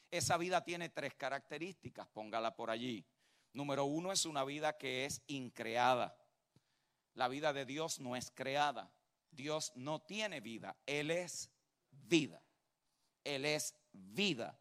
Esa 0.09 0.37
vida 0.37 0.63
tiene 0.63 0.89
tres 0.89 1.13
características, 1.13 2.07
póngala 2.07 2.55
por 2.55 2.69
allí. 2.69 3.05
Número 3.55 3.85
uno 3.85 4.11
es 4.11 4.25
una 4.25 4.43
vida 4.43 4.77
que 4.77 5.05
es 5.05 5.21
increada. 5.27 6.13
La 7.13 7.29
vida 7.29 7.53
de 7.53 7.65
Dios 7.65 8.01
no 8.01 8.17
es 8.17 8.29
creada. 8.29 8.91
Dios 9.31 9.71
no 9.75 10.01
tiene 10.01 10.41
vida. 10.41 10.75
Él 10.85 11.09
es 11.09 11.49
vida. 11.89 12.43
Él 13.23 13.45
es 13.45 13.73
vida. 13.93 14.59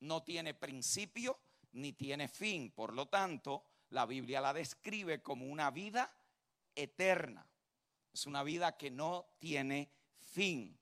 No 0.00 0.22
tiene 0.22 0.54
principio 0.54 1.38
ni 1.72 1.92
tiene 1.92 2.26
fin. 2.26 2.70
Por 2.70 2.94
lo 2.94 3.06
tanto, 3.06 3.66
la 3.90 4.06
Biblia 4.06 4.40
la 4.40 4.54
describe 4.54 5.22
como 5.22 5.44
una 5.44 5.70
vida 5.70 6.10
eterna. 6.74 7.46
Es 8.14 8.24
una 8.24 8.42
vida 8.42 8.78
que 8.78 8.90
no 8.90 9.26
tiene 9.40 9.92
fin. 10.16 10.80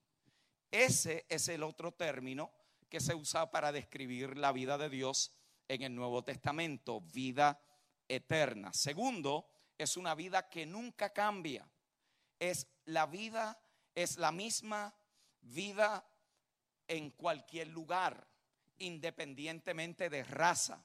Ese 0.70 1.26
es 1.28 1.48
el 1.48 1.64
otro 1.64 1.90
término 1.90 2.52
que 2.88 3.00
se 3.00 3.16
usa 3.16 3.50
para 3.50 3.72
describir 3.72 4.36
la 4.36 4.52
vida 4.52 4.78
de 4.78 4.88
Dios 4.88 5.32
en 5.70 5.82
el 5.82 5.94
Nuevo 5.94 6.24
Testamento, 6.24 7.00
vida 7.00 7.62
eterna. 8.08 8.72
Segundo, 8.72 9.46
es 9.78 9.96
una 9.96 10.16
vida 10.16 10.48
que 10.48 10.66
nunca 10.66 11.12
cambia. 11.12 11.70
Es 12.40 12.66
la 12.86 13.06
vida, 13.06 13.62
es 13.94 14.16
la 14.16 14.32
misma 14.32 14.92
vida 15.42 16.04
en 16.88 17.10
cualquier 17.10 17.68
lugar, 17.68 18.28
independientemente 18.78 20.10
de 20.10 20.24
raza, 20.24 20.84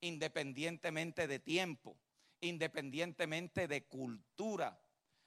independientemente 0.00 1.28
de 1.28 1.38
tiempo, 1.38 1.96
independientemente 2.40 3.68
de 3.68 3.86
cultura. 3.86 4.82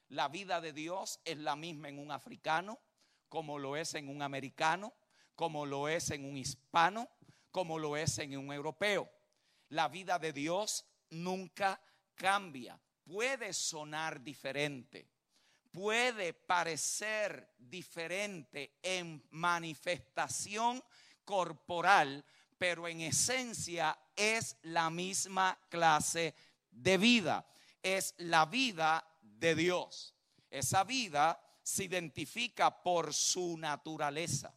La 0.10 0.28
vida 0.28 0.60
de 0.60 0.74
Dios 0.74 1.22
es 1.24 1.38
la 1.38 1.56
misma 1.56 1.88
en 1.88 2.00
un 2.00 2.12
africano, 2.12 2.82
como 3.30 3.60
lo 3.60 3.78
es 3.78 3.94
en 3.94 4.10
un 4.10 4.22
americano, 4.22 4.94
como 5.36 5.66
lo 5.66 5.88
es 5.88 6.12
en 6.12 6.26
un 6.26 6.36
hispano, 6.36 7.10
como 7.52 7.80
lo 7.80 7.98
es 7.98 8.18
en 8.20 8.38
un 8.38 8.52
europeo. 8.52 9.10
La 9.70 9.88
vida 9.88 10.20
de 10.20 10.34
Dios 10.34 10.86
nunca 11.10 11.82
cambia. 12.16 12.80
Puede 13.04 13.54
sonar 13.54 14.22
diferente, 14.22 15.08
puede 15.72 16.34
parecer 16.34 17.56
diferente 17.58 18.78
en 18.84 19.24
manifestación 19.32 20.84
corporal, 21.26 22.24
pero 22.58 22.88
en 22.88 23.02
esencia 23.02 23.98
es 24.16 24.58
la 24.64 24.90
misma 24.90 25.58
clase 25.70 26.36
de 26.72 26.98
vida. 26.98 27.46
Es 27.82 28.14
la 28.18 28.46
vida 28.46 29.08
de 29.22 29.56
Dios. 29.56 30.14
Esa 30.50 30.84
vida 30.84 31.42
se 31.64 31.86
identifica 31.86 32.82
por 32.84 33.14
su 33.14 33.58
naturaleza. 33.58 34.54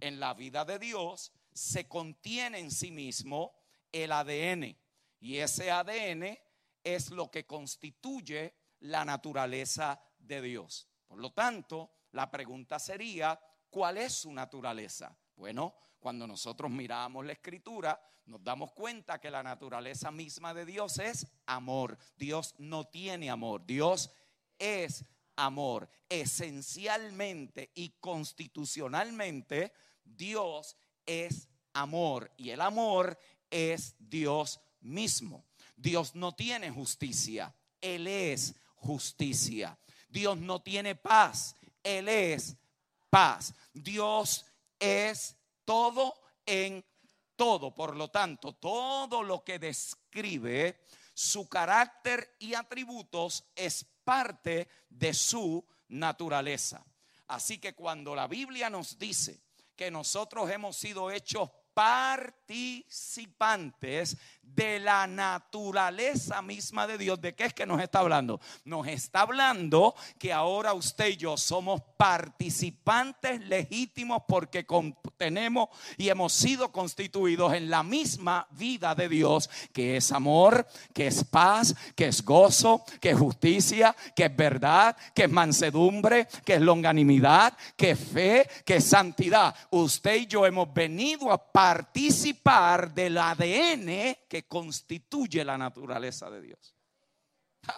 En 0.00 0.18
la 0.18 0.34
vida 0.34 0.64
de 0.64 0.78
Dios 0.78 1.32
se 1.54 1.88
contiene 1.88 2.58
en 2.58 2.70
sí 2.70 2.90
mismo 2.90 3.54
el 3.92 4.12
ADN 4.12 4.76
y 5.20 5.38
ese 5.38 5.70
ADN 5.70 6.36
es 6.82 7.10
lo 7.10 7.30
que 7.30 7.46
constituye 7.46 8.54
la 8.80 9.04
naturaleza 9.04 9.98
de 10.18 10.42
Dios. 10.42 10.86
Por 11.06 11.18
lo 11.18 11.32
tanto, 11.32 11.92
la 12.12 12.30
pregunta 12.30 12.78
sería, 12.78 13.40
¿cuál 13.70 13.96
es 13.96 14.12
su 14.12 14.32
naturaleza? 14.32 15.16
Bueno, 15.36 15.74
cuando 15.98 16.26
nosotros 16.26 16.70
miramos 16.70 17.24
la 17.24 17.32
escritura, 17.32 17.98
nos 18.26 18.44
damos 18.44 18.72
cuenta 18.72 19.18
que 19.18 19.30
la 19.30 19.42
naturaleza 19.42 20.10
misma 20.10 20.52
de 20.52 20.66
Dios 20.66 20.98
es 20.98 21.26
amor. 21.46 21.96
Dios 22.16 22.54
no 22.58 22.84
tiene 22.84 23.30
amor, 23.30 23.64
Dios 23.64 24.10
es 24.58 25.04
amor. 25.36 25.88
Esencialmente 26.08 27.70
y 27.74 27.90
constitucionalmente, 28.00 29.72
Dios 30.04 30.76
es 31.06 31.48
amor 31.72 32.30
y 32.36 32.50
el 32.50 32.60
amor 32.60 33.18
es 33.50 33.94
Dios 33.98 34.60
mismo. 34.80 35.44
Dios 35.76 36.14
no 36.14 36.32
tiene 36.32 36.70
justicia, 36.70 37.54
Él 37.80 38.06
es 38.06 38.54
justicia. 38.76 39.78
Dios 40.08 40.38
no 40.38 40.62
tiene 40.62 40.94
paz, 40.94 41.56
Él 41.82 42.08
es 42.08 42.56
paz. 43.10 43.54
Dios 43.72 44.46
es 44.78 45.36
todo 45.64 46.14
en 46.46 46.84
todo. 47.36 47.74
Por 47.74 47.96
lo 47.96 48.08
tanto, 48.08 48.52
todo 48.54 49.22
lo 49.22 49.42
que 49.42 49.58
describe 49.58 50.80
su 51.12 51.48
carácter 51.48 52.36
y 52.38 52.54
atributos 52.54 53.44
es 53.54 53.84
parte 54.04 54.68
de 54.88 55.14
su 55.14 55.64
naturaleza. 55.88 56.84
Así 57.28 57.58
que 57.58 57.74
cuando 57.74 58.14
la 58.14 58.26
Biblia 58.26 58.68
nos 58.68 58.98
dice 58.98 59.43
que 59.76 59.90
nosotros 59.90 60.50
hemos 60.50 60.76
sido 60.76 61.10
hechos 61.10 61.50
participantes 61.74 64.16
de 64.40 64.78
la 64.78 65.06
naturaleza 65.06 66.40
misma 66.40 66.86
de 66.86 66.96
Dios. 66.98 67.20
¿De 67.20 67.34
qué 67.34 67.46
es 67.46 67.54
que 67.54 67.66
nos 67.66 67.82
está 67.82 67.98
hablando? 67.98 68.40
Nos 68.64 68.86
está 68.86 69.22
hablando 69.22 69.96
que 70.18 70.32
ahora 70.32 70.72
usted 70.72 71.08
y 71.08 71.16
yo 71.16 71.36
somos 71.36 71.82
participantes 72.04 73.40
legítimos 73.48 74.24
porque 74.28 74.66
tenemos 75.16 75.70
y 75.96 76.10
hemos 76.10 76.34
sido 76.34 76.70
constituidos 76.70 77.54
en 77.54 77.70
la 77.70 77.82
misma 77.82 78.46
vida 78.50 78.94
de 78.94 79.08
Dios, 79.08 79.48
que 79.72 79.96
es 79.96 80.12
amor, 80.12 80.66
que 80.92 81.06
es 81.06 81.24
paz, 81.24 81.74
que 81.96 82.08
es 82.08 82.22
gozo, 82.22 82.84
que 83.00 83.12
es 83.12 83.18
justicia, 83.18 83.96
que 84.14 84.26
es 84.26 84.36
verdad, 84.36 84.94
que 85.14 85.24
es 85.24 85.30
mansedumbre, 85.30 86.28
que 86.44 86.56
es 86.56 86.60
longanimidad, 86.60 87.56
que 87.74 87.92
es 87.92 87.98
fe, 87.98 88.50
que 88.66 88.76
es 88.76 88.84
santidad. 88.84 89.56
Usted 89.70 90.16
y 90.16 90.26
yo 90.26 90.44
hemos 90.44 90.74
venido 90.74 91.32
a 91.32 91.38
participar 91.38 92.92
del 92.92 93.16
ADN 93.16 94.26
que 94.28 94.46
constituye 94.46 95.42
la 95.42 95.56
naturaleza 95.56 96.28
de 96.28 96.42
Dios. 96.42 96.76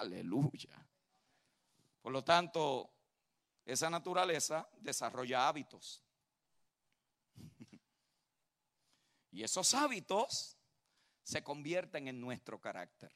Aleluya. 0.00 0.84
Por 2.02 2.12
lo 2.12 2.24
tanto, 2.24 2.95
esa 3.66 3.90
naturaleza 3.90 4.68
desarrolla 4.78 5.48
hábitos. 5.48 6.02
Y 9.32 9.42
esos 9.42 9.74
hábitos 9.74 10.56
se 11.22 11.44
convierten 11.44 12.08
en 12.08 12.18
nuestro 12.18 12.58
carácter. 12.58 13.12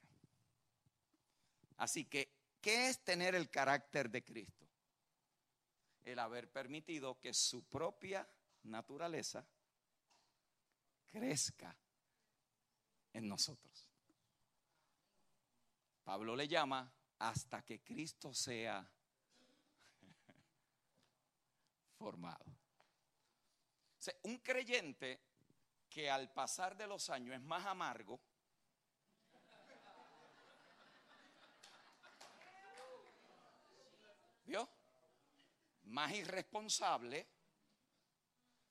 Así 1.79 2.05
que, 2.05 2.37
¿qué 2.61 2.89
es 2.91 3.03
tener 3.03 3.35
el 3.35 3.49
carácter 3.49 4.11
de 4.11 4.23
Cristo? 4.23 4.69
El 6.05 6.19
haber 6.19 6.53
permitido 6.53 7.19
que 7.21 7.33
su 7.33 7.65
propia 7.65 8.29
naturaleza 8.65 9.47
crezca 11.07 11.75
en 13.15 13.27
nosotros. 13.27 13.89
Pablo 16.05 16.37
le 16.37 16.49
llama 16.49 16.93
hasta 17.19 17.65
que 17.65 17.81
Cristo 17.83 18.35
sea 18.35 18.87
formado. 22.01 22.47
un 24.23 24.39
creyente 24.39 25.21
que 25.91 26.11
al 26.11 26.33
pasar 26.33 26.75
de 26.75 26.87
los 26.87 27.11
años 27.11 27.35
es 27.35 27.43
más 27.43 27.67
amargo, 27.67 28.19
¿vio? 34.47 34.67
Más 35.83 36.11
irresponsable, 36.13 37.27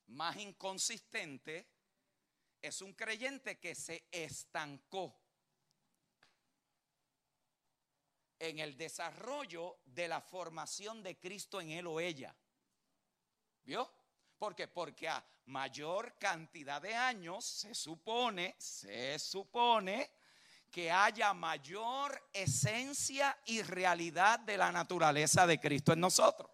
más 0.08 0.36
inconsistente, 0.36 1.68
es 2.60 2.82
un 2.82 2.94
creyente 2.94 3.60
que 3.60 3.76
se 3.76 4.08
estancó 4.10 5.16
en 8.40 8.58
el 8.58 8.76
desarrollo 8.76 9.78
de 9.84 10.08
la 10.08 10.20
formación 10.20 11.00
de 11.04 11.16
Cristo 11.16 11.60
en 11.60 11.70
él 11.70 11.86
o 11.86 12.00
ella. 12.00 12.34
¿Vio? 13.64 13.90
¿Por 14.38 14.54
qué? 14.54 14.68
Porque 14.68 15.08
a 15.08 15.24
mayor 15.46 16.16
cantidad 16.18 16.80
de 16.80 16.94
años 16.94 17.44
se 17.44 17.74
supone, 17.74 18.54
se 18.58 19.18
supone 19.18 20.10
que 20.70 20.90
haya 20.90 21.34
mayor 21.34 22.28
esencia 22.32 23.36
y 23.44 23.62
realidad 23.62 24.38
de 24.40 24.56
la 24.56 24.70
naturaleza 24.70 25.46
de 25.46 25.58
Cristo 25.58 25.92
en 25.92 26.00
nosotros. 26.00 26.50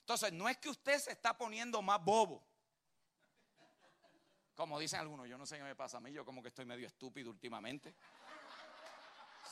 Entonces, 0.00 0.32
no 0.32 0.48
es 0.48 0.56
que 0.58 0.70
usted 0.70 0.98
se 0.98 1.12
está 1.12 1.36
poniendo 1.36 1.80
más 1.82 2.02
bobo. 2.02 2.42
Como 4.54 4.78
dicen 4.78 5.00
algunos, 5.00 5.28
yo 5.28 5.38
no 5.38 5.46
sé 5.46 5.56
qué 5.56 5.62
me 5.62 5.76
pasa 5.76 5.98
a 5.98 6.00
mí, 6.00 6.12
yo 6.12 6.24
como 6.24 6.42
que 6.42 6.48
estoy 6.48 6.64
medio 6.64 6.86
estúpido 6.86 7.30
últimamente. 7.30 7.94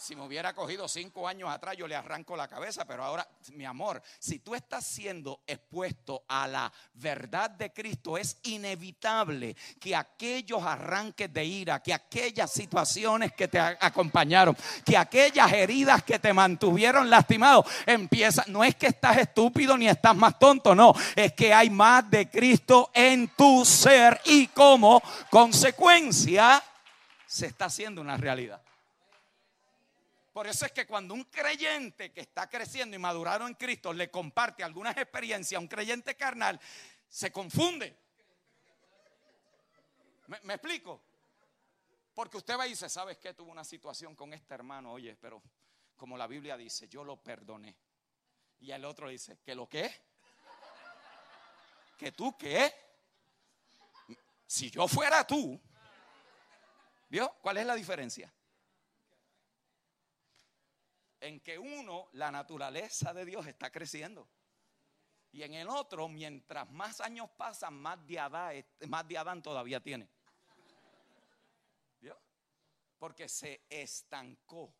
Si 0.01 0.17
me 0.17 0.23
hubiera 0.23 0.55
cogido 0.55 0.89
cinco 0.89 1.29
años 1.29 1.51
atrás, 1.51 1.77
yo 1.77 1.87
le 1.87 1.95
arranco 1.95 2.35
la 2.35 2.49
cabeza, 2.49 2.87
pero 2.87 3.05
ahora, 3.05 3.29
mi 3.53 3.67
amor, 3.67 4.03
si 4.19 4.39
tú 4.39 4.55
estás 4.55 4.87
siendo 4.87 5.43
expuesto 5.47 6.25
a 6.27 6.49
la 6.49 6.73
verdad 6.95 7.51
de 7.51 7.71
Cristo, 7.71 8.17
es 8.17 8.39
inevitable 8.45 9.55
que 9.79 9.95
aquellos 9.95 10.63
arranques 10.63 11.31
de 11.31 11.45
ira, 11.45 11.83
que 11.83 11.93
aquellas 11.93 12.51
situaciones 12.51 13.35
que 13.35 13.49
te 13.49 13.59
acompañaron, 13.59 14.57
que 14.87 14.97
aquellas 14.97 15.53
heridas 15.53 16.03
que 16.03 16.19
te 16.19 16.33
mantuvieron 16.33 17.11
lastimado, 17.11 17.67
empiezan. 17.85 18.47
No 18.49 18.65
es 18.65 18.77
que 18.77 18.87
estás 18.87 19.19
estúpido 19.19 19.77
ni 19.77 19.87
estás 19.87 20.17
más 20.17 20.39
tonto, 20.39 20.75
no, 20.75 20.95
es 21.15 21.35
que 21.35 21.53
hay 21.53 21.69
más 21.69 22.11
de 22.11 22.31
Cristo 22.31 22.91
en 22.95 23.29
tu 23.37 23.67
ser 23.67 24.19
y 24.25 24.47
como 24.47 25.03
consecuencia 25.29 26.63
se 27.27 27.47
está 27.47 27.67
haciendo 27.67 28.01
una 28.01 28.17
realidad. 28.17 28.63
Por 30.33 30.47
eso 30.47 30.65
es 30.65 30.73
que 30.73 30.87
cuando 30.87 31.15
un 31.15 31.25
creyente 31.25 32.13
que 32.13 32.21
está 32.21 32.49
creciendo 32.49 32.95
y 32.95 33.01
madurado 33.01 33.47
en 33.49 33.55
Cristo 33.55 33.93
le 33.93 34.11
comparte 34.11 34.63
algunas 34.63 34.97
experiencias 34.97 35.59
a 35.59 35.61
un 35.61 35.67
creyente 35.67 36.17
carnal, 36.17 36.61
se 37.09 37.33
confunde. 37.33 37.97
¿Me, 40.45 40.55
explico? 40.55 41.03
Porque 42.15 42.37
usted 42.37 42.57
va 42.57 42.67
y 42.69 42.71
dice, 42.71 42.89
¿sabes 42.89 43.19
qué? 43.19 43.35
Tuvo 43.35 43.51
una 43.51 43.65
situación 43.65 44.15
con 44.15 44.33
este 44.33 44.55
hermano, 44.55 44.93
oye, 44.93 45.17
pero 45.17 45.43
como 45.97 46.17
la 46.17 46.29
Biblia 46.29 46.57
dice, 46.57 46.87
yo 46.87 47.03
lo 47.03 47.17
perdoné. 47.17 47.77
Y 48.61 48.71
el 48.71 48.85
otro 48.85 49.09
dice, 49.09 49.41
¿que 49.45 49.57
lo 49.57 49.69
qué? 49.69 49.91
¿Que 51.99 52.13
tú 52.13 52.39
qué? 52.39 52.73
Si 54.47 54.71
yo 54.71 54.87
fuera 54.87 55.27
tú, 55.27 55.61
¿vio? 57.09 57.35
¿Cuál 57.41 57.57
es 57.57 57.67
la 57.67 57.75
diferencia? 57.75 58.33
En 61.21 61.41
que 61.41 61.59
uno, 61.59 62.09
la 62.13 62.31
naturaleza 62.31 63.13
de 63.13 63.25
Dios 63.25 63.47
está 63.47 63.71
creciendo. 63.71 64.29
Y 65.33 65.43
en 65.43 65.55
el 65.55 65.69
otro, 65.69 66.09
mientras 66.09 66.69
más 66.71 67.01
años 67.01 67.31
pasan, 67.37 67.75
más 67.75 68.05
de 68.07 68.19
Adán, 68.19 68.65
más 68.89 69.07
de 69.07 69.41
todavía 69.43 69.81
tiene. 69.81 70.09
¿Vio? 72.01 72.19
Porque 72.99 73.29
se 73.29 73.65
estancó. 73.69 74.75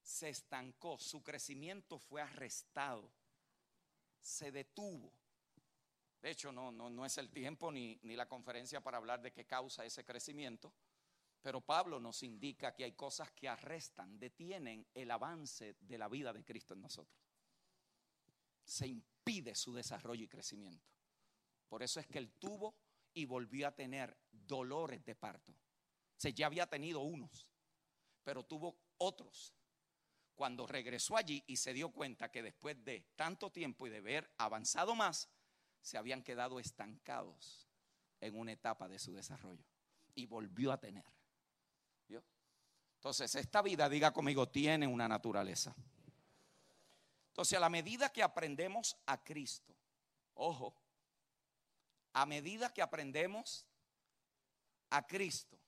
Se 0.00 0.28
estancó. 0.28 0.98
Su 0.98 1.22
crecimiento 1.24 1.98
fue 1.98 2.22
arrestado. 2.22 3.10
Se 4.20 4.52
detuvo. 4.52 5.12
De 6.22 6.30
hecho, 6.30 6.52
no, 6.52 6.70
no, 6.70 6.88
no 6.88 7.04
es 7.04 7.18
el 7.18 7.30
tiempo 7.30 7.72
ni, 7.72 7.98
ni 8.02 8.16
la 8.16 8.28
conferencia 8.28 8.80
para 8.80 8.98
hablar 8.98 9.20
de 9.22 9.32
qué 9.32 9.44
causa 9.44 9.84
ese 9.84 10.04
crecimiento. 10.04 10.72
Pero 11.46 11.60
Pablo 11.60 12.00
nos 12.00 12.24
indica 12.24 12.74
que 12.74 12.82
hay 12.82 12.94
cosas 12.94 13.30
que 13.30 13.48
arrestan, 13.48 14.18
detienen 14.18 14.84
el 14.92 15.08
avance 15.12 15.76
de 15.78 15.96
la 15.96 16.08
vida 16.08 16.32
de 16.32 16.44
Cristo 16.44 16.74
en 16.74 16.80
nosotros. 16.80 17.22
Se 18.64 18.88
impide 18.88 19.54
su 19.54 19.72
desarrollo 19.72 20.24
y 20.24 20.26
crecimiento. 20.26 20.90
Por 21.68 21.84
eso 21.84 22.00
es 22.00 22.08
que 22.08 22.18
él 22.18 22.32
tuvo 22.32 22.74
y 23.14 23.26
volvió 23.26 23.68
a 23.68 23.76
tener 23.76 24.18
dolores 24.32 25.04
de 25.04 25.14
parto. 25.14 25.54
Se 26.16 26.34
ya 26.34 26.46
había 26.46 26.66
tenido 26.66 27.02
unos, 27.02 27.46
pero 28.24 28.42
tuvo 28.42 28.80
otros. 28.98 29.54
Cuando 30.34 30.66
regresó 30.66 31.16
allí 31.16 31.44
y 31.46 31.58
se 31.58 31.72
dio 31.72 31.90
cuenta 31.92 32.28
que 32.28 32.42
después 32.42 32.84
de 32.84 33.02
tanto 33.14 33.52
tiempo 33.52 33.86
y 33.86 33.90
de 33.90 33.98
haber 33.98 34.34
avanzado 34.36 34.96
más, 34.96 35.28
se 35.80 35.96
habían 35.96 36.24
quedado 36.24 36.58
estancados 36.58 37.68
en 38.20 38.36
una 38.36 38.50
etapa 38.50 38.88
de 38.88 38.98
su 38.98 39.12
desarrollo. 39.14 39.64
Y 40.16 40.26
volvió 40.26 40.72
a 40.72 40.80
tener. 40.80 41.15
Entonces, 42.96 43.34
esta 43.36 43.62
vida, 43.62 43.88
diga 43.88 44.12
conmigo, 44.12 44.48
tiene 44.48 44.86
una 44.86 45.06
naturaleza. 45.06 45.74
Entonces, 47.28 47.56
a 47.56 47.60
la 47.60 47.68
medida 47.68 48.12
que 48.12 48.22
aprendemos 48.22 48.96
a 49.06 49.22
Cristo, 49.22 49.76
ojo, 50.34 50.74
a 52.12 52.24
medida 52.26 52.72
que 52.72 52.82
aprendemos 52.82 53.66
a 54.90 55.06
Cristo, 55.06 55.58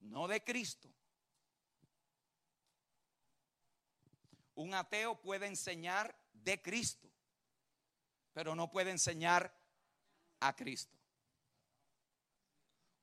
no 0.00 0.28
de 0.28 0.42
Cristo. 0.42 0.88
Un 4.54 4.74
ateo 4.74 5.20
puede 5.20 5.46
enseñar 5.46 6.16
de 6.32 6.62
Cristo, 6.62 7.10
pero 8.32 8.54
no 8.54 8.70
puede 8.70 8.90
enseñar 8.90 9.52
a 10.40 10.54
Cristo. 10.54 10.96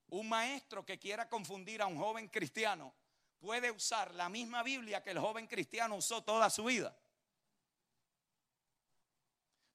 Un 0.08 0.30
maestro 0.30 0.86
que 0.86 0.98
quiera 0.98 1.28
confundir 1.28 1.82
a 1.82 1.88
un 1.88 1.98
joven 1.98 2.28
cristiano 2.30 2.94
puede 3.40 3.72
usar 3.72 4.14
la 4.14 4.30
misma 4.30 4.64
Biblia 4.64 5.02
que 5.02 5.12
el 5.12 5.20
joven 5.20 5.48
cristiano 5.48 5.96
usó 5.96 6.24
toda 6.24 6.50
su 6.50 6.66
vida. 6.66 6.96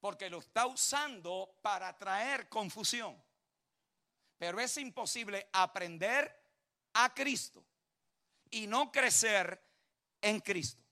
Porque 0.00 0.28
lo 0.28 0.38
está 0.38 0.66
usando 0.66 1.58
para 1.62 1.96
traer 1.96 2.48
confusión. 2.48 3.22
Pero 4.36 4.60
es 4.60 4.76
imposible 4.76 5.48
aprender 5.52 6.42
a 6.92 7.12
Cristo 7.14 7.64
y 8.50 8.66
no 8.66 8.92
crecer 8.92 9.60
en 10.20 10.40
Cristo. 10.40 10.82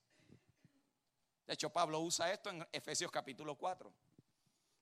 De 1.46 1.54
hecho, 1.54 1.70
Pablo 1.70 2.00
usa 2.00 2.32
esto 2.32 2.50
en 2.50 2.66
Efesios 2.72 3.10
capítulo 3.10 3.56
4. 3.56 3.92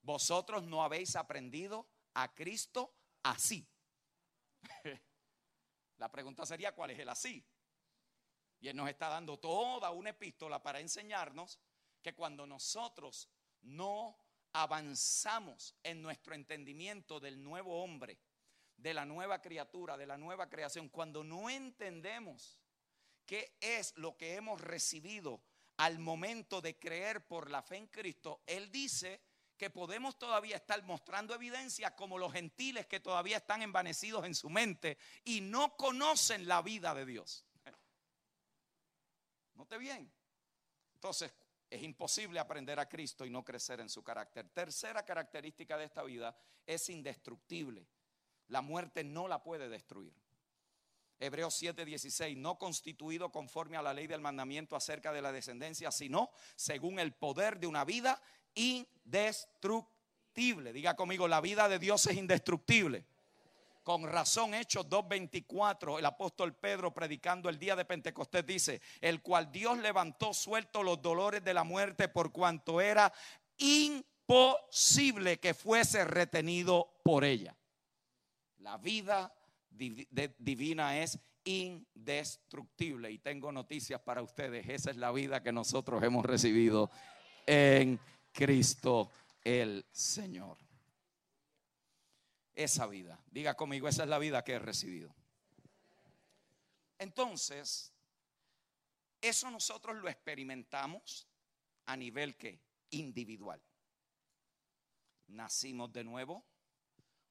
Vosotros 0.03 0.65
no 0.65 0.85
habéis 0.85 1.17
aprendido 1.17 1.87
a 2.15 2.33
Cristo 2.33 2.95
así. 3.23 3.67
La 5.99 6.11
pregunta 6.11 6.47
sería, 6.47 6.75
¿cuál 6.75 6.91
es 6.91 6.99
el 6.99 7.09
así? 7.09 7.45
Y 8.61 8.69
Él 8.69 8.77
nos 8.77 8.89
está 8.89 9.09
dando 9.09 9.39
toda 9.39 9.91
una 9.91 10.11
epístola 10.11 10.63
para 10.63 10.81
enseñarnos 10.81 11.59
que 12.03 12.15
cuando 12.15 12.47
nosotros 12.47 13.29
no 13.63 14.19
avanzamos 14.53 15.75
en 15.83 16.03
nuestro 16.03 16.35
entendimiento 16.35 17.21
del 17.21 17.43
nuevo 17.43 17.83
hombre, 17.83 18.19
de 18.77 18.95
la 18.95 19.05
nueva 19.05 19.41
criatura, 19.41 19.97
de 19.97 20.07
la 20.07 20.17
nueva 20.17 20.49
creación, 20.49 20.89
cuando 20.89 21.23
no 21.23 21.49
entendemos 21.51 22.59
qué 23.27 23.57
es 23.61 23.97
lo 23.97 24.17
que 24.17 24.35
hemos 24.35 24.61
recibido 24.61 25.43
al 25.77 25.99
momento 25.99 26.61
de 26.61 26.79
creer 26.79 27.27
por 27.27 27.51
la 27.51 27.63
fe 27.63 27.77
en 27.77 27.87
Cristo, 27.87 28.43
Él 28.47 28.71
dice 28.71 29.23
que 29.57 29.71
podemos 29.71 30.19
todavía 30.19 30.57
estar 30.57 30.83
mostrando 30.85 31.35
evidencia 31.35 31.95
como 31.95 32.19
los 32.19 32.33
gentiles 32.33 32.87
que 32.87 33.01
todavía 33.01 33.37
están 33.37 33.63
envanecidos 33.63 34.25
en 34.25 34.35
su 34.35 34.49
mente 34.49 34.97
y 35.25 35.43
no 35.43 35.77
conocen 35.77 36.49
la 36.49 36.63
vida 36.63 36.95
de 36.95 37.05
Dios. 37.05 37.45
Note 39.61 39.77
bien. 39.77 40.11
Entonces, 40.95 41.31
es 41.69 41.83
imposible 41.83 42.41
aprender 42.41 42.81
a 42.81 42.89
Cristo 42.89 43.27
y 43.27 43.31
no 43.31 43.45
crecer 43.45 43.79
en 43.81 43.91
su 43.91 44.03
carácter. 44.03 44.49
Tercera 44.49 45.05
característica 45.05 45.77
de 45.77 45.85
esta 45.85 46.03
vida 46.03 46.35
es 46.65 46.89
indestructible. 46.89 47.87
La 48.49 48.63
muerte 48.63 49.05
no 49.05 49.29
la 49.29 49.43
puede 49.43 49.69
destruir. 49.69 50.15
Hebreos 51.19 51.63
7:16, 51.63 52.39
no 52.39 52.59
constituido 52.59 53.31
conforme 53.31 53.77
a 53.77 53.83
la 53.83 53.93
ley 53.93 54.07
del 54.07 54.23
mandamiento 54.23 54.77
acerca 54.77 55.13
de 55.13 55.21
la 55.21 55.31
descendencia, 55.31 55.91
sino 55.91 56.31
según 56.57 56.99
el 56.99 57.13
poder 57.13 57.61
de 57.61 57.67
una 57.67 57.85
vida 57.85 58.19
indestructible. 58.55 60.73
Diga 60.73 60.97
conmigo, 60.97 61.29
la 61.29 61.43
vida 61.43 61.69
de 61.69 61.79
Dios 61.79 62.07
es 62.07 62.17
indestructible. 62.17 63.05
Con 63.83 64.05
razón, 64.05 64.55
Hechos 64.55 64.89
2.24, 64.89 65.99
el 65.99 66.05
apóstol 66.05 66.55
Pedro 66.55 66.93
predicando 66.93 67.49
el 67.49 67.59
día 67.59 67.75
de 67.75 67.87
Pentecostés 67.87 68.47
dice, 68.47 68.81
el 69.01 69.23
cual 69.23 69.51
Dios 69.51 69.79
levantó 69.79 70.35
suelto 70.35 70.83
los 70.83 71.01
dolores 71.01 71.43
de 71.43 71.55
la 71.55 71.65
muerte 71.65 72.09
por 72.09 72.31
cuanto 72.31 72.81
era 72.81 73.13
imposible 73.57 75.39
que 75.39 75.55
fuese 75.55 76.05
retenido 76.05 77.01
por 77.03 77.25
ella. 77.25 77.57
La 78.59 78.77
vida 78.77 79.35
divina 79.71 80.99
es 80.99 81.19
indestructible 81.45 83.11
y 83.11 83.19
tengo 83.19 83.51
noticias 83.51 84.01
para 84.03 84.23
ustedes. 84.23 84.69
Esa 84.69 84.91
es 84.91 84.97
la 84.99 85.11
vida 85.11 85.43
que 85.43 85.53
nosotros 85.53 86.03
hemos 86.03 86.25
recibido 86.27 86.91
en 87.47 87.99
Cristo 88.33 89.11
el 89.43 89.87
Señor. 89.91 90.59
Esa 92.55 92.87
vida, 92.87 93.23
diga 93.31 93.55
conmigo, 93.55 93.89
esa 93.89 94.03
es 94.03 94.09
la 94.09 94.19
vida 94.19 94.45
que 94.45 94.55
he 94.55 94.59
recibido. 94.59 95.15
Entonces, 96.99 97.93
eso 99.21 99.51
nosotros 99.51 99.97
lo 99.97 100.09
experimentamos 100.09 101.27
a 101.87 101.97
nivel 101.97 102.37
que 102.37 102.61
individual. 102.91 103.63
Nacimos 105.29 105.93
de 105.93 106.05
nuevo, 106.05 106.45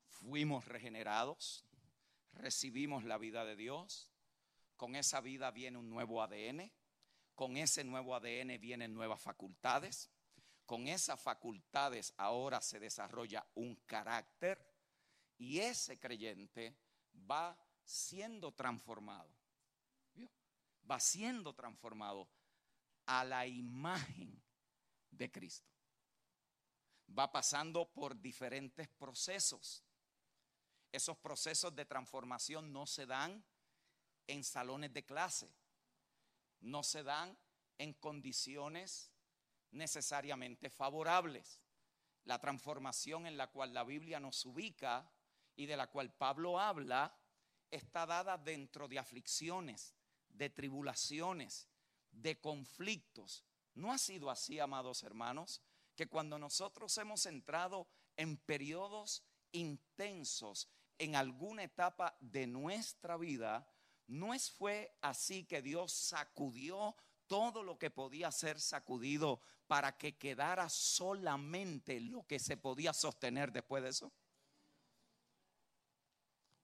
fuimos 0.08 0.66
regenerados, 0.66 1.66
recibimos 2.34 3.04
la 3.04 3.18
vida 3.18 3.46
de 3.46 3.56
Dios. 3.56 4.10
Con 4.76 4.96
esa 4.96 5.22
vida 5.22 5.52
viene 5.52 5.78
un 5.78 5.90
nuevo 5.90 6.22
ADN. 6.22 6.72
Con 7.36 7.58
ese 7.58 7.84
nuevo 7.84 8.16
ADN 8.16 8.60
vienen 8.60 8.94
nuevas 8.94 9.22
facultades. 9.22 10.10
Con 10.66 10.88
esas 10.88 11.20
facultades 11.20 12.14
ahora 12.18 12.62
se 12.62 12.80
desarrolla 12.80 13.46
un 13.56 13.76
carácter 13.86 14.69
y 15.40 15.60
ese 15.60 15.98
creyente 15.98 16.78
va 17.30 17.58
siendo 17.84 18.54
transformado. 18.54 19.34
Va 20.90 21.00
siendo 21.00 21.54
transformado 21.54 22.30
a 23.06 23.24
la 23.24 23.48
imagen 23.48 24.42
de 25.10 25.32
Cristo. 25.32 25.70
Va 27.18 27.32
pasando 27.32 27.90
por 27.90 28.20
diferentes 28.20 28.88
procesos. 28.90 29.84
Esos 30.92 31.18
procesos 31.18 31.76
de 31.76 31.86
transformación 31.86 32.74
no 32.74 32.86
se 32.86 33.06
dan 33.06 33.44
en 34.28 34.44
salones 34.44 34.94
de 34.94 35.06
clase, 35.06 35.52
no 36.60 36.84
se 36.84 37.04
dan 37.04 37.38
en 37.78 37.94
condiciones 37.94 39.12
necesariamente 39.72 40.70
favorables. 40.70 41.62
La 42.26 42.40
transformación 42.40 43.26
en 43.26 43.38
la 43.38 43.48
cual 43.48 43.74
la 43.74 43.84
Biblia 43.84 44.20
nos 44.20 44.46
ubica 44.46 45.10
y 45.60 45.66
de 45.66 45.76
la 45.76 45.88
cual 45.88 46.10
Pablo 46.10 46.58
habla 46.58 47.14
está 47.70 48.06
dada 48.06 48.38
dentro 48.38 48.88
de 48.88 48.98
aflicciones, 48.98 49.94
de 50.30 50.50
tribulaciones, 50.50 51.68
de 52.12 52.40
conflictos. 52.40 53.44
¿No 53.74 53.92
ha 53.92 53.98
sido 53.98 54.30
así, 54.30 54.58
amados 54.58 55.04
hermanos? 55.04 55.62
Que 55.98 56.08
cuando 56.08 56.40
nosotros 56.40 56.98
hemos 56.98 57.26
entrado 57.26 57.90
en 58.16 58.38
periodos 58.38 59.22
intensos 59.52 60.70
en 60.98 61.18
alguna 61.18 61.64
etapa 61.64 62.16
de 62.22 62.48
nuestra 62.48 63.18
vida, 63.18 63.70
no 64.08 64.34
es 64.34 64.50
fue 64.50 64.98
así 65.02 65.44
que 65.44 65.62
Dios 65.62 65.92
sacudió 65.92 66.96
todo 67.28 67.64
lo 67.64 67.78
que 67.78 67.92
podía 67.92 68.32
ser 68.32 68.62
sacudido 68.62 69.42
para 69.68 69.98
que 69.98 70.18
quedara 70.18 70.70
solamente 70.70 72.00
lo 72.00 72.26
que 72.26 72.40
se 72.40 72.56
podía 72.56 72.94
sostener 72.94 73.52
después 73.52 73.84
de 73.84 73.90
eso? 73.90 74.14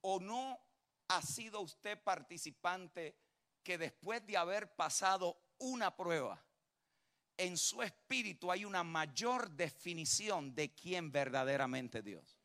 ¿O 0.07 0.19
no 0.19 0.59
ha 1.07 1.21
sido 1.23 1.61
usted 1.61 1.99
participante 2.03 3.17
que 3.63 3.79
después 3.79 4.23
de 4.27 4.37
haber 4.37 4.75
pasado 4.75 5.35
una 5.57 5.97
prueba, 5.97 6.45
en 7.37 7.57
su 7.57 7.81
espíritu 7.81 8.51
hay 8.51 8.65
una 8.65 8.83
mayor 8.83 9.49
definición 9.49 10.53
de 10.53 10.75
quién 10.75 11.11
verdaderamente 11.11 12.03
Dios? 12.03 12.37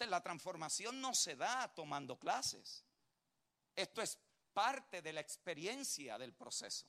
La 0.00 0.22
transformación 0.22 1.00
no 1.00 1.14
se 1.14 1.34
da 1.34 1.74
tomando 1.74 2.18
clases. 2.18 2.84
Esto 3.74 4.02
es 4.02 4.18
parte 4.52 5.00
de 5.00 5.14
la 5.14 5.22
experiencia 5.22 6.18
del 6.18 6.34
proceso. 6.34 6.86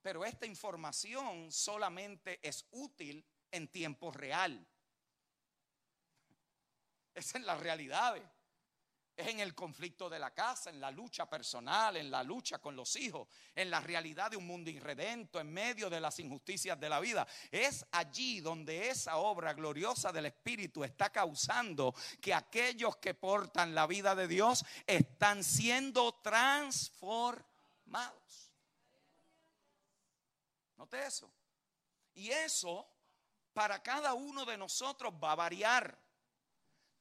Pero 0.00 0.24
esta 0.24 0.46
información 0.46 1.50
solamente 1.50 2.38
es 2.48 2.64
útil 2.70 3.26
en 3.50 3.66
tiempo 3.66 4.12
real. 4.12 4.64
Es 7.14 7.34
la 7.40 7.56
realidad 7.56 8.16
es 9.20 9.28
en 9.28 9.40
el 9.40 9.54
conflicto 9.54 10.08
de 10.08 10.18
la 10.18 10.32
casa, 10.32 10.70
en 10.70 10.80
la 10.80 10.90
lucha 10.90 11.28
personal, 11.28 11.96
en 11.96 12.10
la 12.10 12.22
lucha 12.22 12.58
con 12.58 12.74
los 12.74 12.96
hijos, 12.96 13.28
en 13.54 13.70
la 13.70 13.78
realidad 13.80 14.30
de 14.30 14.38
un 14.38 14.46
mundo 14.46 14.70
irredento, 14.70 15.38
en 15.38 15.52
medio 15.52 15.90
de 15.90 16.00
las 16.00 16.18
injusticias 16.20 16.80
de 16.80 16.88
la 16.88 17.00
vida. 17.00 17.26
Es 17.50 17.84
allí 17.92 18.40
donde 18.40 18.88
esa 18.88 19.18
obra 19.18 19.52
gloriosa 19.52 20.10
del 20.10 20.24
Espíritu 20.26 20.84
está 20.84 21.10
causando 21.10 21.94
que 22.20 22.32
aquellos 22.32 22.96
que 22.96 23.12
portan 23.12 23.74
la 23.74 23.86
vida 23.86 24.14
de 24.14 24.26
Dios 24.26 24.64
están 24.86 25.44
siendo 25.44 26.14
transformados. 26.22 27.44
Note 30.76 31.06
eso. 31.06 31.30
Y 32.14 32.30
eso 32.30 32.88
para 33.52 33.82
cada 33.82 34.14
uno 34.14 34.46
de 34.46 34.56
nosotros 34.56 35.12
va 35.22 35.32
a 35.32 35.36
variar 35.36 35.99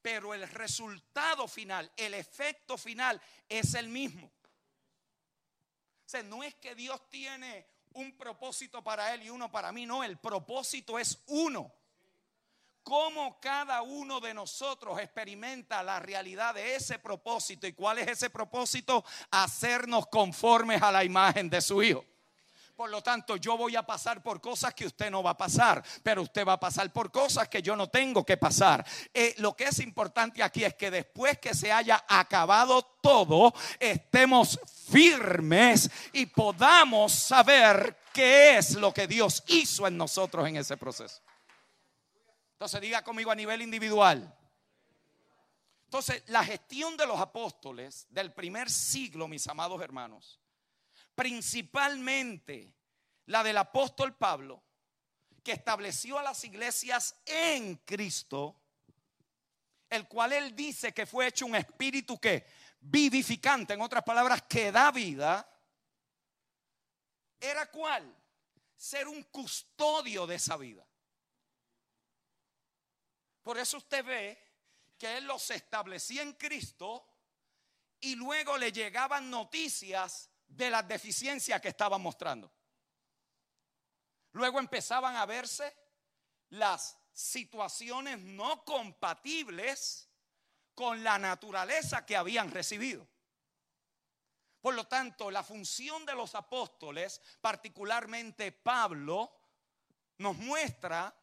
pero 0.02 0.34
el 0.34 0.48
resultado 0.50 1.48
final, 1.48 1.92
el 1.98 2.14
efecto 2.14 2.78
final 2.78 3.22
es 3.48 3.74
el 3.74 3.90
mismo. 3.90 4.28
O 4.28 6.10
sea, 6.10 6.24
no 6.24 6.44
es 6.44 6.56
que 6.56 6.74
Dios 6.76 7.10
tiene 7.10 7.68
un 7.94 8.18
propósito 8.18 8.84
para 8.84 9.14
él 9.14 9.24
y 9.24 9.30
uno 9.30 9.52
para 9.52 9.72
mí, 9.72 9.86
no, 9.86 10.04
el 10.04 10.18
propósito 10.18 10.98
es 10.98 11.24
uno. 11.28 11.72
Cómo 12.82 13.40
cada 13.40 13.82
uno 13.82 14.20
de 14.20 14.34
nosotros 14.34 15.00
experimenta 15.00 15.84
la 15.84 16.00
realidad 16.00 16.56
de 16.56 16.76
ese 16.76 16.98
propósito 16.98 17.68
y 17.68 17.74
cuál 17.74 18.00
es 18.00 18.08
ese 18.08 18.30
propósito, 18.30 19.04
hacernos 19.30 20.08
conformes 20.08 20.82
a 20.82 20.92
la 20.92 21.04
imagen 21.04 21.50
de 21.50 21.62
su 21.62 21.84
Hijo. 21.84 22.04
Por 22.80 22.92
lo 22.92 23.04
tanto, 23.04 23.36
yo 23.36 23.58
voy 23.58 23.76
a 23.76 23.86
pasar 23.86 24.24
por 24.24 24.40
cosas 24.40 24.74
que 24.74 24.86
usted 24.86 25.12
no 25.12 25.22
va 25.22 25.32
a 25.32 25.38
pasar, 25.38 25.84
pero 26.02 26.22
usted 26.22 26.48
va 26.48 26.54
a 26.54 26.60
pasar 26.62 26.94
por 26.94 27.12
cosas 27.12 27.50
que 27.50 27.62
yo 27.62 27.76
no 27.76 27.90
tengo 27.90 28.26
que 28.26 28.38
pasar. 28.38 28.86
Eh, 29.14 29.36
lo 29.40 29.54
que 29.54 29.66
es 29.66 29.80
importante 29.80 30.42
aquí 30.42 30.64
es 30.64 30.76
que 30.76 30.90
después 30.90 31.40
que 31.40 31.54
se 31.54 31.74
haya 31.74 32.06
acabado 32.08 32.82
todo, 33.02 33.54
estemos 33.78 34.58
firmes 34.90 35.92
y 36.14 36.28
podamos 36.28 37.12
saber 37.12 37.98
qué 38.14 38.58
es 38.58 38.76
lo 38.76 38.94
que 38.94 39.08
Dios 39.08 39.44
hizo 39.48 39.86
en 39.86 39.98
nosotros 39.98 40.48
en 40.48 40.56
ese 40.56 40.78
proceso. 40.78 41.22
Entonces 42.54 42.80
diga 42.80 43.04
conmigo 43.04 43.30
a 43.30 43.36
nivel 43.36 43.62
individual. 43.62 44.34
Entonces, 45.84 46.24
la 46.28 46.46
gestión 46.46 46.96
de 46.96 47.06
los 47.06 47.20
apóstoles 47.20 48.08
del 48.10 48.32
primer 48.32 48.70
siglo, 48.70 49.28
mis 49.28 49.46
amados 49.50 49.82
hermanos, 49.82 50.39
principalmente 51.20 52.74
la 53.26 53.44
del 53.44 53.58
apóstol 53.58 54.16
Pablo, 54.16 54.64
que 55.44 55.52
estableció 55.52 56.18
a 56.18 56.24
las 56.24 56.42
iglesias 56.46 57.14
en 57.26 57.76
Cristo, 57.84 58.62
el 59.90 60.08
cual 60.08 60.32
él 60.32 60.56
dice 60.56 60.94
que 60.94 61.06
fue 61.06 61.28
hecho 61.28 61.46
un 61.46 61.58
espíritu 61.58 62.18
que 62.18 62.46
vivificante, 62.80 63.74
en 63.74 63.82
otras 63.82 64.02
palabras, 64.06 64.44
que 64.44 64.72
da 64.72 64.92
vida, 64.92 65.46
era 67.38 67.70
cuál? 67.70 68.16
Ser 68.78 69.10
un 69.10 69.24
custodio 69.24 70.26
de 70.26 70.36
esa 70.36 70.56
vida. 70.56 70.88
Por 73.44 73.58
eso 73.58 73.76
usted 73.76 74.06
ve 74.06 74.42
que 74.98 75.18
él 75.18 75.26
los 75.26 75.52
establecía 75.52 76.22
en 76.22 76.32
Cristo 76.32 77.06
y 78.00 78.16
luego 78.16 78.58
le 78.58 78.72
llegaban 78.72 79.30
noticias 79.30 80.30
de 80.50 80.70
las 80.70 80.88
deficiencias 80.88 81.62
que 81.62 81.70
estaban 81.70 82.02
mostrando. 82.02 82.52
Luego 84.34 84.60
empezaban 84.60 85.16
a 85.16 85.26
verse 85.26 85.76
las 86.50 86.98
situaciones 87.12 88.20
no 88.20 88.64
compatibles 88.66 90.10
con 90.76 91.04
la 91.04 91.18
naturaleza 91.18 92.06
que 92.06 92.16
habían 92.16 92.52
recibido. 92.52 93.08
Por 94.62 94.76
lo 94.76 94.88
tanto, 94.88 95.32
la 95.32 95.44
función 95.44 96.06
de 96.06 96.16
los 96.16 96.36
apóstoles, 96.36 97.22
particularmente 97.42 98.52
Pablo, 98.52 99.32
nos 100.18 100.36
muestra 100.38 101.16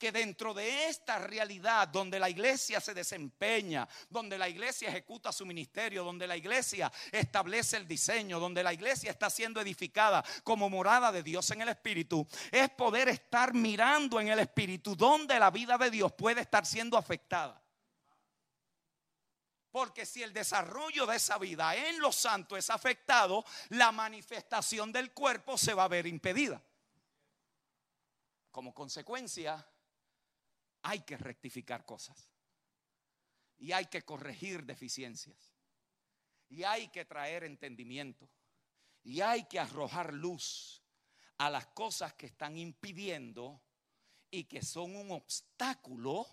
que 0.00 0.10
dentro 0.10 0.54
de 0.54 0.88
esta 0.88 1.18
realidad 1.18 1.86
donde 1.86 2.18
la 2.18 2.30
iglesia 2.30 2.80
se 2.80 2.94
desempeña, 2.94 3.86
donde 4.08 4.38
la 4.38 4.48
iglesia 4.48 4.88
ejecuta 4.88 5.30
su 5.30 5.44
ministerio, 5.44 6.02
donde 6.02 6.26
la 6.26 6.38
iglesia 6.38 6.90
establece 7.12 7.76
el 7.76 7.86
diseño, 7.86 8.40
donde 8.40 8.62
la 8.62 8.72
iglesia 8.72 9.10
está 9.10 9.28
siendo 9.28 9.60
edificada 9.60 10.24
como 10.42 10.70
morada 10.70 11.12
de 11.12 11.22
Dios 11.22 11.50
en 11.50 11.60
el 11.60 11.68
Espíritu, 11.68 12.26
es 12.50 12.70
poder 12.70 13.10
estar 13.10 13.52
mirando 13.52 14.18
en 14.18 14.28
el 14.28 14.38
Espíritu 14.38 14.96
donde 14.96 15.38
la 15.38 15.50
vida 15.50 15.76
de 15.76 15.90
Dios 15.90 16.12
puede 16.12 16.40
estar 16.40 16.64
siendo 16.64 16.96
afectada. 16.96 17.62
Porque 19.70 20.06
si 20.06 20.22
el 20.22 20.32
desarrollo 20.32 21.04
de 21.06 21.16
esa 21.16 21.36
vida 21.36 21.76
en 21.76 22.00
los 22.00 22.16
santos 22.16 22.58
es 22.58 22.70
afectado, 22.70 23.44
la 23.68 23.92
manifestación 23.92 24.92
del 24.92 25.12
cuerpo 25.12 25.58
se 25.58 25.74
va 25.74 25.84
a 25.84 25.88
ver 25.88 26.06
impedida. 26.06 26.62
Como 28.50 28.72
consecuencia, 28.72 29.64
hay 30.82 31.00
que 31.00 31.16
rectificar 31.16 31.84
cosas. 31.84 32.30
Y 33.58 33.72
hay 33.72 33.86
que 33.86 34.02
corregir 34.02 34.64
deficiencias. 34.64 35.54
Y 36.48 36.64
hay 36.64 36.88
que 36.88 37.04
traer 37.04 37.44
entendimiento. 37.44 38.28
Y 39.02 39.20
hay 39.20 39.44
que 39.44 39.58
arrojar 39.58 40.12
luz 40.12 40.82
a 41.38 41.50
las 41.50 41.66
cosas 41.68 42.14
que 42.14 42.26
están 42.26 42.56
impidiendo 42.56 43.62
y 44.30 44.44
que 44.44 44.62
son 44.62 44.94
un 44.94 45.10
obstáculo 45.10 46.26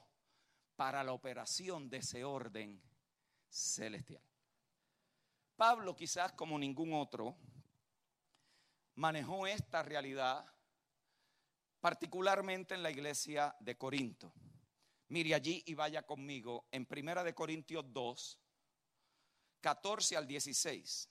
para 0.76 1.04
la 1.04 1.14
operación 1.14 1.90
de 1.90 1.98
ese 1.98 2.24
orden 2.24 2.82
celestial. 3.50 4.22
Pablo 5.56 5.96
quizás 5.96 6.34
como 6.34 6.60
ningún 6.60 6.94
otro 6.94 7.36
manejó 8.96 9.48
esta 9.48 9.82
realidad 9.82 10.46
particularmente 11.80 12.74
en 12.74 12.84
la 12.84 12.92
iglesia 12.92 13.56
de 13.60 13.78
Corinto. 13.78 14.34
Mire 15.10 15.36
allí 15.36 15.64
y 15.66 15.74
vaya 15.74 16.04
conmigo 16.04 16.68
en 16.72 16.86
Primera 16.86 17.24
de 17.24 17.34
Corintios 17.34 17.86
2, 17.94 18.38
14 19.62 20.18
al 20.18 20.28
16. 20.28 21.10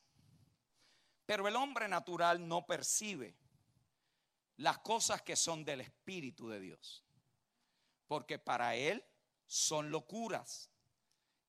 Pero 1.24 1.48
el 1.48 1.56
hombre 1.56 1.88
natural 1.88 2.46
no 2.46 2.66
percibe 2.66 3.34
las 4.56 4.78
cosas 4.78 5.22
que 5.22 5.36
son 5.36 5.64
del 5.64 5.80
Espíritu 5.80 6.48
de 6.48 6.60
Dios, 6.60 7.04
porque 8.06 8.38
para 8.38 8.76
él 8.76 9.02
son 9.46 9.90
locuras 9.90 10.70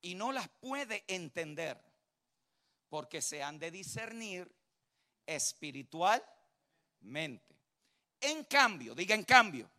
y 0.00 0.14
no 0.14 0.32
las 0.32 0.48
puede 0.48 1.04
entender, 1.06 1.78
porque 2.88 3.20
se 3.20 3.42
han 3.42 3.58
de 3.58 3.70
discernir 3.70 4.50
espiritualmente. 5.26 7.57
En 8.20 8.44
cambio, 8.44 8.94
diga 8.94 9.14
en 9.14 9.24
cambio, 9.24 9.70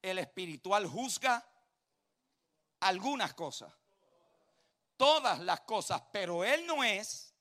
el 0.00 0.18
espiritual 0.18 0.86
juzga 0.86 1.46
algunas 2.80 3.34
cosas, 3.34 3.72
todas 4.96 5.38
las 5.40 5.60
cosas, 5.60 6.02
pero 6.12 6.44
él 6.44 6.66
no 6.66 6.82
es 6.82 7.34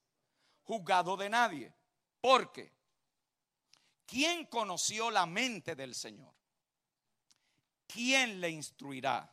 juzgado 0.63 1.17
de 1.17 1.29
nadie. 1.29 1.73
Porque, 2.19 2.71
¿quién 4.05 4.45
conoció 4.45 5.09
la 5.09 5.25
mente 5.25 5.75
del 5.75 5.95
Señor? 5.95 6.33
¿Quién 7.87 8.39
le 8.39 8.49
instruirá? 8.49 9.29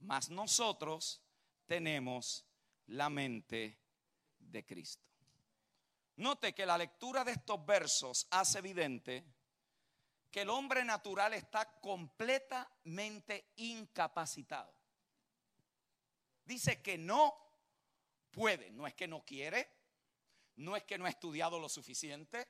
Mas 0.00 0.30
nosotros 0.30 1.20
tenemos 1.66 2.46
la 2.86 3.10
mente 3.10 3.78
de 4.38 4.64
Cristo. 4.64 5.04
Note 6.16 6.54
que 6.54 6.66
la 6.66 6.78
lectura 6.78 7.24
de 7.24 7.32
estos 7.32 7.64
versos 7.64 8.26
hace 8.30 8.58
evidente 8.58 9.24
que 10.30 10.42
el 10.42 10.50
hombre 10.50 10.84
natural 10.84 11.34
está 11.34 11.80
completamente 11.80 13.52
incapacitado. 13.56 14.74
Dice 16.44 16.82
que 16.82 16.98
no 16.98 17.34
puede, 18.30 18.70
no 18.70 18.86
es 18.86 18.94
que 18.94 19.08
no 19.08 19.24
quiere, 19.24 19.70
no 20.56 20.76
es 20.76 20.84
que 20.84 20.98
no 20.98 21.06
ha 21.06 21.10
estudiado 21.10 21.58
lo 21.58 21.68
suficiente, 21.68 22.46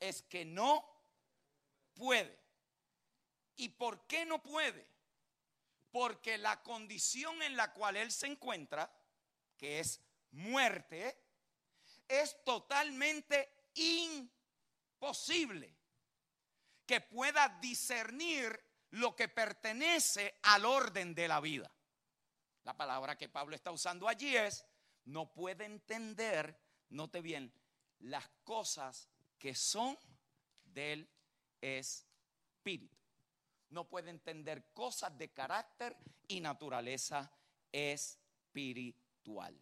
es 0.00 0.22
que 0.22 0.44
no 0.44 0.84
puede. 1.94 2.38
¿Y 3.56 3.70
por 3.70 4.06
qué 4.06 4.24
no 4.24 4.42
puede? 4.42 4.86
Porque 5.90 6.38
la 6.38 6.62
condición 6.62 7.42
en 7.42 7.56
la 7.56 7.72
cual 7.72 7.96
él 7.96 8.12
se 8.12 8.26
encuentra, 8.26 8.92
que 9.56 9.80
es 9.80 10.00
muerte, 10.30 11.20
es 12.06 12.44
totalmente 12.44 13.70
imposible 13.74 15.77
que 16.88 17.02
pueda 17.02 17.58
discernir 17.60 18.58
lo 18.92 19.14
que 19.14 19.28
pertenece 19.28 20.38
al 20.42 20.64
orden 20.64 21.14
de 21.14 21.28
la 21.28 21.38
vida. 21.38 21.70
La 22.64 22.74
palabra 22.74 23.18
que 23.18 23.28
Pablo 23.28 23.54
está 23.54 23.70
usando 23.70 24.08
allí 24.08 24.34
es, 24.34 24.64
no 25.04 25.30
puede 25.30 25.66
entender, 25.66 26.58
note 26.88 27.20
bien, 27.20 27.52
las 27.98 28.26
cosas 28.42 29.06
que 29.38 29.54
son 29.54 29.98
del 30.64 31.06
espíritu. 31.60 32.96
No 33.68 33.86
puede 33.86 34.08
entender 34.08 34.72
cosas 34.72 35.16
de 35.18 35.30
carácter 35.30 35.94
y 36.26 36.40
naturaleza 36.40 37.30
espiritual. 37.70 39.54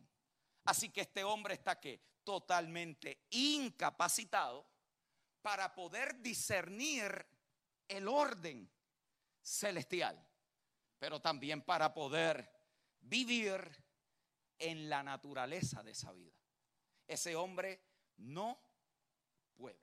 Así 0.64 0.90
que 0.90 1.00
este 1.00 1.24
hombre 1.24 1.54
está 1.54 1.80
que 1.80 2.00
totalmente 2.22 3.26
incapacitado 3.30 4.75
para 5.47 5.72
poder 5.72 6.20
discernir 6.20 7.24
el 7.86 8.09
orden 8.09 8.68
celestial, 9.40 10.20
pero 10.99 11.20
también 11.20 11.62
para 11.62 11.94
poder 11.94 12.51
vivir 12.99 13.61
en 14.59 14.88
la 14.88 15.05
naturaleza 15.05 15.84
de 15.84 15.92
esa 15.92 16.11
vida. 16.11 16.34
Ese 17.07 17.36
hombre 17.36 17.80
no 18.16 18.61
puede. 19.55 19.78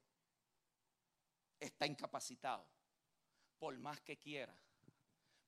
Está 1.61 1.87
incapacitado. 1.87 2.67
Por 3.57 3.77
más 3.77 4.01
que 4.01 4.19
quiera. 4.19 4.53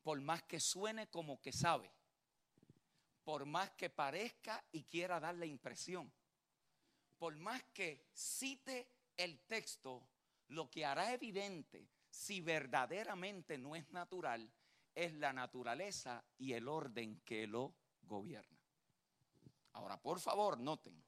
Por 0.01 0.21
más 0.21 0.43
que 0.43 0.61
suene 0.61 1.09
como 1.09 1.41
que 1.41 1.51
sabe. 1.51 1.91
Por 3.25 3.45
más 3.45 3.71
que 3.71 3.89
parezca 3.89 4.63
y 4.71 4.85
quiera 4.85 5.19
dar 5.19 5.35
la 5.35 5.45
impresión. 5.45 6.09
Por 7.17 7.35
más 7.35 7.61
que 7.73 8.07
cite 8.13 8.94
el 9.17 9.39
texto 9.41 10.07
lo 10.47 10.69
que 10.69 10.85
hará 10.85 11.13
evidente 11.13 11.89
si 12.09 12.41
verdaderamente 12.41 13.57
no 13.57 13.75
es 13.75 13.89
natural 13.89 14.51
es 14.93 15.13
la 15.13 15.33
naturaleza 15.33 16.23
y 16.37 16.53
el 16.53 16.67
orden 16.67 17.19
que 17.25 17.45
lo 17.47 17.75
gobierna. 18.01 18.57
Ahora, 19.73 20.01
por 20.01 20.21
favor, 20.21 20.57
noten, 20.57 21.03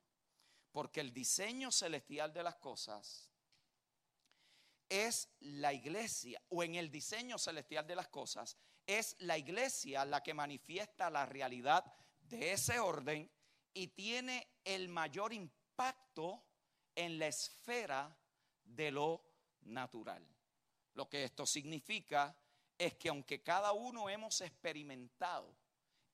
porque 0.71 0.99
el 0.99 1.13
diseño 1.13 1.71
celestial 1.71 2.33
de 2.33 2.43
las 2.43 2.55
cosas 2.55 3.29
es 4.89 5.29
la 5.39 5.73
iglesia, 5.73 6.41
o 6.49 6.63
en 6.63 6.75
el 6.75 6.91
diseño 6.91 7.37
celestial 7.37 7.87
de 7.87 7.95
las 7.95 8.09
cosas, 8.09 8.57
es 8.85 9.15
la 9.19 9.37
iglesia 9.37 10.05
la 10.05 10.21
que 10.21 10.33
manifiesta 10.33 11.09
la 11.09 11.25
realidad 11.25 11.85
de 12.19 12.53
ese 12.53 12.79
orden 12.79 13.29
y 13.73 13.87
tiene 13.87 14.47
el 14.63 14.89
mayor 14.89 15.33
impacto 15.33 16.46
en 16.97 17.19
la 17.19 17.27
esfera 17.27 18.13
de 18.63 18.91
lo 18.91 19.23
natural. 19.61 20.27
Lo 20.95 21.07
que 21.07 21.23
esto 21.23 21.45
significa 21.45 22.35
es 22.75 22.95
que 22.95 23.09
aunque 23.09 23.43
cada 23.43 23.71
uno 23.71 24.09
hemos 24.09 24.41
experimentado 24.41 25.55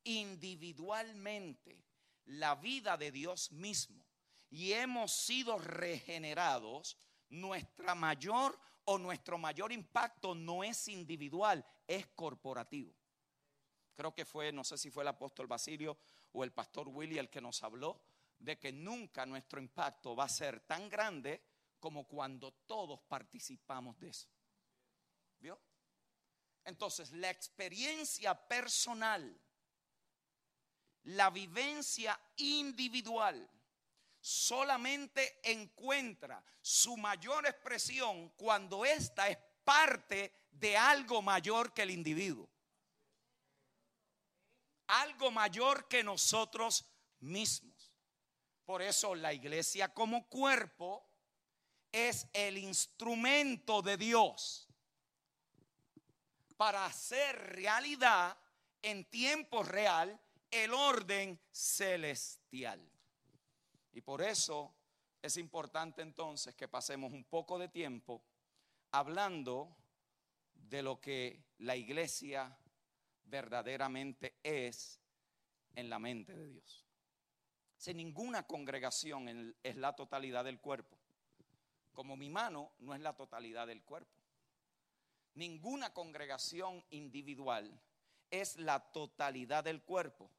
individualmente 0.04 1.86
la 2.26 2.56
vida 2.56 2.98
de 2.98 3.12
Dios 3.12 3.52
mismo 3.54 4.06
y 4.50 4.74
hemos 4.74 5.14
sido 5.14 5.58
regenerados, 5.58 6.98
nuestra 7.30 7.96
mayor 7.96 8.60
o 8.84 8.98
nuestro 8.98 9.38
mayor 9.38 9.72
impacto 9.72 10.36
no 10.36 10.66
es 10.66 10.90
individual, 10.90 11.66
es 11.88 12.08
corporativo. 12.08 12.94
Creo 13.96 14.14
que 14.14 14.26
fue, 14.26 14.52
no 14.52 14.66
sé 14.66 14.78
si 14.78 14.92
fue 14.92 15.04
el 15.04 15.10
apóstol 15.10 15.48
Basilio 15.48 15.98
o 16.34 16.44
el 16.44 16.52
pastor 16.52 16.90
Willy 16.90 17.20
el 17.20 17.30
que 17.30 17.40
nos 17.40 17.64
habló 17.64 18.02
de 18.44 18.60
que 18.60 18.74
nunca 18.74 19.26
nuestro 19.26 19.60
impacto 19.62 20.16
va 20.16 20.26
a 20.26 20.30
ser 20.30 20.60
tan 20.62 20.90
grande 20.90 21.42
como 21.80 22.06
cuando 22.08 22.52
todos 22.52 23.02
participamos 23.02 23.98
de 24.00 24.10
eso. 24.10 24.28
¿Vio? 25.40 25.60
Entonces, 26.66 27.12
la 27.12 27.30
experiencia 27.30 28.36
personal, 28.48 29.42
la 31.04 31.30
vivencia 31.30 32.20
individual, 32.38 33.50
solamente 34.20 35.40
encuentra 35.44 36.44
su 36.62 36.98
mayor 36.98 37.46
expresión 37.46 38.30
cuando 38.32 38.86
ésta 38.86 39.30
es 39.30 39.38
parte 39.64 40.34
de 40.52 40.78
algo 40.78 41.22
mayor 41.22 41.74
que 41.74 41.84
el 41.84 41.92
individuo. 41.92 42.50
Algo 44.88 45.32
mayor 45.32 45.88
que 45.88 46.04
nosotros 46.04 46.86
mismos. 47.20 47.73
Por 48.66 48.82
eso 48.82 49.16
la 49.16 49.34
iglesia 49.34 49.94
como 49.94 50.28
cuerpo 50.28 51.06
es 51.92 52.28
el 52.34 52.58
instrumento 52.58 53.82
de 53.82 53.98
Dios 53.98 54.68
para 56.58 56.86
hacer 56.86 57.36
realidad 57.54 58.38
en 58.82 59.06
tiempo 59.06 59.64
real 59.64 60.20
el 60.50 60.74
orden 60.74 61.40
celestial. 61.52 62.80
Y 63.92 64.02
por 64.02 64.22
eso 64.22 64.74
es 65.22 65.38
importante 65.38 66.02
entonces 66.02 66.56
que 66.56 66.68
pasemos 66.68 67.12
un 67.12 67.24
poco 67.24 67.60
de 67.60 67.70
tiempo 67.70 68.24
hablando 68.92 69.76
de 70.54 70.82
lo 70.82 71.00
que 71.00 71.44
la 71.60 71.76
iglesia 71.76 72.58
verdaderamente 73.26 74.40
es 74.44 75.00
en 75.76 75.90
la 75.90 76.00
mente 76.00 76.34
de 76.34 76.48
Dios. 76.48 76.83
Si 77.84 77.94
ninguna 77.94 78.48
congregación 78.48 79.54
es 79.62 79.76
la 79.76 79.94
totalidad 79.94 80.46
del 80.46 80.62
cuerpo, 80.62 80.98
como 81.92 82.16
mi 82.16 82.30
mano 82.30 82.72
no 82.80 82.96
es 82.96 83.02
la 83.02 83.14
totalidad 83.14 83.68
del 83.68 83.84
cuerpo. 83.84 84.16
Ninguna 85.34 85.94
congregación 85.94 86.82
individual 86.92 87.78
es 88.32 88.56
la 88.56 88.80
totalidad 88.80 89.66
del 89.66 89.82
cuerpo, 89.82 90.30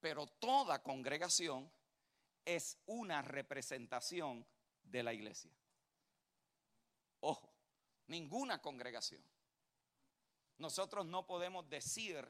pero 0.00 0.26
toda 0.26 0.82
congregación 0.82 1.70
es 2.44 2.76
una 2.86 3.22
representación 3.22 4.44
de 4.82 5.04
la 5.04 5.12
iglesia. 5.12 5.52
Ojo, 7.20 7.48
ninguna 8.08 8.60
congregación. 8.60 9.22
Nosotros 10.58 11.06
no 11.06 11.28
podemos 11.28 11.70
decir 11.70 12.28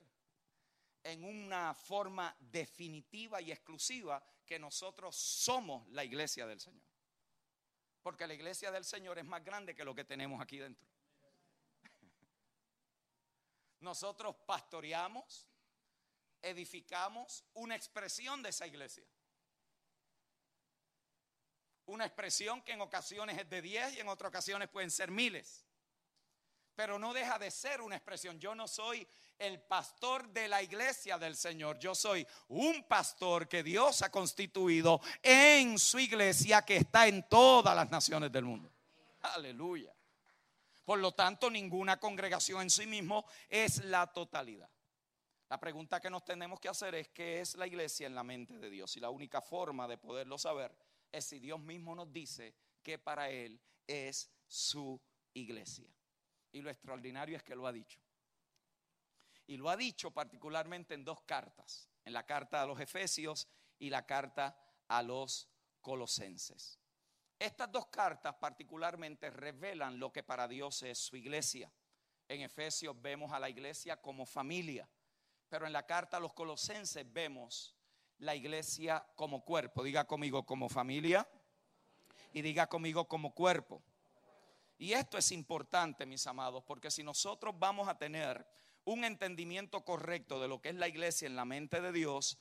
en 1.05 1.25
una 1.25 1.73
forma 1.73 2.37
definitiva 2.39 3.41
y 3.41 3.51
exclusiva 3.51 4.23
que 4.53 4.59
nosotros 4.59 5.17
somos 5.17 5.89
la 5.93 6.05
iglesia 6.05 6.47
del 6.47 6.61
Señor. 6.61 6.85
Porque 8.03 8.27
la 8.27 8.35
iglesia 8.35 8.71
del 8.71 8.85
Señor 8.85 9.19
es 9.19 9.25
más 9.25 9.43
grande 9.43 9.75
que 9.75 9.83
lo 9.83 9.95
que 9.95 10.05
tenemos 10.05 10.43
aquí 10.43 10.59
dentro. 10.59 10.87
Nosotros 13.81 14.37
pastoreamos, 14.45 15.49
edificamos 16.43 17.47
una 17.55 17.75
expresión 17.75 18.43
de 18.43 18.51
esa 18.51 18.67
iglesia. 18.67 19.07
Una 21.87 22.05
expresión 22.05 22.61
que 22.61 22.73
en 22.73 22.83
ocasiones 22.83 23.39
es 23.39 23.49
de 23.49 23.63
10 23.63 23.95
y 23.95 24.01
en 24.01 24.09
otras 24.09 24.29
ocasiones 24.29 24.69
pueden 24.69 24.91
ser 24.91 25.11
miles. 25.11 25.65
Pero 26.75 26.99
no 26.99 27.15
deja 27.15 27.39
de 27.39 27.51
ser 27.51 27.81
una 27.81 27.97
expresión. 27.97 28.39
Yo 28.39 28.55
no 28.55 28.69
soy 28.69 29.09
el 29.43 29.61
pastor 29.61 30.29
de 30.29 30.47
la 30.47 30.63
iglesia 30.63 31.19
del 31.19 31.37
Señor. 31.37 31.77
Yo 31.79 31.97
soy 31.97 32.25
un 32.49 32.85
pastor 32.85 33.49
que 33.49 33.65
Dios 33.65 34.03
ha 34.03 34.11
constituido 34.11 35.01
en 35.21 35.79
su 35.81 35.99
iglesia 35.99 36.63
que 36.63 36.77
está 36.77 37.09
en 37.09 37.29
todas 37.29 37.75
las 37.75 37.91
naciones 37.91 38.31
del 38.31 38.45
mundo. 38.45 38.73
Aleluya. 39.21 39.93
Por 40.85 41.01
lo 41.01 41.13
tanto, 41.13 41.51
ninguna 41.51 41.99
congregación 41.99 42.63
en 42.63 42.71
sí 42.71 42.87
mismo 42.87 43.25
es 43.49 43.85
la 43.85 44.07
totalidad. 44.07 44.71
La 45.49 45.59
pregunta 45.59 46.01
que 46.01 46.09
nos 46.09 46.25
tenemos 46.25 46.61
que 46.61 46.69
hacer 46.69 46.95
es 46.95 47.09
qué 47.09 47.41
es 47.41 47.57
la 47.57 47.67
iglesia 47.67 48.07
en 48.07 48.15
la 48.15 48.23
mente 48.23 48.59
de 48.59 48.71
Dios. 48.71 48.97
Y 48.97 49.01
la 49.01 49.11
única 49.11 49.41
forma 49.41 49.89
de 49.89 49.99
poderlo 49.99 50.39
saber 50.39 50.75
es 51.11 51.25
si 51.25 51.41
Dios 51.41 51.61
mismo 51.61 51.95
nos 51.95 52.13
dice 52.13 52.55
que 52.83 52.97
para 52.99 53.29
Él 53.29 53.61
es 53.87 54.31
su 54.47 55.01
iglesia. 55.35 55.93
Y 56.53 56.63
lo 56.63 56.71
extraordinario 56.71 57.37
es 57.37 57.43
que 57.43 57.57
lo 57.57 57.67
ha 57.67 57.73
dicho. 57.73 57.99
Y 59.47 59.57
lo 59.57 59.69
ha 59.69 59.77
dicho 59.77 60.11
particularmente 60.11 60.95
en 60.95 61.05
dos 61.05 61.23
cartas, 61.23 61.89
en 62.05 62.13
la 62.13 62.25
carta 62.25 62.63
a 62.63 62.67
los 62.67 62.81
Efesios 62.81 63.49
y 63.79 63.91
la 63.91 64.07
carta 64.07 64.57
a 64.89 65.03
los 65.03 65.49
Colosenses. 65.81 66.79
Estas 67.39 67.73
dos 67.73 67.87
cartas 67.87 68.37
particularmente 68.37 69.29
revelan 69.31 69.99
lo 69.99 70.13
que 70.13 70.23
para 70.23 70.47
Dios 70.47 70.83
es 70.85 70.99
su 70.99 71.17
iglesia. 71.17 71.73
En 72.29 72.41
Efesios 72.41 73.01
vemos 73.03 73.33
a 73.33 73.41
la 73.41 73.51
iglesia 73.51 74.01
como 74.01 74.25
familia, 74.25 74.89
pero 75.49 75.67
en 75.67 75.73
la 75.73 75.85
carta 75.85 76.19
a 76.19 76.21
los 76.21 76.33
Colosenses 76.33 77.13
vemos 77.13 77.75
la 78.19 78.37
iglesia 78.37 79.05
como 79.17 79.45
cuerpo. 79.45 79.83
Diga 79.83 80.07
conmigo 80.07 80.47
como 80.47 80.69
familia 80.69 81.29
y 82.33 82.43
diga 82.43 82.69
conmigo 82.69 83.09
como 83.09 83.35
cuerpo. 83.35 83.83
Y 84.79 84.93
esto 84.93 85.19
es 85.19 85.33
importante, 85.33 86.07
mis 86.07 86.27
amados, 86.27 86.63
porque 86.65 86.91
si 86.91 87.03
nosotros 87.03 87.55
vamos 87.59 87.89
a 87.89 87.99
tener 87.99 88.47
un 88.85 89.05
entendimiento 89.05 89.85
correcto 89.85 90.41
de 90.41 90.49
lo 90.49 90.61
que 90.61 90.71
es 90.71 90.75
la 90.75 90.89
iglesia 90.89 91.27
en 91.27 91.37
la 91.37 91.45
mente 91.45 91.81
de 91.81 91.93
Dios, 91.93 92.39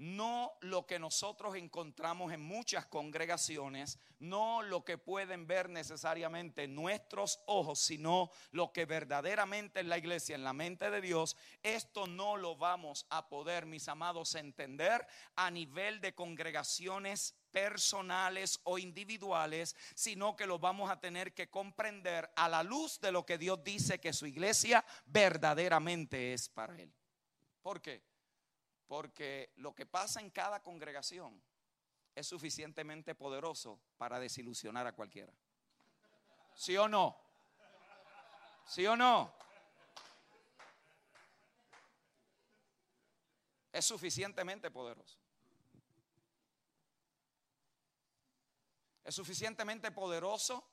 no 0.00 0.54
lo 0.62 0.86
que 0.86 0.98
nosotros 0.98 1.56
encontramos 1.56 2.32
en 2.32 2.40
muchas 2.40 2.86
congregaciones, 2.86 3.98
no 4.18 4.62
lo 4.62 4.82
que 4.82 4.96
pueden 4.96 5.46
ver 5.46 5.68
necesariamente 5.68 6.66
nuestros 6.66 7.38
ojos, 7.44 7.80
sino 7.80 8.30
lo 8.50 8.72
que 8.72 8.86
verdaderamente 8.86 9.80
es 9.80 9.86
la 9.86 9.98
iglesia 9.98 10.36
en 10.36 10.42
la 10.42 10.54
mente 10.54 10.90
de 10.90 11.02
Dios, 11.02 11.36
esto 11.62 12.06
no 12.06 12.38
lo 12.38 12.56
vamos 12.56 13.04
a 13.10 13.28
poder, 13.28 13.66
mis 13.66 13.88
amados, 13.88 14.34
entender 14.36 15.06
a 15.36 15.50
nivel 15.50 16.00
de 16.00 16.14
congregaciones 16.14 17.34
personales 17.50 18.58
o 18.64 18.78
individuales, 18.78 19.76
sino 19.94 20.34
que 20.34 20.46
lo 20.46 20.58
vamos 20.58 20.90
a 20.90 20.98
tener 20.98 21.34
que 21.34 21.50
comprender 21.50 22.30
a 22.36 22.48
la 22.48 22.62
luz 22.62 23.00
de 23.00 23.12
lo 23.12 23.26
que 23.26 23.36
Dios 23.36 23.62
dice 23.62 24.00
que 24.00 24.14
su 24.14 24.26
iglesia 24.26 24.82
verdaderamente 25.04 26.32
es 26.32 26.48
para 26.48 26.80
Él. 26.80 26.90
¿Por 27.60 27.82
qué? 27.82 28.09
Porque 28.90 29.52
lo 29.58 29.72
que 29.72 29.86
pasa 29.86 30.18
en 30.18 30.30
cada 30.30 30.64
congregación 30.64 31.40
es 32.12 32.26
suficientemente 32.26 33.14
poderoso 33.14 33.80
para 33.96 34.18
desilusionar 34.18 34.84
a 34.84 34.96
cualquiera. 34.96 35.32
¿Sí 36.56 36.76
o 36.76 36.88
no? 36.88 37.16
¿Sí 38.66 38.84
o 38.88 38.96
no? 38.96 39.32
Es 43.70 43.86
suficientemente 43.86 44.72
poderoso. 44.72 45.20
Es 49.04 49.14
suficientemente 49.14 49.92
poderoso 49.92 50.68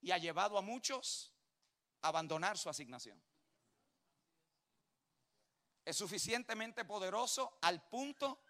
y 0.00 0.12
ha 0.12 0.16
llevado 0.16 0.56
a 0.56 0.62
muchos 0.62 1.30
a 2.00 2.08
abandonar 2.08 2.56
su 2.56 2.70
asignación 2.70 3.27
es 5.88 5.96
suficientemente 5.96 6.84
poderoso 6.84 7.56
al 7.62 7.82
punto 7.88 8.42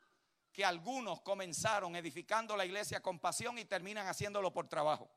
que 0.53 0.65
algunos 0.65 1.21
comenzaron 1.21 1.95
edificando 1.95 2.57
la 2.57 2.65
iglesia 2.65 3.01
con 3.01 3.21
pasión 3.21 3.57
y 3.59 3.65
terminan 3.65 4.09
haciéndolo 4.09 4.53
por 4.53 4.67
trabajo. 4.67 5.09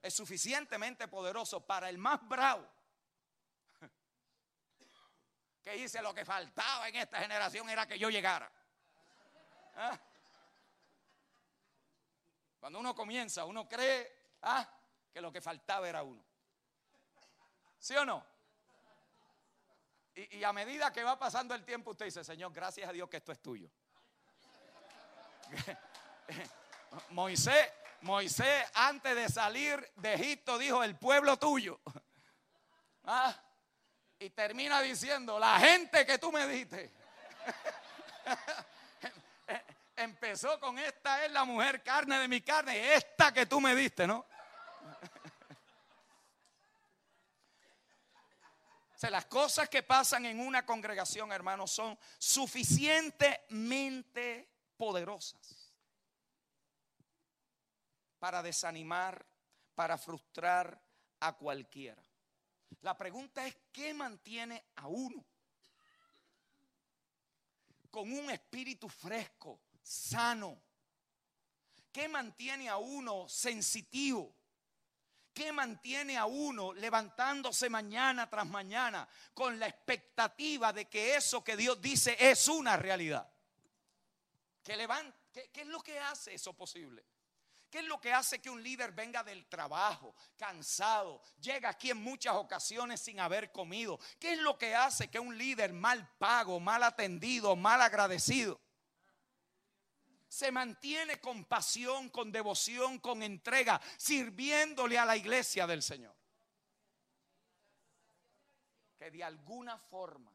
Es 0.00 0.14
suficientemente 0.14 1.08
poderoso 1.08 1.66
para 1.66 1.88
el 1.88 1.98
más 1.98 2.20
bravo 2.28 2.64
que 5.64 5.72
dice 5.72 6.00
lo 6.00 6.14
que 6.14 6.24
faltaba 6.24 6.88
en 6.88 6.94
esta 6.94 7.18
generación 7.18 7.68
era 7.68 7.88
que 7.88 7.98
yo 7.98 8.08
llegara. 8.08 8.52
¿Ah? 9.74 10.00
Cuando 12.60 12.78
uno 12.78 12.94
comienza, 12.94 13.44
uno 13.46 13.68
cree 13.68 14.36
ah, 14.42 14.64
que 15.12 15.20
lo 15.20 15.32
que 15.32 15.40
faltaba 15.40 15.88
era 15.88 16.04
uno. 16.04 16.24
¿Sí 17.80 17.96
o 17.96 18.04
no? 18.04 18.29
Y, 20.28 20.44
a 20.44 20.52
medida 20.52 20.92
que 20.92 21.02
va 21.02 21.18
pasando 21.18 21.54
el 21.54 21.64
tiempo, 21.64 21.92
usted 21.92 22.04
dice, 22.06 22.22
Señor, 22.24 22.52
gracias 22.52 22.88
a 22.88 22.92
Dios 22.92 23.08
que 23.08 23.16
esto 23.16 23.32
es 23.32 23.40
tuyo. 23.40 23.70
Moisés, 27.10 27.68
Moisés, 28.02 28.66
antes 28.74 29.14
de 29.14 29.28
salir 29.28 29.90
de 29.96 30.14
Egipto, 30.14 30.58
dijo, 30.58 30.82
el 30.84 30.96
pueblo 30.96 31.36
tuyo. 31.38 31.80
Ah, 33.02 33.34
y 34.18 34.28
termina 34.28 34.82
diciendo, 34.82 35.38
la 35.38 35.58
gente 35.58 36.04
que 36.04 36.18
tú 36.18 36.30
me 36.30 36.46
diste. 36.46 36.92
Empezó 39.96 40.60
con 40.60 40.78
esta 40.78 41.24
es 41.24 41.32
la 41.32 41.44
mujer 41.44 41.82
carne 41.82 42.18
de 42.18 42.28
mi 42.28 42.42
carne, 42.42 42.94
esta 42.94 43.32
que 43.32 43.46
tú 43.46 43.58
me 43.58 43.74
diste, 43.74 44.06
¿no? 44.06 44.26
Las 49.08 49.24
cosas 49.26 49.68
que 49.70 49.82
pasan 49.82 50.26
en 50.26 50.40
una 50.40 50.66
congregación, 50.66 51.32
hermanos, 51.32 51.70
son 51.70 51.98
suficientemente 52.18 54.50
poderosas 54.76 55.72
para 58.18 58.42
desanimar, 58.42 59.24
para 59.74 59.96
frustrar 59.96 60.78
a 61.20 61.34
cualquiera. 61.36 62.02
La 62.82 62.96
pregunta 62.96 63.46
es, 63.46 63.56
¿qué 63.72 63.94
mantiene 63.94 64.64
a 64.76 64.88
uno 64.88 65.24
con 67.90 68.12
un 68.12 68.30
espíritu 68.30 68.88
fresco, 68.88 69.60
sano? 69.82 70.62
¿Qué 71.90 72.08
mantiene 72.08 72.68
a 72.68 72.76
uno 72.76 73.28
sensitivo? 73.28 74.32
¿Qué 75.32 75.52
mantiene 75.52 76.16
a 76.16 76.26
uno 76.26 76.72
levantándose 76.72 77.70
mañana 77.70 78.28
tras 78.28 78.46
mañana 78.46 79.08
con 79.32 79.58
la 79.58 79.68
expectativa 79.68 80.72
de 80.72 80.88
que 80.88 81.16
eso 81.16 81.44
que 81.44 81.56
Dios 81.56 81.80
dice 81.80 82.16
es 82.18 82.48
una 82.48 82.76
realidad? 82.76 83.30
¿Qué, 84.62 85.50
es 85.54 85.66
lo 85.66 85.80
que 85.80 85.98
hace 85.98 86.34
eso 86.34 86.52
posible? 86.52 87.04
¿Qué 87.70 87.78
es 87.78 87.84
lo 87.84 88.00
que 88.00 88.12
hace 88.12 88.40
que 88.40 88.50
un 88.50 88.62
líder 88.62 88.90
venga 88.92 89.22
del 89.22 89.46
trabajo 89.46 90.14
cansado, 90.36 91.22
llega 91.40 91.68
aquí 91.68 91.90
en 91.90 91.98
muchas 91.98 92.34
ocasiones 92.34 93.00
sin 93.00 93.20
haber 93.20 93.52
comido? 93.52 93.98
¿Qué 94.18 94.32
es 94.32 94.38
lo 94.38 94.58
que 94.58 94.74
hace 94.74 95.08
que 95.08 95.20
un 95.20 95.38
líder 95.38 95.72
mal 95.72 96.08
pago, 96.18 96.58
mal 96.58 96.82
atendido, 96.82 97.54
mal 97.54 97.80
agradecido? 97.80 98.60
Se 100.30 100.52
mantiene 100.52 101.20
con 101.20 101.44
pasión, 101.44 102.08
con 102.08 102.30
devoción, 102.30 103.00
con 103.00 103.20
entrega, 103.20 103.80
sirviéndole 103.96 104.96
a 104.96 105.04
la 105.04 105.16
iglesia 105.16 105.66
del 105.66 105.82
Señor. 105.82 106.14
Que 108.96 109.10
de 109.10 109.24
alguna 109.24 109.76
forma, 109.76 110.32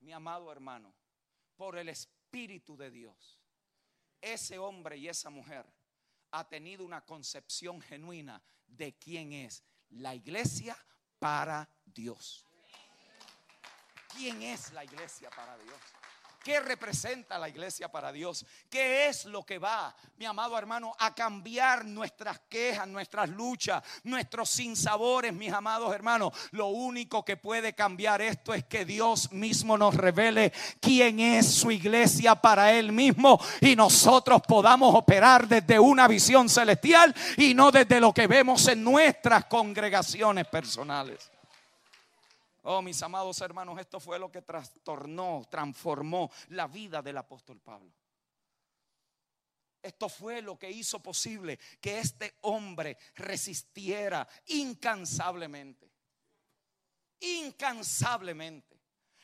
mi 0.00 0.12
amado 0.12 0.50
hermano, 0.50 0.92
por 1.56 1.78
el 1.78 1.88
Espíritu 1.88 2.76
de 2.76 2.90
Dios, 2.90 3.38
ese 4.20 4.58
hombre 4.58 4.96
y 4.96 5.08
esa 5.08 5.30
mujer 5.30 5.64
ha 6.32 6.48
tenido 6.48 6.84
una 6.84 7.04
concepción 7.06 7.80
genuina 7.80 8.42
de 8.66 8.98
quién 8.98 9.32
es 9.32 9.62
la 9.90 10.16
iglesia 10.16 10.76
para 11.20 11.68
Dios. 11.84 12.44
¿Quién 14.12 14.42
es 14.42 14.72
la 14.72 14.82
iglesia 14.82 15.30
para 15.30 15.56
Dios? 15.58 15.78
¿Qué 16.42 16.58
representa 16.58 17.38
la 17.38 17.50
iglesia 17.50 17.92
para 17.92 18.10
Dios? 18.12 18.46
¿Qué 18.70 19.08
es 19.08 19.26
lo 19.26 19.44
que 19.44 19.58
va, 19.58 19.94
mi 20.16 20.24
amado 20.24 20.56
hermano, 20.56 20.94
a 20.98 21.14
cambiar 21.14 21.84
nuestras 21.84 22.40
quejas, 22.48 22.88
nuestras 22.88 23.28
luchas, 23.28 23.82
nuestros 24.04 24.48
sinsabores, 24.48 25.34
mis 25.34 25.52
amados 25.52 25.94
hermanos? 25.94 26.32
Lo 26.52 26.68
único 26.68 27.26
que 27.26 27.36
puede 27.36 27.74
cambiar 27.74 28.22
esto 28.22 28.54
es 28.54 28.64
que 28.64 28.86
Dios 28.86 29.30
mismo 29.32 29.76
nos 29.76 29.94
revele 29.94 30.50
quién 30.80 31.20
es 31.20 31.52
su 31.52 31.70
iglesia 31.70 32.34
para 32.34 32.72
Él 32.72 32.90
mismo 32.90 33.38
y 33.60 33.76
nosotros 33.76 34.40
podamos 34.48 34.94
operar 34.94 35.46
desde 35.46 35.78
una 35.78 36.08
visión 36.08 36.48
celestial 36.48 37.14
y 37.36 37.52
no 37.52 37.70
desde 37.70 38.00
lo 38.00 38.14
que 38.14 38.26
vemos 38.26 38.66
en 38.68 38.82
nuestras 38.82 39.44
congregaciones 39.44 40.46
personales. 40.46 41.30
Oh, 42.62 42.82
mis 42.82 43.02
amados 43.02 43.40
hermanos, 43.40 43.78
esto 43.78 44.00
fue 44.00 44.18
lo 44.18 44.30
que 44.30 44.42
trastornó, 44.42 45.46
transformó 45.50 46.30
la 46.48 46.66
vida 46.66 47.00
del 47.00 47.16
apóstol 47.16 47.60
Pablo. 47.60 47.90
Esto 49.82 50.10
fue 50.10 50.42
lo 50.42 50.58
que 50.58 50.70
hizo 50.70 51.02
posible 51.02 51.58
que 51.80 52.00
este 52.00 52.36
hombre 52.42 52.98
resistiera 53.14 54.28
incansablemente. 54.46 55.90
Incansablemente. 57.20 58.78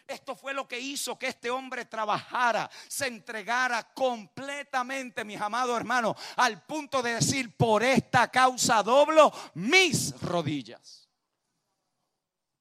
Esto 0.07 0.37
fue 0.37 0.55
lo 0.55 0.69
que 0.69 0.79
hizo 0.79 1.19
que 1.19 1.27
este 1.27 1.51
hombre 1.51 1.85
trabajara, 1.85 2.71
se 2.89 3.09
entregara 3.09 3.93
completamente, 3.93 5.25
mis 5.25 5.41
amados 5.41 5.77
hermanos, 5.77 6.17
al 6.37 6.65
punto 6.65 7.03
de 7.03 7.15
decir, 7.15 7.57
por 7.57 7.83
esta 7.83 8.31
causa 8.31 8.83
doblo 8.83 9.33
mis 9.55 10.19
rodillas. 10.21 11.06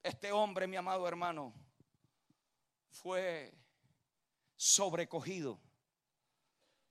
Este 0.05 0.31
hombre, 0.31 0.67
mi 0.67 0.75
amado 0.75 1.07
hermano, 1.07 1.51
fue 2.91 3.51
sobrecogido 4.55 5.59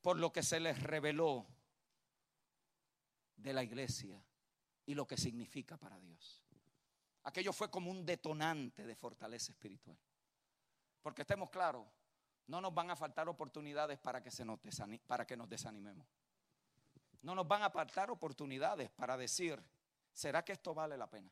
por 0.01 0.19
lo 0.19 0.33
que 0.33 0.43
se 0.43 0.59
les 0.59 0.83
reveló 0.83 1.47
de 3.37 3.53
la 3.53 3.63
iglesia 3.63 4.21
y 4.85 4.97
lo 4.97 5.07
que 5.07 5.17
significa 5.17 5.77
para 5.77 6.01
Dios. 6.01 6.43
Aquello 7.23 7.53
fue 7.53 7.71
como 7.71 7.89
un 7.89 8.05
detonante 8.05 8.85
de 8.85 8.97
fortaleza 8.97 9.53
espiritual. 9.53 9.97
Porque 11.01 11.23
estemos 11.23 11.51
claros, 11.51 11.87
no 12.49 12.61
nos 12.61 12.75
van 12.75 12.91
a 12.91 12.97
faltar 12.97 13.29
oportunidades 13.29 14.01
para 14.01 14.25
que, 14.25 14.33
se 14.33 14.45
nos, 14.45 14.59
para 15.07 15.25
que 15.25 15.37
nos 15.37 15.49
desanimemos. 15.49 16.09
No 17.23 17.37
nos 17.37 17.47
van 17.47 17.63
a 17.63 17.71
faltar 17.71 18.11
oportunidades 18.11 18.91
para 18.91 19.17
decir, 19.17 19.63
¿será 20.13 20.45
que 20.45 20.55
esto 20.55 20.75
vale 20.75 20.99
la 20.99 21.09
pena? 21.09 21.31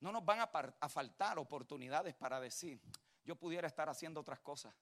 No 0.00 0.12
nos 0.12 0.24
van 0.24 0.40
a, 0.40 0.88
faltar 0.88 1.38
oportunidades 1.38 2.14
para 2.14 2.40
decir, 2.40 2.80
yo 3.24 3.36
pudiera 3.36 3.66
estar 3.66 3.88
haciendo 3.88 4.20
otras 4.20 4.40
cosas. 4.40 4.74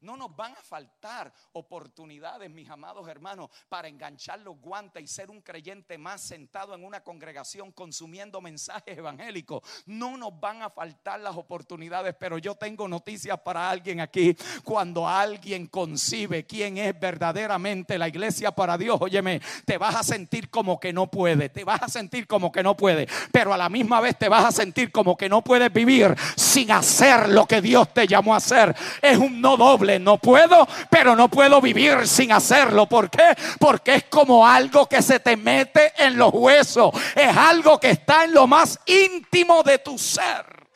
No 0.00 0.16
nos 0.16 0.34
van 0.36 0.52
a 0.52 0.62
faltar 0.62 1.32
oportunidades, 1.52 2.50
mis 2.50 2.68
amados 2.68 3.08
hermanos, 3.08 3.48
para 3.68 3.88
enganchar 3.88 4.40
los 4.40 4.60
guantes 4.60 5.02
y 5.02 5.06
ser 5.06 5.30
un 5.30 5.40
creyente 5.40 5.96
más 5.96 6.20
sentado 6.20 6.74
en 6.74 6.84
una 6.84 7.00
congregación 7.00 7.72
consumiendo 7.72 8.40
mensajes 8.40 8.98
evangélicos. 8.98 9.62
No 9.86 10.16
nos 10.16 10.38
van 10.38 10.62
a 10.62 10.70
faltar 10.70 11.20
las 11.20 11.34
oportunidades, 11.36 12.14
pero 12.18 12.36
yo 12.38 12.54
tengo 12.54 12.86
noticias 12.86 13.40
para 13.40 13.70
alguien 13.70 14.00
aquí. 14.00 14.36
Cuando 14.64 15.08
alguien 15.08 15.66
concibe 15.66 16.44
quién 16.44 16.76
es 16.76 16.98
verdaderamente 16.98 17.98
la 17.98 18.08
iglesia 18.08 18.52
para 18.52 18.76
Dios, 18.76 18.98
óyeme, 19.00 19.40
te 19.64 19.78
vas 19.78 19.94
a 19.94 20.02
sentir 20.02 20.50
como 20.50 20.78
que 20.78 20.92
no 20.92 21.10
puede, 21.10 21.48
te 21.48 21.64
vas 21.64 21.82
a 21.82 21.88
sentir 21.88 22.26
como 22.26 22.52
que 22.52 22.62
no 22.62 22.76
puede, 22.76 23.08
pero 23.32 23.54
a 23.54 23.56
la 23.56 23.68
misma 23.68 24.00
vez 24.00 24.18
te 24.18 24.28
vas 24.28 24.44
a 24.44 24.52
sentir 24.52 24.92
como 24.92 25.16
que 25.16 25.28
no 25.28 25.42
puedes 25.42 25.72
vivir 25.72 26.14
sin 26.36 26.70
hacer 26.70 27.28
lo 27.30 27.46
que 27.46 27.60
Dios 27.60 27.92
te 27.94 28.06
llamó 28.06 28.34
a 28.34 28.38
hacer. 28.38 28.76
Es 29.00 29.16
un 29.16 29.40
no 29.40 29.56
doble 29.56 29.85
no 30.00 30.18
puedo, 30.18 30.66
pero 30.90 31.16
no 31.16 31.28
puedo 31.28 31.60
vivir 31.60 32.06
sin 32.06 32.32
hacerlo. 32.32 32.86
¿Por 32.86 33.10
qué? 33.10 33.34
Porque 33.58 33.94
es 33.94 34.04
como 34.04 34.46
algo 34.46 34.86
que 34.86 35.02
se 35.02 35.20
te 35.20 35.36
mete 35.36 35.92
en 35.96 36.16
los 36.16 36.32
huesos. 36.32 36.92
Es 37.14 37.36
algo 37.36 37.78
que 37.78 37.90
está 37.90 38.24
en 38.24 38.34
lo 38.34 38.46
más 38.46 38.78
íntimo 38.86 39.62
de 39.62 39.78
tu 39.78 39.98
ser. 39.98 40.66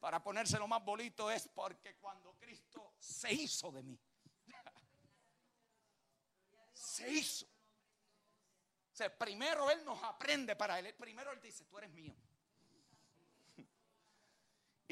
Para 0.00 0.22
ponérselo 0.22 0.66
más 0.66 0.84
bonito 0.84 1.30
es 1.30 1.48
porque 1.48 1.96
cuando 1.96 2.34
Cristo 2.40 2.94
se 2.98 3.32
hizo 3.32 3.70
de 3.70 3.82
mí. 3.82 3.98
Se 6.74 7.08
hizo. 7.08 7.46
O 9.06 9.18
primero 9.18 9.70
Él 9.70 9.84
nos 9.84 10.02
aprende 10.02 10.56
para 10.56 10.78
Él. 10.78 10.94
Primero 10.94 11.32
Él 11.32 11.40
dice, 11.40 11.64
tú 11.64 11.78
eres 11.78 11.90
mío. 11.90 12.14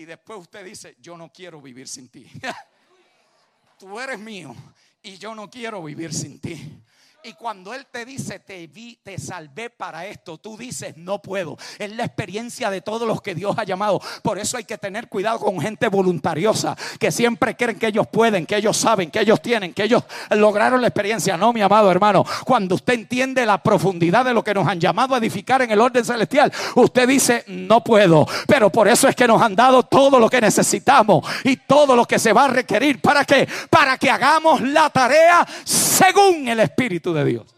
Y 0.00 0.06
después 0.06 0.38
usted 0.38 0.64
dice, 0.64 0.96
yo 0.98 1.14
no 1.14 1.30
quiero 1.30 1.60
vivir 1.60 1.86
sin 1.86 2.08
ti. 2.08 2.26
Tú 3.78 4.00
eres 4.00 4.18
mío 4.18 4.56
y 5.02 5.18
yo 5.18 5.34
no 5.34 5.50
quiero 5.50 5.84
vivir 5.84 6.14
sin 6.14 6.40
ti. 6.40 6.82
Y 7.22 7.34
cuando 7.34 7.74
Él 7.74 7.86
te 7.90 8.04
dice, 8.04 8.38
te 8.38 8.66
vi, 8.66 8.96
te 9.02 9.18
salvé 9.18 9.68
para 9.70 10.06
esto, 10.06 10.38
tú 10.38 10.56
dices, 10.56 10.96
no 10.96 11.20
puedo. 11.20 11.58
Es 11.78 11.92
la 11.92 12.04
experiencia 12.04 12.70
de 12.70 12.80
todos 12.80 13.06
los 13.06 13.20
que 13.20 13.34
Dios 13.34 13.56
ha 13.58 13.64
llamado. 13.64 14.00
Por 14.22 14.38
eso 14.38 14.56
hay 14.56 14.64
que 14.64 14.78
tener 14.78 15.08
cuidado 15.08 15.38
con 15.38 15.60
gente 15.60 15.88
voluntariosa, 15.88 16.76
que 16.98 17.10
siempre 17.10 17.56
creen 17.56 17.78
que 17.78 17.88
ellos 17.88 18.06
pueden, 18.08 18.46
que 18.46 18.56
ellos 18.56 18.76
saben, 18.76 19.10
que 19.10 19.20
ellos 19.20 19.42
tienen, 19.42 19.74
que 19.74 19.84
ellos 19.84 20.02
lograron 20.30 20.80
la 20.80 20.88
experiencia. 20.88 21.36
No, 21.36 21.52
mi 21.52 21.60
amado 21.60 21.90
hermano, 21.90 22.24
cuando 22.44 22.76
usted 22.76 22.94
entiende 22.94 23.44
la 23.44 23.62
profundidad 23.62 24.24
de 24.24 24.34
lo 24.34 24.42
que 24.42 24.54
nos 24.54 24.66
han 24.66 24.80
llamado 24.80 25.14
a 25.14 25.18
edificar 25.18 25.62
en 25.62 25.70
el 25.70 25.80
orden 25.80 26.04
celestial, 26.04 26.52
usted 26.74 27.06
dice, 27.06 27.44
no 27.48 27.84
puedo. 27.84 28.26
Pero 28.46 28.70
por 28.70 28.88
eso 28.88 29.08
es 29.08 29.16
que 29.16 29.26
nos 29.26 29.42
han 29.42 29.54
dado 29.54 29.82
todo 29.82 30.18
lo 30.18 30.30
que 30.30 30.40
necesitamos 30.40 31.26
y 31.44 31.56
todo 31.56 31.94
lo 31.96 32.06
que 32.06 32.18
se 32.18 32.32
va 32.32 32.46
a 32.46 32.48
requerir. 32.48 33.00
¿Para 33.00 33.24
qué? 33.24 33.48
Para 33.68 33.98
que 33.98 34.10
hagamos 34.10 34.60
la 34.62 34.88
tarea 34.90 35.46
según 35.64 36.48
el 36.48 36.60
Espíritu 36.60 37.09
de 37.12 37.24
Dios. 37.24 37.54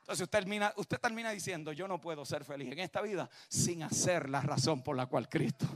Entonces 0.00 0.24
usted 0.24 0.38
termina, 0.38 0.72
usted 0.76 0.98
termina 0.98 1.30
diciendo, 1.30 1.72
yo 1.72 1.86
no 1.86 2.00
puedo 2.00 2.24
ser 2.24 2.42
feliz 2.42 2.72
en 2.72 2.78
esta 2.78 3.02
vida 3.02 3.28
sin 3.48 3.82
hacer 3.82 4.30
la 4.30 4.40
razón 4.40 4.82
por 4.82 4.96
la 4.96 5.04
cual 5.06 5.28
Cristo. 5.28 5.66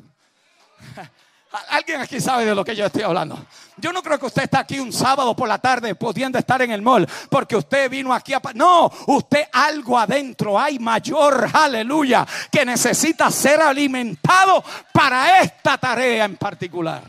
Alguien 1.69 2.01
aquí 2.01 2.19
sabe 2.19 2.47
de 2.47 2.55
lo 2.55 2.65
que 2.65 2.75
yo 2.75 2.87
estoy 2.87 3.03
hablando. 3.03 3.39
Yo 3.77 3.93
no 3.93 4.03
creo 4.03 4.19
que 4.19 4.25
usted 4.25 4.45
está 4.45 4.61
aquí 4.61 4.81
un 4.81 4.91
sábado 4.91 5.37
por 5.37 5.47
la 5.47 5.59
tarde 5.59 5.95
pudiendo 5.95 6.39
estar 6.39 6.63
en 6.63 6.71
el 6.71 6.81
mall 6.81 7.07
porque 7.29 7.57
usted 7.57 7.91
vino 7.91 8.13
aquí 8.15 8.33
a... 8.33 8.41
No, 8.55 8.91
usted 9.09 9.49
algo 9.53 9.99
adentro 9.99 10.59
hay 10.59 10.79
mayor, 10.79 11.47
aleluya, 11.53 12.27
que 12.51 12.65
necesita 12.65 13.31
ser 13.31 13.61
alimentado 13.61 14.65
para 14.95 15.41
esta 15.41 15.77
tarea 15.77 16.25
en 16.25 16.37
particular. 16.37 17.03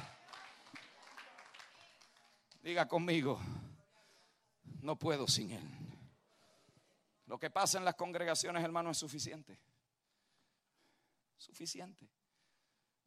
Diga 2.62 2.86
conmigo, 2.86 3.40
no 4.84 4.98
puedo 4.98 5.28
sin 5.28 5.52
Él. 5.52 5.64
Lo 7.26 7.40
que 7.40 7.50
pasa 7.50 7.78
en 7.78 7.86
las 7.86 7.96
congregaciones, 7.96 8.64
hermano, 8.64 8.92
es 8.92 8.98
suficiente. 8.98 9.60
suficiente. 11.38 12.08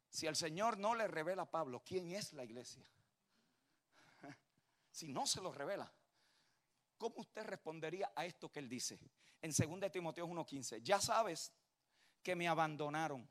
Si 0.09 0.27
el 0.27 0.35
Señor 0.35 0.77
no 0.77 0.95
le 0.95 1.07
revela 1.07 1.43
a 1.43 1.51
Pablo 1.51 1.81
quién 1.85 2.11
es 2.11 2.33
la 2.33 2.43
iglesia, 2.43 2.85
si 4.91 5.07
no 5.07 5.25
se 5.25 5.41
lo 5.41 5.51
revela, 5.51 5.91
¿cómo 6.97 7.17
usted 7.17 7.43
respondería 7.43 8.11
a 8.15 8.25
esto 8.25 8.51
que 8.51 8.59
él 8.59 8.69
dice? 8.69 8.99
En 9.41 9.51
2 9.51 9.91
Timoteo 9.91 10.27
1:15, 10.27 10.81
ya 10.81 10.99
sabes 10.99 11.51
que 12.23 12.35
me 12.35 12.47
abandonaron. 12.47 13.27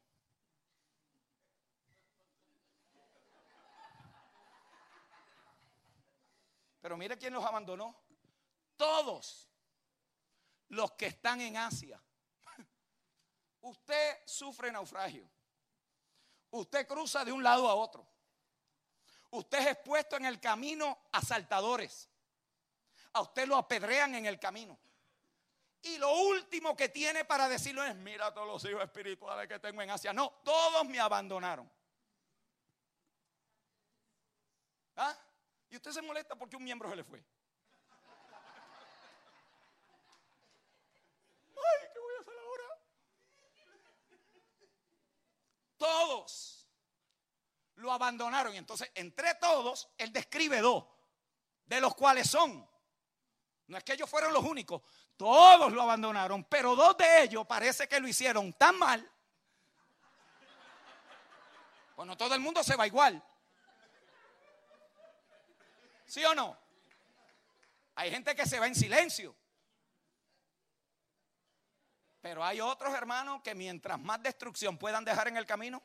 Pero 6.81 6.97
mire 6.97 7.19
quién 7.19 7.33
los 7.33 7.45
abandonó. 7.45 8.06
Todos 8.77 9.49
los 10.68 10.93
que 10.93 11.07
están 11.07 11.41
en 11.41 11.57
Asia. 11.57 12.03
Usted 13.61 14.18
sufre 14.27 14.70
naufragio. 14.70 15.29
Usted 16.51 16.87
cruza 16.87 17.24
de 17.24 17.33
un 17.33 17.43
lado 17.43 17.68
a 17.68 17.74
otro. 17.74 18.07
Usted 19.31 19.59
es 19.59 19.66
expuesto 19.68 20.16
en 20.16 20.27
el 20.27 20.41
camino 20.41 20.99
a 21.12 21.20
saltadores. 21.20 22.09
A 23.12 23.20
usted 23.22 23.47
lo 23.47 23.57
apedrean 23.57 24.14
en 24.14 24.27
el 24.27 24.39
camino. 24.39 24.79
Y 25.83 25.99
lo 25.99 26.12
último 26.18 26.77
que 26.77 26.89
tiene 26.89 27.24
para 27.24 27.49
decirlo 27.49 27.85
es, 27.85 27.95
mira 27.97 28.33
todos 28.35 28.47
los 28.47 28.64
hijos 28.64 28.83
espirituales 28.83 29.49
que 29.49 29.59
tengo 29.59 29.83
en 29.83 29.91
Asia. 29.91 30.12
No, 30.12 30.41
todos 30.45 30.85
me 30.87 30.99
abandonaron. 30.99 31.70
¿Ah? 34.97 35.16
Y 35.68 35.77
usted 35.77 35.93
se 35.93 36.03
molesta 36.03 36.35
porque 36.35 36.57
un 36.57 36.64
miembro 36.64 36.89
se 36.91 36.97
le 36.97 37.05
fue. 37.05 37.18
Ay, 41.49 41.89
¿qué 41.93 41.99
voy 41.99 42.14
a 42.16 42.20
hacer 42.20 42.35
ahora? 42.39 42.64
Todos 45.77 46.68
lo 47.77 47.93
abandonaron. 47.93 48.55
Y 48.55 48.59
entonces, 48.59 48.91
entre 48.95 49.35
todos, 49.35 49.89
él 49.99 50.12
describe 50.12 50.61
dos, 50.61 50.85
de 51.66 51.81
los 51.81 51.95
cuales 51.95 52.29
son. 52.29 52.68
No 53.68 53.77
es 53.77 53.85
que 53.85 53.95
ellos 53.95 54.09
fueron 54.09 54.33
los 54.33 54.45
únicos, 54.45 54.83
todos 55.16 55.72
lo 55.72 55.83
abandonaron, 55.83 56.45
pero 56.45 56.77
dos 56.77 56.97
de 56.97 57.22
ellos 57.22 57.47
parece 57.47 57.89
que 57.89 57.99
lo 57.99 58.07
hicieron 58.07 58.53
tan 58.53 58.79
mal. 58.79 59.11
Bueno, 61.97 62.16
todo 62.16 62.35
el 62.35 62.41
mundo 62.41 62.62
se 62.62 62.77
va 62.77 62.87
igual. 62.87 63.22
¿Sí 66.07 66.24
o 66.24 66.35
no? 66.35 66.57
Hay 67.97 68.11
gente 68.11 68.37
que 68.37 68.47
se 68.47 68.61
va 68.61 68.66
en 68.66 68.74
silencio. 68.74 69.35
Pero 72.27 72.45
hay 72.45 72.61
otros 72.61 72.93
hermanos 72.93 73.41
que 73.41 73.55
mientras 73.55 74.01
más 74.01 74.20
destrucción 74.20 74.77
puedan 74.77 75.05
dejar 75.05 75.29
en 75.29 75.37
el 75.37 75.47
camino. 75.47 75.81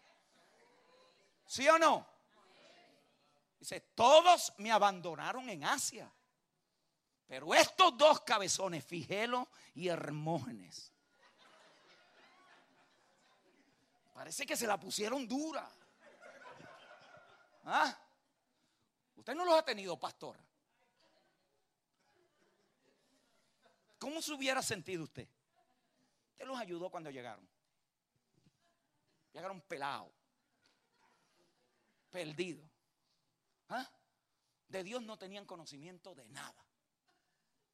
¿Sí 1.45 1.69
o 1.69 1.77
no? 1.77 2.03
Dice, 3.59 3.79
todos 3.93 4.51
me 4.57 4.71
abandonaron 4.71 5.47
en 5.49 5.63
Asia. 5.63 6.11
Pero 7.27 7.53
estos 7.53 7.95
dos 7.95 8.21
cabezones, 8.21 8.83
Figelo 8.83 9.49
y 9.75 9.87
Hermógenes, 9.89 10.91
parece 14.11 14.43
que 14.43 14.57
se 14.57 14.65
la 14.65 14.79
pusieron 14.79 15.27
dura. 15.27 15.69
¿Ah? 17.65 17.95
Usted 19.15 19.35
no 19.35 19.45
los 19.45 19.59
ha 19.59 19.63
tenido, 19.63 19.95
pastor. 19.99 20.35
¿Cómo 23.99 24.23
se 24.23 24.33
hubiera 24.33 24.63
sentido 24.63 25.03
usted? 25.03 25.29
¿Qué 26.41 26.47
los 26.47 26.57
ayudó 26.57 26.89
cuando 26.89 27.11
llegaron? 27.11 27.47
Llegaron 29.31 29.61
pelados, 29.61 30.11
perdidos. 32.09 32.67
¿Ah? 33.69 33.87
De 34.67 34.83
Dios 34.83 35.03
no 35.03 35.19
tenían 35.19 35.45
conocimiento 35.45 36.15
de 36.15 36.27
nada. 36.29 36.65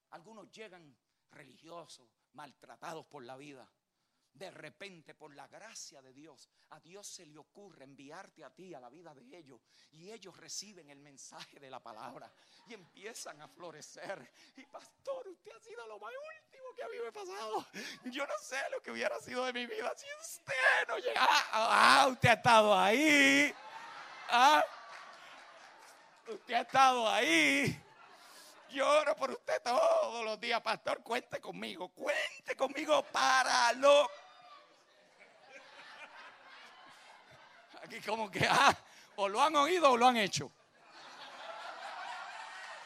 Algunos 0.10 0.52
llegan 0.52 0.98
religiosos, 1.32 2.10
maltratados 2.34 3.06
por 3.06 3.24
la 3.24 3.38
vida. 3.38 3.72
De 4.38 4.52
repente, 4.52 5.16
por 5.16 5.34
la 5.34 5.48
gracia 5.48 6.00
de 6.00 6.14
Dios, 6.14 6.48
a 6.70 6.80
Dios 6.80 7.08
se 7.08 7.26
le 7.26 7.40
ocurre 7.40 7.86
enviarte 7.86 8.44
a 8.44 8.52
ti 8.52 8.72
a 8.76 8.80
la 8.80 8.88
vida 8.88 9.12
de 9.16 9.36
ellos. 9.36 9.60
Y 9.94 10.12
ellos 10.12 10.38
reciben 10.38 10.92
el 10.92 11.00
mensaje 11.00 11.60
de 11.60 11.72
la 11.72 11.80
palabra 11.80 12.32
y 12.68 12.76
empiezan 12.76 13.42
a 13.42 13.48
florecer. 13.48 14.32
Y 14.56 14.64
pastor, 14.66 15.28
usted 15.28 15.52
ha 15.52 15.60
sido 15.60 15.88
lo 15.88 15.98
más 15.98 16.14
último 16.14 16.66
que 16.76 16.84
a 16.84 16.88
mí 16.88 16.98
me 17.02 17.08
ha 17.08 17.12
pasado. 17.12 17.66
Yo 18.06 18.28
no 18.28 18.34
sé 18.40 18.58
lo 18.70 18.80
que 18.80 18.92
hubiera 18.92 19.20
sido 19.20 19.44
de 19.46 19.54
mi 19.54 19.66
vida 19.66 19.92
si 19.98 20.06
usted 20.22 20.88
no 20.88 20.98
llegara. 20.98 21.28
Ah, 21.52 22.08
usted 22.12 22.30
ha 22.30 22.34
estado 22.34 22.78
ahí. 22.78 23.52
Ah, 24.30 24.64
usted 26.28 26.54
ha 26.54 26.62
estado 26.62 27.10
ahí. 27.10 27.84
Lloro 28.70 29.16
por 29.16 29.32
usted 29.32 29.64
todos 29.64 30.24
los 30.24 30.40
días, 30.40 30.62
pastor. 30.62 31.02
Cuente 31.02 31.42
conmigo, 31.42 31.90
cuente 31.90 32.56
conmigo 32.56 33.02
para 33.12 33.74
lo 33.74 34.08
Aquí 37.88 38.02
como 38.02 38.30
que, 38.30 38.46
ah, 38.50 38.78
o 39.16 39.30
lo 39.30 39.42
han 39.42 39.56
oído 39.56 39.92
o 39.92 39.98
lo 39.98 40.08
han 40.08 40.18
hecho. 40.18 40.52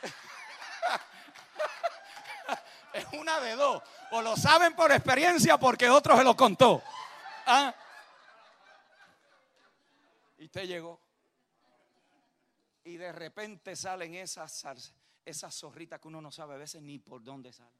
Es 2.93 3.05
una 3.13 3.39
de 3.39 3.55
dos. 3.55 3.81
O 4.11 4.21
lo 4.21 4.35
saben 4.35 4.75
por 4.75 4.91
experiencia 4.91 5.57
porque 5.57 5.89
otro 5.89 6.17
se 6.17 6.23
lo 6.23 6.35
contó. 6.35 6.83
¿Ah? 7.45 7.73
Y 10.37 10.45
usted 10.45 10.65
llegó. 10.65 10.99
Y 12.83 12.97
de 12.97 13.11
repente 13.13 13.75
salen 13.75 14.15
esas, 14.15 14.65
esas 15.23 15.55
zorritas 15.55 16.01
que 16.01 16.07
uno 16.09 16.21
no 16.21 16.31
sabe 16.31 16.55
a 16.55 16.57
veces 16.57 16.81
ni 16.81 16.99
por 16.99 17.23
dónde 17.23 17.53
salen. 17.53 17.79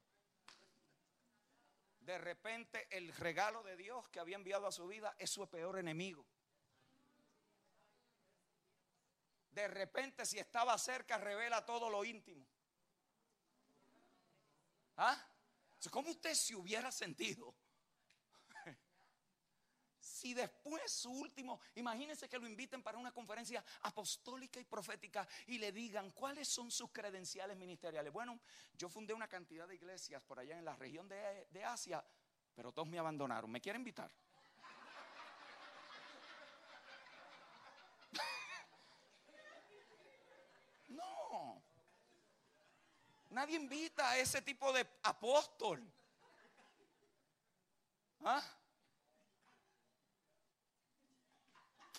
De 2.00 2.18
repente 2.18 2.88
el 2.90 3.14
regalo 3.14 3.62
de 3.62 3.76
Dios 3.76 4.08
que 4.08 4.18
había 4.18 4.36
enviado 4.36 4.66
a 4.66 4.72
su 4.72 4.88
vida 4.88 5.14
es 5.18 5.30
su 5.30 5.46
peor 5.46 5.78
enemigo. 5.78 6.24
De 9.52 9.68
repente 9.68 10.26
si 10.26 10.38
estaba 10.38 10.76
cerca 10.78 11.18
revela 11.18 11.64
todo 11.64 11.88
lo 11.88 12.04
íntimo. 12.04 12.46
¿Ah? 14.96 15.16
¿Cómo 15.90 16.10
usted 16.10 16.34
se 16.34 16.54
hubiera 16.54 16.90
sentido? 16.90 17.54
Si 20.00 20.34
después 20.34 20.90
su 20.90 21.10
último, 21.10 21.60
imagínense 21.76 22.28
que 22.28 22.38
lo 22.38 22.46
inviten 22.46 22.82
para 22.82 22.98
una 22.98 23.12
conferencia 23.12 23.64
apostólica 23.82 24.58
y 24.58 24.64
profética 24.64 25.26
y 25.46 25.58
le 25.58 25.70
digan 25.70 26.10
cuáles 26.10 26.48
son 26.48 26.72
sus 26.72 26.90
credenciales 26.90 27.56
ministeriales. 27.56 28.12
Bueno, 28.12 28.40
yo 28.72 28.88
fundé 28.88 29.14
una 29.14 29.28
cantidad 29.28 29.66
de 29.66 29.76
iglesias 29.76 30.20
por 30.22 30.40
allá 30.40 30.58
en 30.58 30.64
la 30.64 30.74
región 30.74 31.08
de, 31.08 31.64
Asia, 31.64 32.04
pero 32.54 32.72
todos 32.72 32.88
me 32.88 32.98
abandonaron. 32.98 33.50
¿Me 33.50 33.60
quiere 33.60 33.78
invitar? 33.78 34.12
No. 40.88 41.62
Nadie 43.32 43.56
invita 43.56 44.10
a 44.10 44.18
ese 44.18 44.42
tipo 44.42 44.70
de 44.74 44.86
apóstol. 45.04 45.82
¿Ah? 48.22 48.42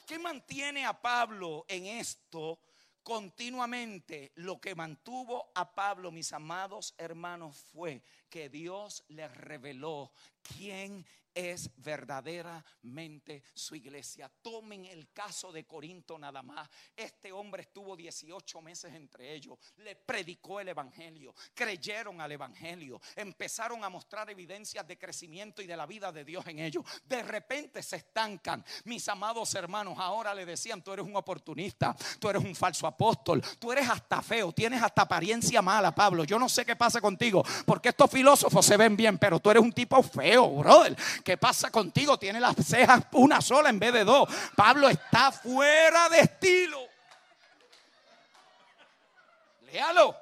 ¿Qué 0.05 0.19
mantiene 0.19 0.85
a 0.85 0.93
Pablo 0.93 1.65
en 1.67 1.87
esto 1.87 2.59
continuamente? 3.01 4.31
Lo 4.35 4.61
que 4.61 4.75
mantuvo 4.75 5.51
a 5.55 5.73
Pablo, 5.73 6.11
mis 6.11 6.31
amados 6.33 6.93
hermanos, 6.99 7.57
fue 7.73 8.03
que 8.29 8.49
Dios 8.49 9.03
le 9.07 9.27
reveló 9.27 10.11
quién 10.43 11.03
es 11.33 11.69
verdaderamente 11.77 13.43
su 13.53 13.75
iglesia. 13.75 14.31
Tomen 14.41 14.85
el 14.85 15.11
caso 15.11 15.51
de 15.51 15.65
Corinto 15.65 16.17
nada 16.17 16.41
más. 16.41 16.69
Este 16.95 17.31
hombre 17.31 17.63
estuvo 17.63 17.95
18 17.95 18.61
meses 18.61 18.93
entre 18.93 19.33
ellos, 19.33 19.57
le 19.77 19.95
predicó 19.95 20.59
el 20.59 20.69
Evangelio, 20.69 21.33
creyeron 21.53 22.21
al 22.21 22.31
Evangelio, 22.31 23.01
empezaron 23.15 23.83
a 23.83 23.89
mostrar 23.89 24.29
evidencias 24.29 24.87
de 24.87 24.97
crecimiento 24.97 25.61
y 25.61 25.67
de 25.67 25.77
la 25.77 25.85
vida 25.85 26.11
de 26.11 26.23
Dios 26.23 26.45
en 26.47 26.59
ellos. 26.59 26.83
De 27.05 27.23
repente 27.23 27.81
se 27.81 27.97
estancan. 27.97 28.63
Mis 28.85 29.07
amados 29.07 29.53
hermanos, 29.55 29.97
ahora 29.97 30.33
le 30.33 30.45
decían, 30.45 30.83
tú 30.83 30.91
eres 30.93 31.05
un 31.05 31.15
oportunista, 31.15 31.95
tú 32.19 32.29
eres 32.29 32.43
un 32.43 32.55
falso 32.55 32.87
apóstol, 32.87 33.43
tú 33.59 33.71
eres 33.71 33.89
hasta 33.89 34.21
feo, 34.21 34.51
tienes 34.51 34.81
hasta 34.81 35.03
apariencia 35.03 35.61
mala, 35.61 35.93
Pablo. 35.93 36.23
Yo 36.23 36.37
no 36.39 36.49
sé 36.49 36.65
qué 36.65 36.75
pasa 36.75 37.01
contigo, 37.01 37.43
porque 37.65 37.89
estos 37.89 38.09
filósofos 38.09 38.65
se 38.65 38.77
ven 38.77 38.95
bien, 38.95 39.17
pero 39.17 39.39
tú 39.39 39.49
eres 39.49 39.63
un 39.63 39.71
tipo 39.71 40.01
feo, 40.03 40.49
brother. 40.49 40.95
¿Qué 41.23 41.37
pasa 41.37 41.71
contigo? 41.71 42.17
Tiene 42.17 42.39
las 42.39 42.55
cejas 42.55 43.05
una 43.13 43.41
sola 43.41 43.69
en 43.69 43.79
vez 43.79 43.93
de 43.93 44.03
dos. 44.03 44.29
Pablo 44.55 44.89
está 44.89 45.31
fuera 45.31 46.09
de 46.09 46.19
estilo. 46.19 46.79
Léalo. 49.61 50.15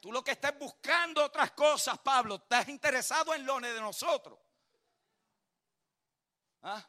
Tú 0.00 0.12
lo 0.12 0.22
que 0.22 0.32
estás 0.32 0.58
buscando 0.58 1.24
otras 1.24 1.52
cosas, 1.52 1.98
Pablo, 1.98 2.34
estás 2.34 2.68
interesado 2.68 3.34
en 3.34 3.46
lo 3.46 3.58
de 3.58 3.80
nosotros. 3.80 4.38
¿Ah? 6.62 6.86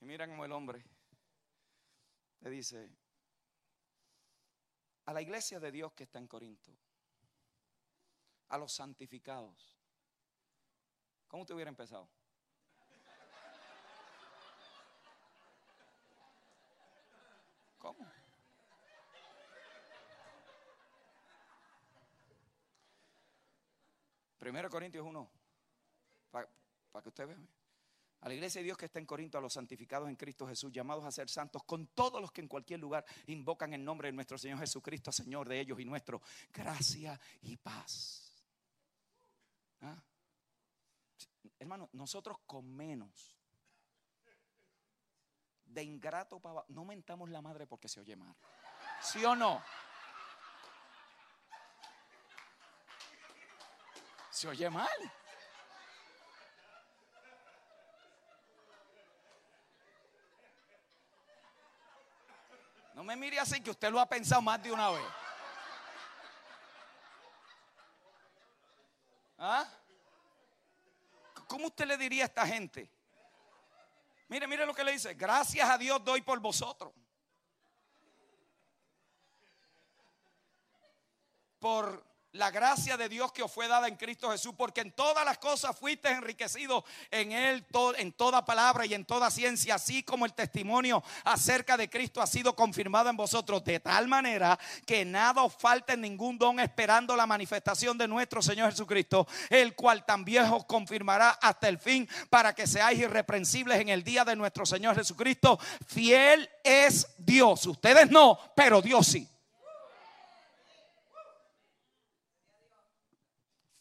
Y 0.00 0.06
mira 0.06 0.26
como 0.26 0.44
el 0.44 0.52
hombre 0.52 0.84
le 2.40 2.50
dice 2.50 2.90
a 5.06 5.12
la 5.12 5.22
iglesia 5.22 5.58
de 5.60 5.72
Dios 5.72 5.92
que 5.92 6.04
está 6.04 6.18
en 6.18 6.28
Corinto, 6.28 6.70
a 8.48 8.58
los 8.58 8.72
santificados. 8.72 9.73
¿Cómo 11.34 11.44
te 11.44 11.52
hubiera 11.52 11.68
empezado? 11.68 12.08
¿Cómo? 17.76 18.06
Primero 24.38 24.70
Corintios 24.70 25.04
1, 25.04 25.30
para 26.30 26.46
que 27.02 27.08
usted 27.08 27.26
vea. 27.26 27.36
A 28.20 28.28
la 28.28 28.34
iglesia 28.34 28.60
de 28.60 28.66
Dios 28.66 28.78
que 28.78 28.84
está 28.84 29.00
en 29.00 29.06
Corinto, 29.06 29.36
a 29.36 29.40
los 29.40 29.54
santificados 29.54 30.08
en 30.08 30.14
Cristo 30.14 30.46
Jesús, 30.46 30.70
llamados 30.70 31.04
a 31.04 31.10
ser 31.10 31.28
santos, 31.28 31.64
con 31.64 31.88
todos 31.88 32.20
los 32.20 32.30
que 32.30 32.42
en 32.42 32.46
cualquier 32.46 32.78
lugar 32.78 33.04
invocan 33.26 33.74
el 33.74 33.84
nombre 33.84 34.06
de 34.06 34.12
nuestro 34.12 34.38
Señor 34.38 34.60
Jesucristo, 34.60 35.10
Señor 35.10 35.48
de 35.48 35.58
ellos 35.58 35.80
y 35.80 35.84
nuestro, 35.84 36.22
gracia 36.52 37.20
y 37.42 37.56
paz. 37.56 38.32
¿Ah? 39.80 40.00
Hermano, 41.58 41.88
nosotros 41.92 42.38
con 42.46 42.74
menos 42.74 43.36
de 45.64 45.82
ingrato 45.82 46.40
para 46.40 46.64
no 46.68 46.84
mentamos 46.84 47.28
la 47.30 47.42
madre 47.42 47.66
porque 47.66 47.88
se 47.88 48.00
oye 48.00 48.16
mal. 48.16 48.34
¿Sí 49.00 49.24
o 49.24 49.34
no? 49.34 49.62
Se 54.30 54.48
oye 54.48 54.70
mal. 54.70 54.88
No 62.94 63.02
me 63.02 63.16
mire 63.16 63.40
así 63.40 63.60
que 63.60 63.70
usted 63.70 63.90
lo 63.90 64.00
ha 64.00 64.06
pensado 64.06 64.40
más 64.40 64.62
de 64.62 64.70
una 64.70 64.90
vez. 64.90 65.06
¿Ah? 69.38 69.68
¿Cómo 71.46 71.66
usted 71.66 71.86
le 71.86 71.96
diría 71.96 72.24
a 72.24 72.26
esta 72.26 72.46
gente? 72.46 72.90
Mire, 74.28 74.46
mire 74.46 74.66
lo 74.66 74.74
que 74.74 74.84
le 74.84 74.92
dice. 74.92 75.14
Gracias 75.14 75.68
a 75.68 75.78
Dios 75.78 76.02
doy 76.04 76.22
por 76.22 76.40
vosotros. 76.40 76.92
Por 81.58 82.13
la 82.34 82.50
gracia 82.50 82.96
de 82.96 83.08
Dios 83.08 83.32
que 83.32 83.44
os 83.44 83.52
fue 83.52 83.68
dada 83.68 83.86
en 83.86 83.94
Cristo 83.94 84.30
Jesús, 84.30 84.54
porque 84.56 84.80
en 84.80 84.90
todas 84.90 85.24
las 85.24 85.38
cosas 85.38 85.78
fuiste 85.78 86.10
enriquecido 86.10 86.84
en 87.10 87.30
Él, 87.30 87.64
en 87.96 88.12
toda 88.12 88.44
palabra 88.44 88.84
y 88.86 88.94
en 88.94 89.04
toda 89.04 89.30
ciencia, 89.30 89.76
así 89.76 90.02
como 90.02 90.26
el 90.26 90.34
testimonio 90.34 91.02
acerca 91.22 91.76
de 91.76 91.88
Cristo 91.88 92.20
ha 92.20 92.26
sido 92.26 92.56
confirmado 92.56 93.08
en 93.08 93.16
vosotros, 93.16 93.64
de 93.64 93.78
tal 93.78 94.08
manera 94.08 94.58
que 94.84 95.04
nada 95.04 95.44
os 95.44 95.54
falte 95.54 95.96
ningún 95.96 96.36
don 96.36 96.58
esperando 96.58 97.14
la 97.14 97.26
manifestación 97.26 97.96
de 97.96 98.08
nuestro 98.08 98.42
Señor 98.42 98.70
Jesucristo, 98.70 99.28
el 99.48 99.76
cual 99.76 100.04
también 100.04 100.44
os 100.46 100.64
confirmará 100.64 101.30
hasta 101.30 101.68
el 101.68 101.78
fin 101.78 102.08
para 102.30 102.52
que 102.52 102.66
seáis 102.66 102.98
irreprensibles 102.98 103.80
en 103.80 103.90
el 103.90 104.02
día 104.02 104.24
de 104.24 104.34
nuestro 104.34 104.66
Señor 104.66 104.96
Jesucristo. 104.96 105.56
Fiel 105.86 106.50
es 106.64 107.06
Dios, 107.16 107.64
ustedes 107.66 108.10
no, 108.10 108.36
pero 108.56 108.82
Dios 108.82 109.06
sí. 109.06 109.33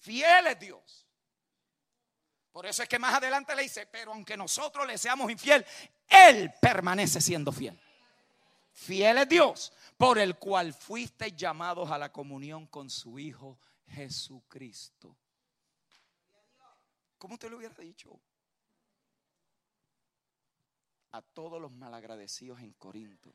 Fiel 0.03 0.47
es 0.47 0.59
Dios. 0.59 1.07
Por 2.51 2.65
eso 2.65 2.83
es 2.83 2.89
que 2.89 2.99
más 2.99 3.15
adelante 3.15 3.55
le 3.55 3.63
dice, 3.63 3.85
pero 3.85 4.11
aunque 4.11 4.35
nosotros 4.35 4.85
le 4.85 4.97
seamos 4.97 5.31
infiel, 5.31 5.65
Él 6.09 6.53
permanece 6.61 7.21
siendo 7.21 7.53
fiel. 7.53 7.79
Fiel 8.73 9.19
es 9.19 9.29
Dios, 9.29 9.73
por 9.95 10.19
el 10.19 10.37
cual 10.37 10.73
fuiste 10.73 11.31
llamados 11.31 11.89
a 11.89 11.97
la 11.97 12.11
comunión 12.11 12.67
con 12.67 12.89
su 12.89 13.17
Hijo 13.17 13.57
Jesucristo. 13.87 15.15
¿Cómo 17.17 17.35
usted 17.35 17.49
lo 17.49 17.55
hubiera 17.55 17.73
dicho? 17.75 18.19
A 21.13 21.21
todos 21.21 21.61
los 21.61 21.71
malagradecidos 21.71 22.59
en 22.59 22.73
Corinto. 22.73 23.33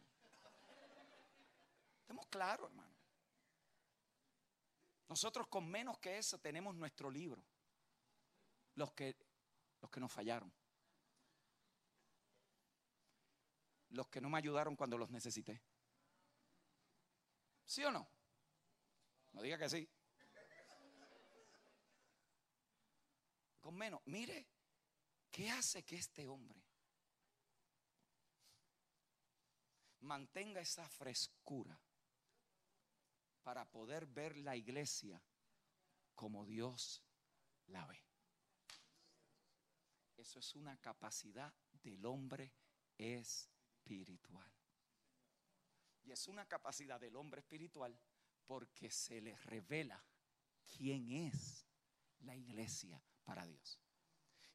Estamos 2.02 2.26
claros, 2.26 2.68
hermano. 2.68 2.87
Nosotros 5.08 5.46
con 5.48 5.66
menos 5.68 5.98
que 5.98 6.18
eso 6.18 6.38
tenemos 6.38 6.74
nuestro 6.74 7.10
libro. 7.10 7.42
Los 8.74 8.92
que, 8.92 9.16
los 9.80 9.90
que 9.90 10.00
nos 10.00 10.12
fallaron. 10.12 10.52
Los 13.90 14.08
que 14.08 14.20
no 14.20 14.28
me 14.28 14.38
ayudaron 14.38 14.76
cuando 14.76 14.98
los 14.98 15.10
necesité. 15.10 15.62
¿Sí 17.64 17.82
o 17.84 17.90
no? 17.90 18.06
No 19.32 19.42
diga 19.42 19.58
que 19.58 19.68
sí. 19.68 19.88
Con 23.60 23.74
menos. 23.76 24.00
Mire, 24.04 24.46
¿qué 25.30 25.50
hace 25.50 25.84
que 25.84 25.96
este 25.96 26.28
hombre 26.28 26.62
mantenga 30.00 30.60
esa 30.60 30.86
frescura? 30.88 31.78
Para 33.48 33.64
poder 33.64 34.04
ver 34.04 34.36
la 34.36 34.56
iglesia 34.56 35.18
como 36.14 36.44
Dios 36.44 37.02
la 37.68 37.86
ve. 37.86 38.04
Eso 40.18 40.38
es 40.38 40.54
una 40.54 40.76
capacidad 40.76 41.50
del 41.82 42.04
hombre 42.04 42.52
espiritual. 42.98 44.52
Y 46.02 46.12
es 46.12 46.28
una 46.28 46.44
capacidad 46.44 47.00
del 47.00 47.16
hombre 47.16 47.40
espiritual 47.40 47.98
porque 48.44 48.90
se 48.90 49.18
le 49.22 49.34
revela 49.34 50.04
quién 50.76 51.10
es 51.10 51.64
la 52.18 52.36
iglesia 52.36 53.02
para 53.24 53.46
Dios. 53.46 53.80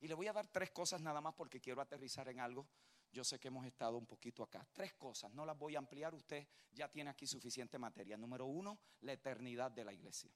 Y 0.01 0.07
le 0.07 0.13
voy 0.13 0.27
a 0.27 0.33
dar 0.33 0.45
tres 0.45 0.69
cosas 0.69 1.01
nada 1.01 1.19
más 1.19 1.33
porque 1.33 1.59
quiero 1.59 1.81
aterrizar 1.81 2.29
en 2.29 2.39
algo 2.39 2.69
yo 3.13 3.23
sé 3.23 3.39
que 3.39 3.47
hemos 3.49 3.65
estado 3.65 3.97
un 3.97 4.07
poquito 4.07 4.41
acá. 4.41 4.67
Tres 4.73 4.95
cosas, 4.95 5.31
no 5.31 5.45
las 5.45 5.57
voy 5.57 5.75
a 5.75 5.79
ampliar, 5.79 6.15
usted 6.15 6.47
ya 6.71 6.89
tiene 6.89 7.11
aquí 7.11 7.27
suficiente 7.27 7.77
materia. 7.77 8.17
Número 8.17 8.47
uno, 8.47 8.79
la 9.01 9.13
eternidad 9.13 9.71
de 9.71 9.85
la 9.85 9.93
iglesia. 9.93 10.31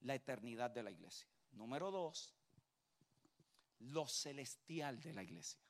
La 0.00 0.14
eternidad 0.14 0.70
de 0.70 0.84
la 0.84 0.92
iglesia. 0.92 1.26
Número 1.50 1.90
dos, 1.90 2.32
lo 3.80 4.06
celestial 4.06 5.00
de 5.00 5.12
la 5.12 5.24
iglesia. 5.24 5.60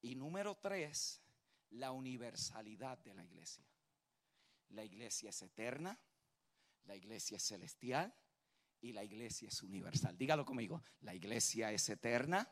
Y 0.00 0.14
número 0.14 0.56
tres, 0.56 1.20
la 1.70 1.92
universalidad 1.92 2.98
de 2.98 3.12
la 3.12 3.24
iglesia. 3.24 3.64
La 4.70 4.82
iglesia 4.82 5.28
es 5.28 5.42
eterna, 5.42 5.98
la 6.84 6.96
iglesia 6.96 7.36
es 7.36 7.42
celestial 7.42 8.14
y 8.80 8.92
la 8.92 9.04
iglesia 9.04 9.48
es 9.48 9.62
universal. 9.62 10.16
Dígalo 10.16 10.46
conmigo, 10.46 10.82
la 11.00 11.14
iglesia 11.14 11.70
es 11.70 11.86
eterna, 11.90 12.48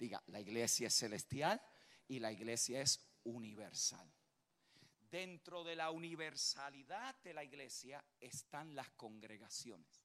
Diga, 0.00 0.22
la 0.28 0.40
iglesia 0.40 0.86
es 0.86 0.94
celestial 0.94 1.60
y 2.08 2.20
la 2.20 2.32
iglesia 2.32 2.80
es 2.80 2.98
universal. 3.24 4.10
Dentro 5.10 5.62
de 5.62 5.76
la 5.76 5.90
universalidad 5.90 7.16
de 7.22 7.34
la 7.34 7.44
iglesia 7.44 8.02
están 8.18 8.74
las 8.74 8.88
congregaciones. 8.92 10.00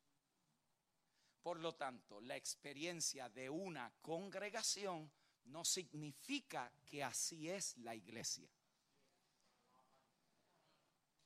Por 1.42 1.62
lo 1.62 1.76
tanto, 1.76 2.20
la 2.20 2.36
experiencia 2.36 3.30
de 3.30 3.50
una 3.50 3.90
congregación 4.02 5.10
no 5.46 5.64
significa 5.64 6.70
que 6.86 7.02
así 7.02 7.50
es 7.50 7.78
la 7.78 7.96
iglesia. 7.96 8.50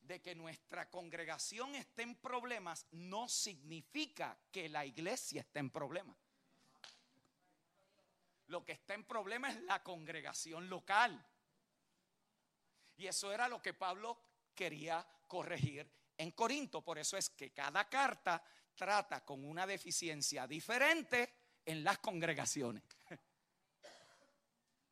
De 0.01 0.21
que 0.21 0.35
nuestra 0.35 0.91
congregación 0.91 1.73
esté 1.73 2.03
en 2.03 2.15
problemas 2.17 2.85
no 2.91 3.27
significa 3.27 4.37
que 4.51 4.69
la 4.69 4.85
iglesia 4.85 5.41
esté 5.41 5.57
en 5.57 5.71
problemas. 5.71 6.28
Lo 8.49 8.65
que 8.65 8.71
está 8.71 8.95
en 8.95 9.03
problema 9.03 9.51
es 9.51 9.61
la 9.61 9.83
congregación 9.83 10.69
local. 10.69 11.23
Y 12.97 13.05
eso 13.05 13.31
era 13.31 13.47
lo 13.47 13.61
que 13.61 13.75
Pablo 13.75 14.19
quería 14.55 15.05
corregir 15.27 15.89
en 16.17 16.31
Corinto. 16.31 16.83
Por 16.83 16.97
eso 16.97 17.15
es 17.15 17.29
que 17.29 17.53
cada 17.53 17.87
carta 17.87 18.43
trata 18.75 19.23
con 19.23 19.45
una 19.45 19.67
deficiencia 19.67 20.47
diferente 20.47 21.31
en 21.63 21.83
las 21.83 21.99
congregaciones. 21.99 22.83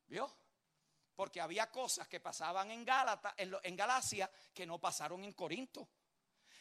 ¿Vio? 0.07 0.31
Porque 1.15 1.41
había 1.41 1.71
cosas 1.71 2.07
que 2.07 2.19
pasaban 2.19 2.69
en, 2.69 2.85
Gálata, 2.85 3.33
en, 3.35 3.55
en 3.63 3.75
Galacia 3.75 4.29
que 4.53 4.67
no 4.67 4.79
pasaron 4.79 5.23
en 5.23 5.33
Corinto. 5.33 5.89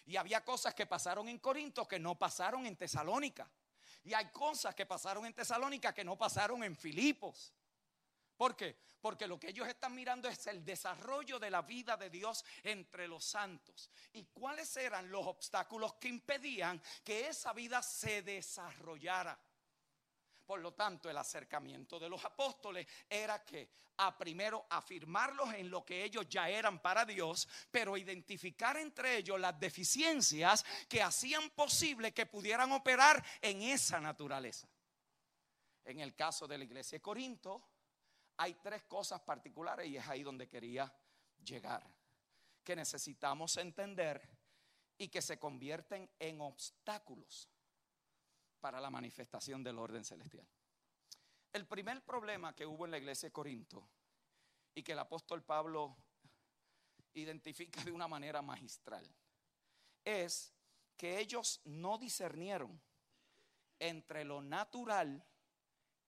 Y 0.07 0.17
había 0.17 0.43
cosas 0.43 0.75
que 0.75 0.87
pasaron 0.87 1.29
en 1.29 1.41
Corinto 1.41 1.87
que 1.87 1.99
no 1.99 2.19
pasaron 2.19 2.65
en 2.65 2.75
Tesalónica. 2.75 3.51
Y 4.07 4.15
hay 4.15 4.27
cosas 4.27 4.73
que 4.73 4.87
pasaron 4.87 5.27
en 5.27 5.35
Tesalónica 5.35 5.93
que 5.93 6.05
no 6.05 6.17
pasaron 6.17 6.63
en 6.63 6.77
Filipos. 6.77 7.53
¿Por 8.37 8.55
qué? 8.55 8.79
Porque 9.01 9.27
lo 9.27 9.39
que 9.41 9.49
ellos 9.49 9.67
están 9.67 9.97
mirando 9.97 10.29
es 10.29 10.47
el 10.47 10.65
desarrollo 10.65 11.41
de 11.41 11.51
la 11.51 11.63
vida 11.63 11.97
de 11.97 12.09
Dios 12.09 12.45
entre 12.63 13.09
los 13.09 13.25
santos. 13.25 13.91
¿Y 14.13 14.27
cuáles 14.27 14.77
eran 14.77 15.11
los 15.11 15.27
obstáculos 15.27 15.95
que 15.95 16.07
impedían 16.07 16.81
que 17.03 17.27
esa 17.27 17.53
vida 17.53 17.83
se 17.83 18.23
desarrollara? 18.23 19.37
Por 20.47 20.61
lo 20.61 20.73
tanto, 20.73 21.11
el 21.11 21.19
acercamiento 21.19 21.99
de 21.99 22.09
los 22.09 22.25
apóstoles 22.25 22.87
era 23.11 23.45
que 23.45 23.69
a 23.97 24.17
primero 24.17 24.67
afirmarlos 24.71 25.53
en 25.55 25.71
lo 25.71 25.85
que 25.85 26.05
ellos 26.05 26.29
ya 26.29 26.49
eran 26.49 26.81
para 26.81 27.05
Dios, 27.05 27.49
pero 27.71 27.97
identificar 27.97 28.77
entre 28.77 29.17
ellos 29.17 29.41
las 29.41 29.59
deficiencias 29.59 30.65
que 30.89 31.03
hacían 31.03 31.51
posible 31.51 32.15
que 32.15 32.27
pudieran 32.27 32.71
operar 32.71 33.25
en 33.43 33.63
esa 33.63 34.01
naturaleza. 34.01 34.69
En 35.85 35.99
el 35.99 36.15
caso 36.15 36.47
de 36.47 36.59
la 36.59 36.65
iglesia 36.65 36.97
de 36.97 37.03
Corinto, 37.03 37.69
hay 38.37 38.55
tres 38.55 38.85
cosas 38.85 39.21
particulares 39.23 39.89
y 39.89 39.97
es 39.97 40.07
ahí 40.07 40.23
donde 40.23 40.47
quería 40.47 40.93
llegar, 41.43 41.83
que 42.63 42.77
necesitamos 42.77 43.57
entender 43.57 44.29
y 44.99 45.09
que 45.09 45.23
se 45.23 45.39
convierten 45.39 46.09
en 46.21 46.41
obstáculos 46.41 47.49
para 48.61 48.81
la 48.81 48.91
manifestación 48.91 49.63
del 49.63 49.79
orden 49.79 50.05
celestial. 50.05 50.47
El 51.53 51.67
primer 51.67 52.03
problema 52.05 52.55
que 52.55 52.67
hubo 52.67 52.85
en 52.85 52.91
la 52.91 52.99
iglesia 52.99 53.29
de 53.29 53.33
Corinto 53.33 53.89
y 54.75 54.83
que 54.83 54.93
el 54.93 54.99
apóstol 54.99 55.43
Pablo 55.43 55.97
identifica 57.15 57.83
de 57.83 57.93
una 57.93 58.09
manera 58.09 58.43
magistral 58.43 59.07
es 60.05 60.53
que 60.97 61.19
ellos 61.19 61.61
no 61.65 61.99
discernieron 61.99 62.81
entre 63.79 64.25
lo 64.25 64.41
natural 64.41 65.25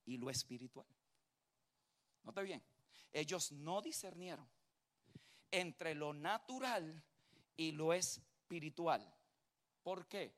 y 0.04 0.16
lo 0.16 0.30
espiritual. 0.30 0.86
Note 2.22 2.42
bien, 2.42 2.62
ellos 3.12 3.52
no 3.52 3.82
discernieron 3.82 4.48
entre 5.50 5.94
lo 5.94 6.12
natural 6.12 7.02
y 7.56 7.72
lo 7.72 7.92
espiritual. 7.92 9.14
¿Por 9.82 10.06
qué? 10.06 10.34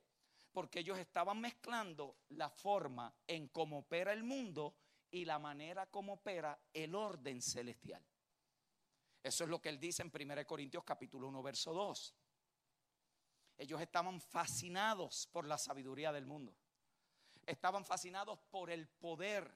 Porque 0.51 0.79
ellos 0.79 0.97
estaban 0.97 1.39
mezclando 1.39 2.17
la 2.29 2.49
forma 2.49 3.13
en 3.27 3.47
cómo 3.47 3.79
opera 3.79 4.11
el 4.11 4.23
mundo 4.23 4.75
y 5.09 5.25
la 5.25 5.39
manera 5.39 5.85
como 5.87 6.13
opera 6.13 6.59
el 6.73 6.95
orden 6.95 7.41
celestial. 7.41 8.03
Eso 9.23 9.43
es 9.43 9.49
lo 9.49 9.61
que 9.61 9.69
él 9.69 9.79
dice 9.79 10.01
en 10.01 10.11
1 10.13 10.45
Corintios 10.45 10.83
capítulo 10.83 11.27
1, 11.27 11.43
verso 11.43 11.73
2. 11.73 12.15
Ellos 13.57 13.79
estaban 13.79 14.19
fascinados 14.19 15.27
por 15.31 15.45
la 15.45 15.57
sabiduría 15.57 16.11
del 16.11 16.25
mundo. 16.25 16.55
Estaban 17.45 17.85
fascinados 17.85 18.39
por 18.49 18.71
el 18.71 18.87
poder 18.87 19.55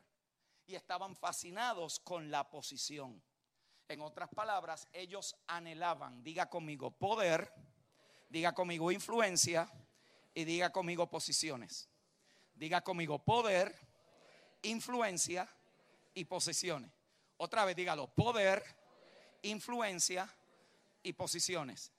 y 0.67 0.75
estaban 0.75 1.15
fascinados 1.15 1.99
con 1.99 2.29
la 2.29 2.49
posición. 2.49 3.23
En 3.87 4.01
otras 4.01 4.29
palabras, 4.29 4.87
ellos 4.93 5.35
anhelaban, 5.47 6.23
diga 6.23 6.49
conmigo, 6.49 6.91
poder, 6.91 7.51
diga 8.29 8.53
conmigo 8.53 8.91
influencia 8.91 9.71
y 10.35 10.43
diga 10.43 10.71
conmigo 10.71 11.09
posiciones. 11.09 11.89
Diga 12.53 12.81
conmigo 12.81 13.17
poder, 13.17 13.73
influencia 14.61 15.49
y 16.13 16.25
posiciones. 16.25 16.91
Otra 17.37 17.65
vez 17.65 17.75
dígalo, 17.75 18.07
poder, 18.07 18.63
influencia 19.41 20.29
y 21.01 21.13
posiciones. 21.13 21.91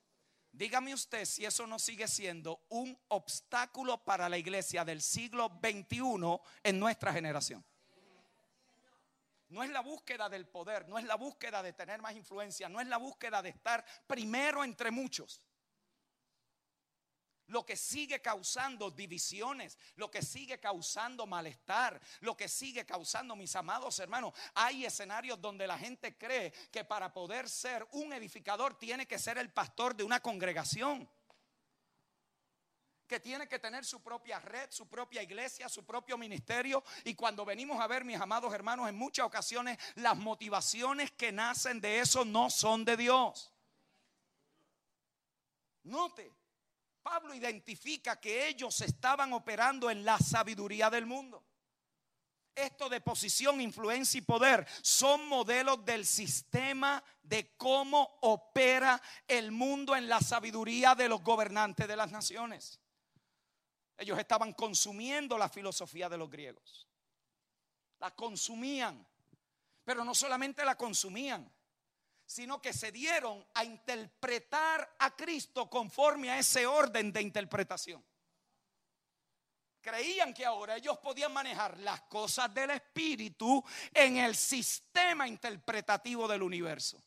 Dígame 0.52 0.94
usted 0.94 1.24
si 1.24 1.44
eso 1.44 1.66
no 1.66 1.78
sigue 1.78 2.08
siendo 2.08 2.60
un 2.68 2.96
obstáculo 3.08 4.02
para 4.04 4.28
la 4.28 4.38
iglesia 4.38 4.84
del 4.84 5.02
siglo 5.02 5.50
XXI 5.62 6.38
en 6.62 6.78
nuestra 6.78 7.12
generación. 7.12 7.64
No 9.48 9.62
es 9.62 9.70
la 9.70 9.80
búsqueda 9.80 10.28
del 10.28 10.46
poder, 10.46 10.88
no 10.88 10.98
es 10.98 11.04
la 11.04 11.14
búsqueda 11.14 11.62
de 11.62 11.72
tener 11.72 12.00
más 12.00 12.16
influencia, 12.16 12.68
no 12.68 12.80
es 12.80 12.86
la 12.86 12.96
búsqueda 12.96 13.42
de 13.42 13.50
estar 13.50 13.84
primero 14.06 14.64
entre 14.64 14.90
muchos. 14.90 15.42
Lo 17.48 17.64
que 17.64 17.76
sigue 17.76 18.20
causando 18.20 18.90
divisiones, 18.90 19.78
lo 19.94 20.10
que 20.10 20.22
sigue 20.22 20.58
causando 20.58 21.26
malestar, 21.26 22.00
lo 22.20 22.36
que 22.36 22.48
sigue 22.48 22.84
causando, 22.84 23.36
mis 23.36 23.54
amados 23.54 23.98
hermanos, 24.00 24.34
hay 24.54 24.84
escenarios 24.84 25.40
donde 25.40 25.66
la 25.66 25.78
gente 25.78 26.16
cree 26.16 26.52
que 26.70 26.84
para 26.84 27.12
poder 27.12 27.48
ser 27.48 27.86
un 27.92 28.12
edificador 28.12 28.78
tiene 28.78 29.06
que 29.06 29.18
ser 29.18 29.38
el 29.38 29.52
pastor 29.52 29.94
de 29.94 30.04
una 30.04 30.20
congregación 30.20 31.08
que 33.06 33.20
tiene 33.20 33.48
que 33.48 33.58
tener 33.58 33.84
su 33.84 34.02
propia 34.02 34.38
red, 34.40 34.70
su 34.70 34.88
propia 34.88 35.22
iglesia, 35.22 35.68
su 35.68 35.84
propio 35.84 36.18
ministerio. 36.18 36.82
Y 37.04 37.14
cuando 37.14 37.44
venimos 37.44 37.80
a 37.80 37.86
ver, 37.86 38.04
mis 38.04 38.20
amados 38.20 38.52
hermanos, 38.52 38.88
en 38.88 38.96
muchas 38.96 39.26
ocasiones 39.26 39.78
las 39.94 40.16
motivaciones 40.16 41.12
que 41.12 41.32
nacen 41.32 41.80
de 41.80 42.00
eso 42.00 42.24
no 42.24 42.50
son 42.50 42.84
de 42.84 42.96
Dios. 42.96 43.52
Note, 45.84 46.34
Pablo 47.06 47.34
identifica 47.34 48.18
que 48.18 48.48
ellos 48.48 48.80
estaban 48.80 49.32
operando 49.32 49.88
en 49.88 50.04
la 50.04 50.18
sabiduría 50.18 50.90
del 50.90 51.06
mundo. 51.06 51.44
Esto 52.52 52.88
de 52.88 53.00
posición, 53.00 53.60
influencia 53.60 54.18
y 54.18 54.22
poder 54.22 54.66
son 54.82 55.28
modelos 55.28 55.84
del 55.84 56.04
sistema 56.04 57.00
de 57.22 57.56
cómo 57.56 58.18
opera 58.22 59.00
el 59.28 59.52
mundo 59.52 59.94
en 59.94 60.08
la 60.08 60.20
sabiduría 60.20 60.96
de 60.96 61.08
los 61.08 61.22
gobernantes 61.22 61.86
de 61.86 61.94
las 61.94 62.10
naciones. 62.10 62.80
Ellos 63.96 64.18
estaban 64.18 64.52
consumiendo 64.52 65.38
la 65.38 65.48
filosofía 65.48 66.08
de 66.08 66.18
los 66.18 66.28
griegos. 66.28 66.88
La 68.00 68.10
consumían. 68.16 69.06
Pero 69.84 70.04
no 70.04 70.12
solamente 70.12 70.64
la 70.64 70.74
consumían, 70.74 71.48
sino 72.26 72.60
que 72.60 72.72
se 72.72 72.90
dieron 72.90 73.46
a 73.54 73.64
interpretar 73.64 74.96
a 74.98 75.14
Cristo 75.14 75.70
conforme 75.70 76.30
a 76.30 76.38
ese 76.38 76.66
orden 76.66 77.12
de 77.12 77.22
interpretación. 77.22 78.04
Creían 79.80 80.34
que 80.34 80.44
ahora 80.44 80.76
ellos 80.76 80.98
podían 80.98 81.32
manejar 81.32 81.78
las 81.78 82.02
cosas 82.02 82.52
del 82.52 82.70
Espíritu 82.70 83.64
en 83.94 84.16
el 84.16 84.34
sistema 84.34 85.28
interpretativo 85.28 86.26
del 86.26 86.42
universo. 86.42 87.00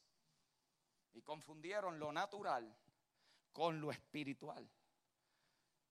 Y 1.14 1.22
confundieron 1.22 2.00
lo 2.00 2.14
natural 2.14 2.74
con 3.52 3.82
lo 3.82 3.92
espiritual. 3.92 4.66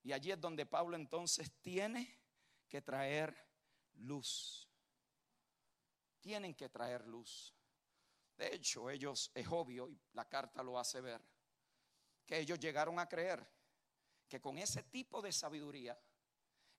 Y 0.03 0.13
allí 0.13 0.33
es 0.33 0.41
donde 0.41 0.65
Pablo 0.65 0.97
entonces 0.97 1.53
tiene 1.61 2.19
que 2.67 2.81
traer 2.81 3.37
luz. 3.97 4.67
Tienen 6.21 6.55
que 6.55 6.71
traer 6.71 7.07
luz. 7.07 7.58
De 8.39 8.55
hecho, 8.55 8.89
ellos, 8.89 9.31
es 9.35 9.47
obvio, 9.49 9.91
y 9.91 10.01
la 10.15 10.27
carta 10.29 10.63
lo 10.63 10.79
hace 10.79 11.03
ver, 11.03 11.21
que 12.25 12.39
ellos 12.39 12.59
llegaron 12.59 12.99
a 12.99 13.09
creer 13.09 13.47
que 14.27 14.41
con 14.41 14.57
ese 14.57 14.85
tipo 14.85 15.21
de 15.21 15.33
sabiduría 15.33 15.99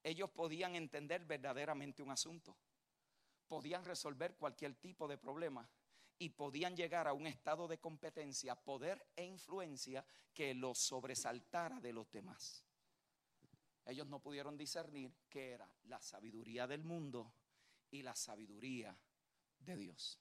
ellos 0.01 0.31
podían 0.31 0.75
entender 0.75 1.25
verdaderamente 1.25 2.01
un 2.01 2.09
asunto, 2.09 2.57
podían 3.47 3.85
resolver 3.85 4.35
cualquier 4.35 4.75
tipo 4.75 5.07
de 5.07 5.17
problema 5.17 5.69
y 6.17 6.29
podían 6.29 6.75
llegar 6.75 7.07
a 7.07 7.13
un 7.13 7.27
estado 7.27 7.67
de 7.67 7.79
competencia, 7.79 8.55
poder 8.55 9.05
e 9.15 9.25
influencia 9.25 10.03
que 10.33 10.53
los 10.55 10.79
sobresaltara 10.79 11.79
de 11.79 11.93
los 11.93 12.09
demás 12.11 12.65
ellos 13.89 14.07
no 14.07 14.19
pudieron 14.21 14.55
discernir 14.55 15.11
qué 15.27 15.51
era 15.51 15.69
la 15.85 15.99
sabiduría 15.99 16.67
del 16.67 16.83
mundo 16.83 17.33
y 17.89 18.03
la 18.03 18.15
sabiduría 18.15 18.95
de 19.59 19.75
Dios. 19.75 20.19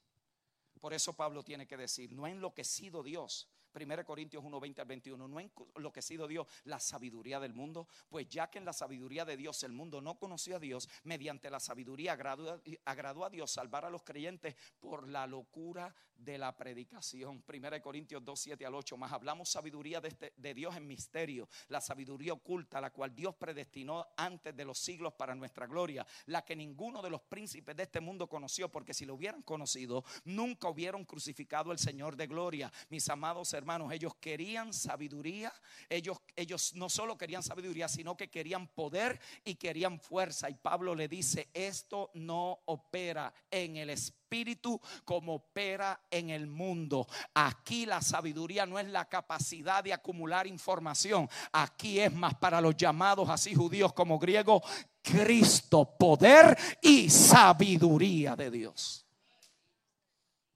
Por 0.78 0.94
eso 0.94 1.12
Pablo 1.14 1.42
tiene 1.42 1.66
que 1.66 1.76
decir, 1.76 2.12
no 2.12 2.24
ha 2.24 2.30
enloquecido 2.30 3.02
Dios 3.02 3.48
1 3.74 4.04
Corintios 4.04 4.44
1, 4.44 4.60
20 4.60 4.80
al 4.80 4.86
21. 4.86 5.28
No 5.28 5.38
ha 5.38 5.42
enloquecido 5.76 6.26
Dios 6.26 6.46
la 6.64 6.78
sabiduría 6.80 7.40
del 7.40 7.54
mundo, 7.54 7.88
pues 8.08 8.28
ya 8.28 8.50
que 8.50 8.58
en 8.58 8.64
la 8.64 8.72
sabiduría 8.72 9.24
de 9.24 9.36
Dios 9.36 9.62
el 9.62 9.72
mundo 9.72 10.00
no 10.00 10.18
conoció 10.18 10.56
a 10.56 10.58
Dios, 10.58 10.88
mediante 11.04 11.50
la 11.50 11.60
sabiduría 11.60 12.12
agradó, 12.12 13.24
a 13.24 13.30
Dios 13.30 13.50
salvar 13.50 13.84
a 13.84 13.90
los 13.90 14.02
creyentes 14.02 14.56
por 14.80 15.08
la 15.08 15.26
locura 15.26 15.94
de 16.16 16.36
la 16.38 16.56
predicación. 16.56 17.44
1 17.46 17.82
Corintios 17.82 18.24
2, 18.24 18.40
7 18.40 18.66
al 18.66 18.74
8. 18.74 18.96
Más 18.96 19.12
hablamos 19.12 19.48
sabiduría 19.48 20.00
de, 20.00 20.08
este, 20.08 20.32
de 20.36 20.54
Dios 20.54 20.76
en 20.76 20.86
misterio, 20.86 21.48
la 21.68 21.80
sabiduría 21.80 22.32
oculta, 22.32 22.80
la 22.80 22.90
cual 22.90 23.14
Dios 23.14 23.34
predestinó 23.36 24.06
antes 24.16 24.56
de 24.56 24.64
los 24.64 24.78
siglos 24.78 25.14
para 25.14 25.34
nuestra 25.34 25.66
gloria, 25.66 26.06
la 26.26 26.44
que 26.44 26.56
ninguno 26.56 27.02
de 27.02 27.10
los 27.10 27.22
príncipes 27.22 27.76
de 27.76 27.84
este 27.84 28.00
mundo 28.00 28.28
conoció, 28.28 28.70
porque 28.70 28.94
si 28.94 29.06
lo 29.06 29.14
hubieran 29.14 29.42
conocido, 29.42 30.04
nunca 30.24 30.68
hubieran 30.68 31.04
crucificado 31.04 31.70
al 31.70 31.78
Señor 31.78 32.16
de 32.16 32.26
gloria. 32.26 32.72
Mis 32.88 33.08
amados 33.08 33.54
hermanos, 33.58 33.92
ellos 33.92 34.14
querían 34.16 34.72
sabiduría, 34.72 35.52
ellos, 35.88 36.18
ellos 36.34 36.74
no 36.74 36.88
solo 36.88 37.18
querían 37.18 37.42
sabiduría, 37.42 37.88
sino 37.88 38.16
que 38.16 38.28
querían 38.28 38.68
poder 38.68 39.20
y 39.44 39.56
querían 39.56 40.00
fuerza. 40.00 40.48
Y 40.48 40.54
Pablo 40.54 40.94
le 40.94 41.08
dice, 41.08 41.48
esto 41.52 42.10
no 42.14 42.60
opera 42.66 43.32
en 43.50 43.76
el 43.76 43.90
espíritu 43.90 44.80
como 45.04 45.34
opera 45.34 46.00
en 46.10 46.30
el 46.30 46.46
mundo. 46.46 47.06
Aquí 47.34 47.86
la 47.86 48.00
sabiduría 48.00 48.66
no 48.66 48.78
es 48.78 48.88
la 48.88 49.06
capacidad 49.06 49.82
de 49.82 49.92
acumular 49.92 50.46
información. 50.46 51.28
Aquí 51.52 52.00
es 52.00 52.12
más 52.12 52.34
para 52.34 52.60
los 52.60 52.76
llamados 52.76 53.28
así 53.28 53.54
judíos 53.54 53.92
como 53.92 54.18
griegos, 54.18 54.62
Cristo, 55.02 55.96
poder 55.98 56.56
y 56.82 57.08
sabiduría 57.08 58.36
de 58.36 58.50
Dios. 58.50 59.06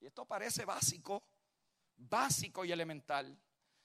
Y 0.00 0.07
esto 0.07 0.24
parece 0.24 0.64
básico, 0.64 1.22
básico 2.09 2.64
y 2.64 2.72
elemental. 2.72 3.38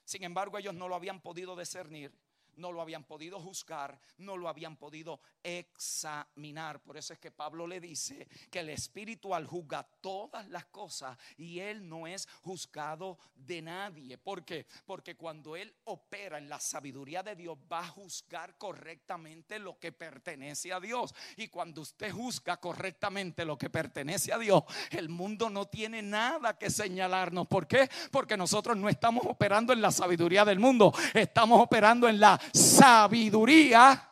Sin 0.04 0.24
embargo, 0.24 0.58
ellos 0.58 0.74
no 0.74 0.88
lo 0.88 0.94
habían 0.94 1.20
podido 1.20 1.56
discernir 1.56 2.12
no 2.58 2.72
lo 2.72 2.82
habían 2.82 3.04
podido 3.04 3.40
juzgar, 3.40 3.98
no 4.18 4.36
lo 4.36 4.48
habían 4.48 4.76
podido 4.76 5.20
examinar. 5.42 6.80
Por 6.82 6.96
eso 6.96 7.12
es 7.12 7.18
que 7.18 7.30
Pablo 7.30 7.66
le 7.66 7.80
dice 7.80 8.28
que 8.50 8.60
el 8.60 8.70
espiritual 8.70 9.46
juzga 9.46 9.82
todas 10.00 10.48
las 10.48 10.66
cosas 10.66 11.16
y 11.36 11.60
él 11.60 11.88
no 11.88 12.06
es 12.06 12.28
juzgado 12.42 13.18
de 13.34 13.62
nadie. 13.62 14.18
¿Por 14.18 14.44
qué? 14.44 14.66
Porque 14.84 15.16
cuando 15.16 15.56
él 15.56 15.74
opera 15.84 16.38
en 16.38 16.48
la 16.48 16.60
sabiduría 16.60 17.22
de 17.22 17.36
Dios 17.36 17.56
va 17.70 17.80
a 17.80 17.88
juzgar 17.88 18.56
correctamente 18.58 19.58
lo 19.58 19.78
que 19.78 19.92
pertenece 19.92 20.72
a 20.72 20.80
Dios. 20.80 21.14
Y 21.36 21.48
cuando 21.48 21.82
usted 21.82 22.10
juzga 22.10 22.58
correctamente 22.58 23.44
lo 23.44 23.56
que 23.56 23.70
pertenece 23.70 24.32
a 24.32 24.38
Dios, 24.38 24.64
el 24.90 25.08
mundo 25.08 25.48
no 25.48 25.66
tiene 25.66 26.02
nada 26.02 26.58
que 26.58 26.70
señalarnos. 26.70 27.46
¿Por 27.46 27.66
qué? 27.66 27.88
Porque 28.10 28.36
nosotros 28.36 28.76
no 28.76 28.88
estamos 28.88 29.24
operando 29.26 29.72
en 29.72 29.80
la 29.80 29.92
sabiduría 29.92 30.44
del 30.44 30.58
mundo, 30.58 30.92
estamos 31.14 31.60
operando 31.60 32.08
en 32.08 32.20
la 32.20 32.40
sabiduría 32.52 34.10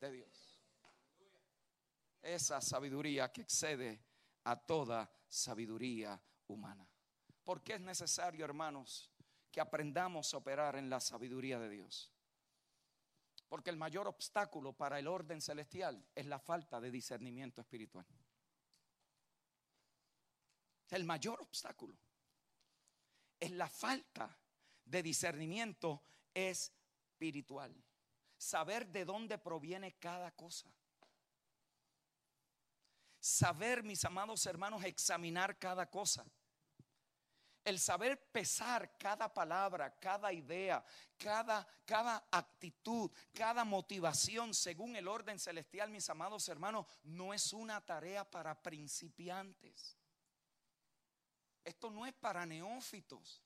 de 0.00 0.10
Dios. 0.10 0.60
Esa 2.22 2.60
sabiduría 2.60 3.32
que 3.32 3.42
excede 3.42 4.04
a 4.44 4.56
toda 4.56 5.10
sabiduría 5.28 6.20
humana. 6.48 6.88
¿Por 7.44 7.62
qué 7.62 7.74
es 7.74 7.80
necesario, 7.80 8.44
hermanos, 8.44 9.10
que 9.50 9.60
aprendamos 9.60 10.32
a 10.32 10.36
operar 10.36 10.76
en 10.76 10.90
la 10.90 11.00
sabiduría 11.00 11.58
de 11.58 11.68
Dios? 11.68 12.12
Porque 13.48 13.70
el 13.70 13.76
mayor 13.76 14.06
obstáculo 14.06 14.72
para 14.72 14.98
el 14.98 15.08
orden 15.08 15.40
celestial 15.40 16.06
es 16.14 16.26
la 16.26 16.38
falta 16.38 16.80
de 16.80 16.90
discernimiento 16.90 17.60
espiritual. 17.60 18.06
El 20.90 21.04
mayor 21.04 21.40
obstáculo 21.40 21.96
es 23.38 23.50
la 23.52 23.68
falta 23.68 24.38
de 24.84 25.02
discernimiento 25.02 26.02
espiritual. 27.20 27.74
Saber 28.38 28.86
de 28.86 29.04
dónde 29.04 29.36
proviene 29.36 29.92
cada 29.98 30.30
cosa. 30.30 30.66
Saber, 33.20 33.82
mis 33.82 34.02
amados 34.06 34.46
hermanos, 34.46 34.82
examinar 34.84 35.58
cada 35.58 35.90
cosa. 35.90 36.24
El 37.62 37.78
saber 37.78 38.18
pesar 38.32 38.96
cada 38.96 39.32
palabra, 39.32 39.94
cada 40.00 40.32
idea, 40.32 40.82
cada, 41.18 41.66
cada 41.84 42.26
actitud, 42.30 43.10
cada 43.34 43.64
motivación 43.64 44.54
según 44.54 44.96
el 44.96 45.06
orden 45.06 45.38
celestial, 45.38 45.90
mis 45.90 46.08
amados 46.08 46.48
hermanos, 46.48 46.86
no 47.02 47.34
es 47.34 47.52
una 47.52 47.84
tarea 47.84 48.24
para 48.24 48.62
principiantes. 48.62 49.98
Esto 51.62 51.90
no 51.90 52.06
es 52.06 52.14
para 52.14 52.46
neófitos. 52.46 53.42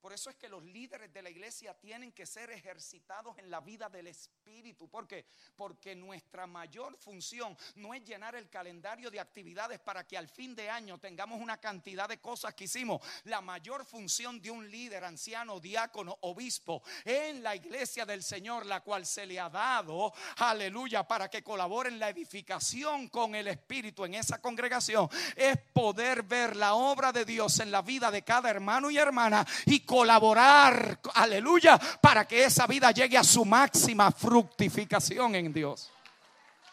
Por 0.00 0.12
eso 0.12 0.30
es 0.30 0.36
que 0.36 0.48
los 0.48 0.64
líderes 0.64 1.12
de 1.12 1.22
la 1.22 1.30
iglesia 1.30 1.74
tienen 1.74 2.12
que 2.12 2.24
ser 2.24 2.50
ejercitados 2.50 3.36
en 3.38 3.50
la 3.50 3.60
vida 3.60 3.88
del 3.88 4.06
Espíritu. 4.06 4.88
¿Por 4.88 5.06
qué? 5.08 5.26
Porque 5.56 5.96
nuestra 5.96 6.46
mayor 6.46 6.96
función 6.96 7.56
no 7.76 7.94
es 7.94 8.04
llenar 8.04 8.36
el 8.36 8.48
calendario 8.48 9.10
de 9.10 9.18
actividades 9.18 9.80
para 9.80 10.06
que 10.06 10.16
al 10.16 10.28
fin 10.28 10.54
de 10.54 10.70
año 10.70 10.98
tengamos 10.98 11.40
una 11.40 11.58
cantidad 11.58 12.08
de 12.08 12.20
cosas 12.20 12.54
que 12.54 12.64
hicimos. 12.64 13.00
La 13.24 13.40
mayor 13.40 13.84
función 13.84 14.40
de 14.40 14.50
un 14.50 14.70
líder, 14.70 15.04
anciano, 15.04 15.58
diácono, 15.58 16.16
obispo 16.22 16.82
en 17.04 17.42
la 17.42 17.56
iglesia 17.56 18.06
del 18.06 18.22
Señor, 18.22 18.66
la 18.66 18.80
cual 18.80 19.04
se 19.04 19.26
le 19.26 19.40
ha 19.40 19.50
dado, 19.50 20.12
aleluya, 20.36 21.06
para 21.06 21.28
que 21.28 21.42
colabore 21.42 21.88
en 21.88 21.98
la 21.98 22.08
edificación 22.08 23.08
con 23.08 23.34
el 23.34 23.48
Espíritu 23.48 24.04
en 24.04 24.14
esa 24.14 24.40
congregación, 24.40 25.08
es 25.34 25.58
poder 25.72 26.22
ver 26.22 26.54
la 26.56 26.74
obra 26.74 27.12
de 27.12 27.24
Dios 27.24 27.58
en 27.60 27.70
la 27.70 27.82
vida 27.82 28.10
de 28.10 28.22
cada 28.22 28.50
hermano 28.50 28.90
y 28.90 28.98
hermana 28.98 29.46
y 29.66 29.80
colaborar, 29.88 31.00
aleluya, 31.14 31.78
para 32.02 32.28
que 32.28 32.44
esa 32.44 32.66
vida 32.66 32.90
llegue 32.90 33.16
a 33.16 33.24
su 33.24 33.46
máxima 33.46 34.12
fructificación 34.12 35.34
en 35.34 35.50
Dios. 35.50 35.90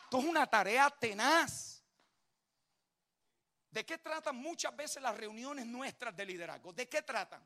Esto 0.03 0.19
es 0.19 0.25
una 0.25 0.45
tarea 0.45 0.89
tenaz. 0.89 1.81
¿De 3.71 3.85
qué 3.85 3.97
tratan 3.97 4.35
muchas 4.35 4.75
veces 4.75 5.01
las 5.01 5.15
reuniones 5.15 5.65
nuestras 5.65 6.15
de 6.15 6.25
liderazgo? 6.25 6.73
¿De 6.73 6.89
qué 6.89 7.01
tratan? 7.03 7.41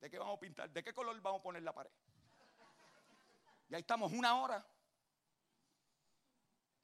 ¿De 0.00 0.10
qué 0.10 0.18
vamos 0.18 0.36
a 0.36 0.40
pintar? 0.40 0.68
¿De 0.70 0.82
qué 0.82 0.92
color 0.92 1.20
vamos 1.20 1.40
a 1.40 1.42
poner 1.44 1.62
la 1.62 1.72
pared? 1.72 1.90
Y 3.68 3.74
ahí 3.74 3.80
estamos 3.80 4.12
una 4.12 4.34
hora. 4.34 4.66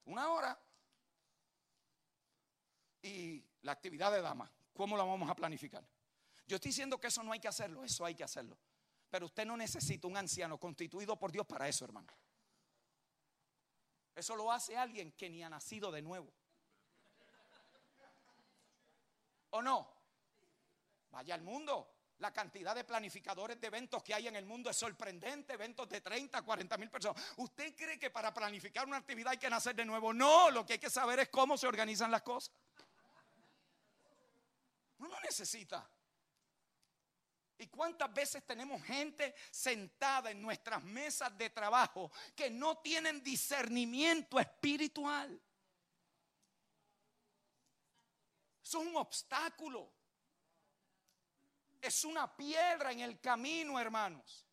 Una 0.05 0.31
hora. 0.31 0.59
Y 3.03 3.45
la 3.63 3.73
actividad 3.73 4.13
de 4.13 4.23
dama, 4.23 4.49
¿cómo 4.73 4.97
la 4.97 5.03
vamos 5.03 5.29
a 5.29 5.35
planificar? 5.35 5.85
Yo 6.47 6.57
estoy 6.57 6.71
diciendo 6.71 6.99
que 6.99 7.07
eso 7.07 7.23
no 7.23 7.33
hay 7.33 7.41
que 7.41 7.49
hacerlo, 7.49 7.85
eso 7.85 8.05
hay 8.05 8.15
que 8.15 8.25
hacerlo. 8.25 8.59
Pero 9.11 9.27
usted 9.27 9.45
no 9.45 9.57
necesita 9.57 10.07
un 10.09 10.17
anciano 10.17 10.59
constituido 10.59 11.19
por 11.19 11.31
Dios 11.31 11.47
para 11.47 11.69
eso, 11.69 11.85
hermano. 11.85 12.13
Eso 14.15 14.37
lo 14.37 14.51
hace 14.53 14.77
alguien 14.77 15.13
que 15.13 15.31
ni 15.31 15.43
ha 15.43 15.49
nacido 15.49 15.91
de 15.91 16.03
nuevo. 16.03 16.33
¿O 19.51 19.63
no? 19.63 19.89
Vaya 21.11 21.35
al 21.35 21.43
mundo. 21.43 21.89
La 22.19 22.33
cantidad 22.33 22.75
de 22.75 22.85
planificadores 22.85 23.61
de 23.61 23.67
eventos 23.67 24.03
que 24.03 24.15
hay 24.15 24.29
en 24.29 24.37
el 24.37 24.47
mundo 24.47 24.71
es 24.71 24.77
sorprendente. 24.77 25.55
Eventos 25.55 25.89
de 25.89 26.01
30, 26.01 26.41
40 26.43 26.79
mil 26.79 26.89
personas. 26.89 27.23
¿Usted 27.37 27.75
cree 27.75 27.99
que 27.99 28.11
para 28.11 28.33
planificar 28.33 28.87
una 28.87 28.99
actividad 28.99 29.33
hay 29.33 29.39
que 29.39 29.51
nacer 29.51 29.75
de 29.75 29.85
nuevo? 29.85 30.13
No, 30.13 30.51
lo 30.51 30.65
que 30.65 30.75
hay 30.75 30.79
que 30.79 30.91
saber 30.91 31.19
es 31.19 31.29
cómo 31.29 31.59
se 31.59 31.67
organizan 31.67 32.11
las 32.11 32.23
cosas. 32.23 32.55
No 34.99 35.09
lo 35.09 35.21
necesita. 35.21 35.87
¿Y 37.59 37.69
cuántas 37.69 38.13
veces 38.13 38.45
tenemos 38.45 38.83
gente 38.83 39.35
sentada 39.51 40.31
en 40.31 40.43
nuestras 40.43 40.83
mesas 40.83 41.37
de 41.39 41.51
trabajo 41.51 42.11
que 42.35 42.51
no 42.51 42.79
tienen 42.79 43.23
discernimiento 43.23 44.41
espiritual? 44.41 45.41
Eso 48.63 48.81
es 48.81 48.89
un 48.89 48.97
obstáculo. 48.97 49.93
Es 51.81 52.05
una 52.05 52.35
piedra 52.37 52.93
en 52.93 53.01
el 53.01 53.21
camino, 53.21 53.79
hermanos. 53.79 54.47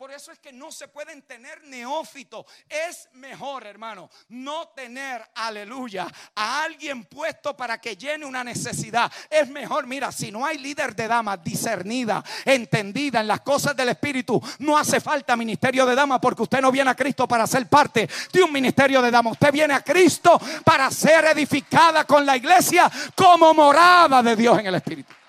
Por 0.00 0.10
eso 0.12 0.32
es 0.32 0.38
que 0.38 0.50
no 0.50 0.72
se 0.72 0.88
pueden 0.88 1.20
tener 1.20 1.62
neófitos. 1.64 2.46
Es 2.66 3.10
mejor, 3.12 3.66
hermano, 3.66 4.08
no 4.30 4.68
tener, 4.68 5.22
aleluya, 5.34 6.08
a 6.34 6.62
alguien 6.62 7.04
puesto 7.04 7.54
para 7.54 7.78
que 7.78 7.98
llene 7.98 8.24
una 8.24 8.42
necesidad. 8.42 9.12
Es 9.28 9.46
mejor, 9.50 9.86
mira, 9.86 10.10
si 10.10 10.32
no 10.32 10.46
hay 10.46 10.56
líder 10.56 10.96
de 10.96 11.06
damas 11.06 11.44
discernida, 11.44 12.24
entendida 12.46 13.20
en 13.20 13.28
las 13.28 13.42
cosas 13.42 13.76
del 13.76 13.90
Espíritu, 13.90 14.42
no 14.60 14.78
hace 14.78 15.02
falta 15.02 15.36
ministerio 15.36 15.84
de 15.84 15.94
damas 15.94 16.18
porque 16.18 16.44
usted 16.44 16.62
no 16.62 16.72
viene 16.72 16.88
a 16.88 16.96
Cristo 16.96 17.28
para 17.28 17.46
ser 17.46 17.68
parte 17.68 18.08
de 18.32 18.42
un 18.42 18.50
ministerio 18.50 19.02
de 19.02 19.10
damas. 19.10 19.34
Usted 19.34 19.52
viene 19.52 19.74
a 19.74 19.82
Cristo 19.82 20.40
para 20.64 20.90
ser 20.90 21.26
edificada 21.26 22.06
con 22.06 22.24
la 22.24 22.38
iglesia 22.38 22.90
como 23.14 23.52
morada 23.52 24.22
de 24.22 24.34
Dios 24.34 24.60
en 24.60 24.66
el 24.66 24.76
Espíritu. 24.76 25.19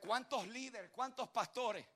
¿Cuántos 0.00 0.46
líderes, 0.48 0.90
cuántos 0.90 1.28
pastores? 1.28 1.86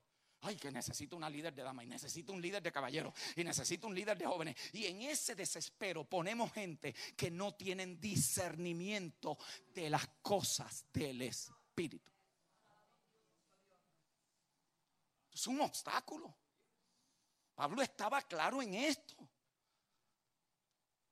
Ay, 0.43 0.57
que 0.57 0.71
necesito 0.71 1.17
una 1.17 1.31
líder 1.31 1.55
de 1.55 1.63
dama 1.63 1.83
y 1.83 1.87
necesito 1.87 2.33
un 2.33 2.43
líder 2.43 2.63
de 2.63 2.71
caballeros 2.71 3.15
y 3.35 3.43
necesito 3.43 3.87
un 3.87 3.95
líder 3.95 4.19
de 4.19 4.27
jóvenes. 4.27 4.57
Y 4.73 4.87
en 4.87 5.03
ese 5.03 5.35
desespero 5.35 6.05
ponemos 6.05 6.53
gente 6.53 6.95
que 7.17 7.31
no 7.31 7.55
tienen 7.55 8.01
discernimiento 8.01 9.39
de 9.75 9.91
las 9.91 10.07
cosas 10.23 10.85
del 10.93 11.23
Espíritu. 11.23 12.13
Es 15.33 15.47
un 15.47 15.61
obstáculo. 15.61 16.35
Pablo 17.55 17.83
estaba 17.83 18.21
claro 18.23 18.61
en 18.61 18.75
esto 18.75 19.17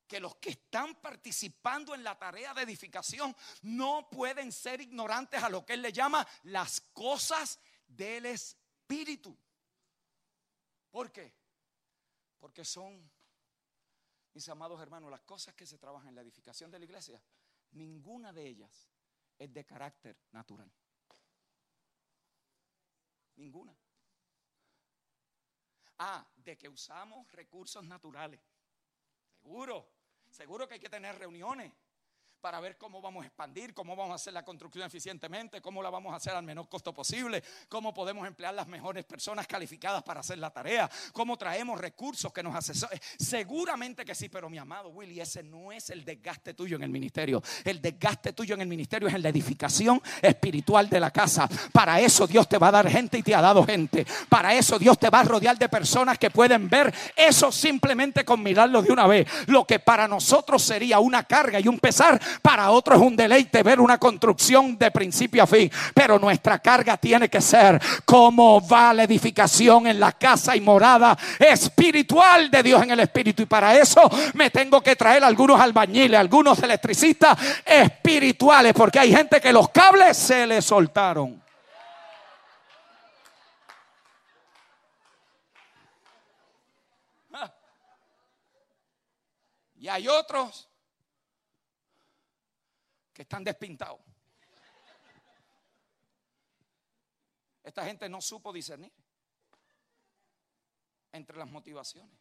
que 0.06 0.20
los 0.20 0.36
que 0.36 0.50
están 0.50 1.00
participando 1.00 1.94
en 1.94 2.04
la 2.04 2.18
tarea 2.18 2.54
de 2.54 2.62
edificación 2.62 3.34
no 3.62 4.08
pueden 4.10 4.52
ser 4.52 4.80
ignorantes 4.80 5.42
a 5.42 5.48
lo 5.48 5.64
que 5.64 5.74
él 5.74 5.82
le 5.82 5.92
llama 5.92 6.26
las 6.44 6.80
cosas 6.92 7.58
del 7.86 8.26
Espíritu. 8.26 9.36
¿Por 10.90 11.10
qué? 11.10 11.34
Porque 12.38 12.64
son, 12.64 13.10
mis 14.32 14.48
amados 14.48 14.80
hermanos, 14.80 15.10
las 15.10 15.22
cosas 15.22 15.54
que 15.54 15.66
se 15.66 15.78
trabajan 15.78 16.10
en 16.10 16.14
la 16.16 16.22
edificación 16.22 16.70
de 16.70 16.78
la 16.78 16.84
iglesia, 16.84 17.20
ninguna 17.72 18.32
de 18.32 18.46
ellas 18.46 18.90
es 19.38 19.52
de 19.52 19.64
carácter 19.64 20.16
natural. 20.32 20.70
Ninguna. 23.36 23.76
Ah, 25.98 26.26
de 26.36 26.56
que 26.56 26.68
usamos 26.68 27.30
recursos 27.32 27.82
naturales. 27.84 28.40
Seguro, 29.44 29.86
seguro 30.30 30.66
que 30.66 30.74
hay 30.74 30.80
que 30.80 30.88
tener 30.88 31.18
reuniones. 31.18 31.70
Para 32.44 32.60
ver 32.60 32.76
cómo 32.76 33.00
vamos 33.00 33.24
a 33.24 33.26
expandir, 33.26 33.72
cómo 33.72 33.96
vamos 33.96 34.12
a 34.12 34.16
hacer 34.16 34.34
la 34.34 34.44
construcción 34.44 34.86
eficientemente, 34.86 35.62
cómo 35.62 35.82
la 35.82 35.88
vamos 35.88 36.12
a 36.12 36.16
hacer 36.16 36.34
al 36.34 36.42
menor 36.42 36.68
costo 36.68 36.92
posible, 36.92 37.42
cómo 37.70 37.94
podemos 37.94 38.28
emplear 38.28 38.52
las 38.52 38.66
mejores 38.66 39.06
personas 39.06 39.46
calificadas 39.46 40.02
para 40.02 40.20
hacer 40.20 40.36
la 40.36 40.50
tarea, 40.50 40.90
cómo 41.14 41.38
traemos 41.38 41.80
recursos 41.80 42.30
que 42.34 42.42
nos 42.42 42.54
asesoren. 42.54 43.00
Seguramente 43.18 44.04
que 44.04 44.14
sí, 44.14 44.28
pero 44.28 44.50
mi 44.50 44.58
amado 44.58 44.90
Willy, 44.90 45.22
ese 45.22 45.42
no 45.42 45.72
es 45.72 45.88
el 45.88 46.04
desgaste 46.04 46.52
tuyo 46.52 46.76
en 46.76 46.82
el 46.82 46.90
ministerio. 46.90 47.42
El 47.64 47.80
desgaste 47.80 48.34
tuyo 48.34 48.56
en 48.56 48.60
el 48.60 48.68
ministerio 48.68 49.08
es 49.08 49.14
en 49.14 49.22
la 49.22 49.30
edificación 49.30 50.02
espiritual 50.20 50.90
de 50.90 51.00
la 51.00 51.10
casa. 51.10 51.48
Para 51.72 51.98
eso 51.98 52.26
Dios 52.26 52.46
te 52.46 52.58
va 52.58 52.68
a 52.68 52.72
dar 52.72 52.90
gente 52.90 53.16
y 53.16 53.22
te 53.22 53.34
ha 53.34 53.40
dado 53.40 53.64
gente. 53.64 54.06
Para 54.28 54.54
eso 54.54 54.78
Dios 54.78 54.98
te 54.98 55.08
va 55.08 55.20
a 55.20 55.24
rodear 55.24 55.56
de 55.56 55.70
personas 55.70 56.18
que 56.18 56.28
pueden 56.28 56.68
ver 56.68 56.94
eso 57.16 57.50
simplemente 57.50 58.22
con 58.22 58.42
mirarlo 58.42 58.82
de 58.82 58.92
una 58.92 59.06
vez. 59.06 59.26
Lo 59.46 59.66
que 59.66 59.78
para 59.78 60.06
nosotros 60.06 60.62
sería 60.62 60.98
una 60.98 61.24
carga 61.24 61.58
y 61.58 61.68
un 61.68 61.78
pesar, 61.78 62.20
para 62.42 62.70
otros 62.70 63.00
es 63.00 63.06
un 63.06 63.16
deleite 63.16 63.62
ver 63.62 63.80
una 63.80 63.98
construcción 63.98 64.76
de 64.78 64.90
principio 64.90 65.42
a 65.42 65.46
fin. 65.46 65.70
Pero 65.94 66.18
nuestra 66.18 66.58
carga 66.58 66.96
tiene 66.96 67.28
que 67.28 67.40
ser 67.40 67.80
cómo 68.04 68.66
va 68.66 68.92
la 68.92 69.04
edificación 69.04 69.86
en 69.86 70.00
la 70.00 70.12
casa 70.12 70.56
y 70.56 70.60
morada 70.60 71.16
espiritual 71.38 72.50
de 72.50 72.62
Dios 72.62 72.82
en 72.82 72.90
el 72.90 73.00
Espíritu. 73.00 73.42
Y 73.42 73.46
para 73.46 73.76
eso 73.76 74.00
me 74.34 74.50
tengo 74.50 74.80
que 74.80 74.96
traer 74.96 75.24
algunos 75.24 75.60
albañiles, 75.60 76.18
algunos 76.18 76.58
electricistas 76.62 77.38
espirituales, 77.64 78.72
porque 78.72 78.98
hay 78.98 79.14
gente 79.14 79.40
que 79.40 79.52
los 79.52 79.68
cables 79.70 80.16
se 80.16 80.46
le 80.46 80.62
soltaron. 80.62 81.42
Y 89.84 89.88
hay 89.88 90.08
otros 90.08 90.66
que 93.14 93.22
están 93.22 93.44
despintados. 93.44 94.00
Esta 97.62 97.86
gente 97.86 98.08
no 98.08 98.20
supo 98.20 98.52
discernir 98.52 98.92
entre 101.12 101.38
las 101.38 101.48
motivaciones. 101.48 102.18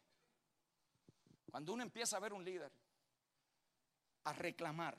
Cuando 1.50 1.72
uno 1.72 1.82
empieza 1.82 2.16
a 2.16 2.20
ver 2.20 2.32
un 2.32 2.44
líder, 2.44 2.72
a 4.24 4.32
reclamar, 4.32 4.96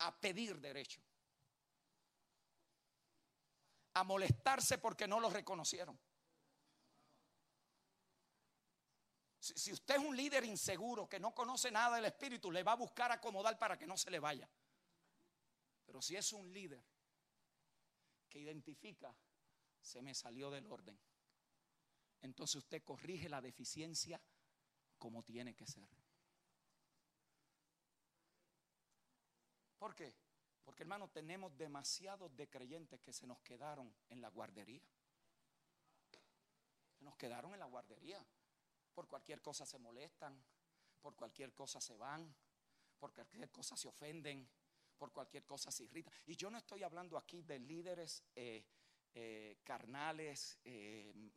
a 0.00 0.20
pedir 0.20 0.60
derecho, 0.60 1.00
a 3.94 4.04
molestarse 4.04 4.78
porque 4.78 5.08
no 5.08 5.20
lo 5.20 5.30
reconocieron. 5.30 5.98
Si, 9.40 9.72
usted 9.72 9.96
es 9.96 10.00
un 10.00 10.16
líder 10.16 10.44
inseguro 10.44 11.08
que 11.08 11.20
no 11.20 11.34
conoce 11.34 11.70
nada 11.70 11.96
del 11.96 12.06
espíritu, 12.06 12.50
le 12.50 12.62
va 12.62 12.72
a 12.72 12.76
buscar 12.76 13.12
acomodar 13.12 13.58
para 13.58 13.78
que 13.78 13.86
no 13.86 13.96
se 13.96 14.10
le 14.10 14.18
vaya. 14.18 14.48
Pero 15.86 16.02
si 16.02 16.16
es 16.16 16.32
un 16.32 16.52
líder 16.52 16.82
que 18.28 18.40
identifica, 18.40 19.14
se 19.80 20.02
me 20.02 20.14
salió 20.14 20.50
del 20.50 20.66
orden. 20.66 20.98
Entonces 22.20 22.56
usted 22.56 22.82
corrige 22.82 23.28
la 23.28 23.40
deficiencia 23.40 24.20
como 24.98 25.22
tiene 25.22 25.54
que 25.54 25.66
ser. 25.66 25.88
¿Por 29.78 29.94
qué? 29.94 30.12
Porque 30.64 30.82
hermano, 30.82 31.08
tenemos 31.08 31.56
demasiados 31.56 32.36
de 32.36 32.50
creyentes 32.50 33.00
que 33.00 33.12
se 33.12 33.26
nos 33.26 33.38
quedaron 33.40 33.94
en 34.10 34.20
la 34.20 34.28
guardería. 34.28 34.82
Se 36.98 37.04
nos 37.04 37.16
quedaron 37.16 37.54
en 37.54 37.60
la 37.60 37.66
guardería. 37.66 38.22
Por 38.98 39.06
cualquier 39.06 39.40
cosa 39.40 39.64
se 39.64 39.78
molestan, 39.78 40.36
por 41.00 41.14
cualquier 41.14 41.54
cosa 41.54 41.80
se 41.80 41.96
van, 41.96 42.34
por 42.98 43.12
cualquier 43.12 43.48
cosa 43.48 43.76
se 43.76 43.86
ofenden, 43.86 44.50
por 44.98 45.12
cualquier 45.12 45.44
cosa 45.44 45.70
se 45.70 45.84
irritan. 45.84 46.12
Y 46.26 46.34
yo 46.34 46.50
no 46.50 46.58
estoy 46.58 46.82
hablando 46.82 47.16
aquí 47.16 47.42
de 47.42 47.60
líderes 47.60 48.24
eh, 48.34 48.66
eh, 49.14 49.60
carnales. 49.62 50.58
eh, 50.64 51.30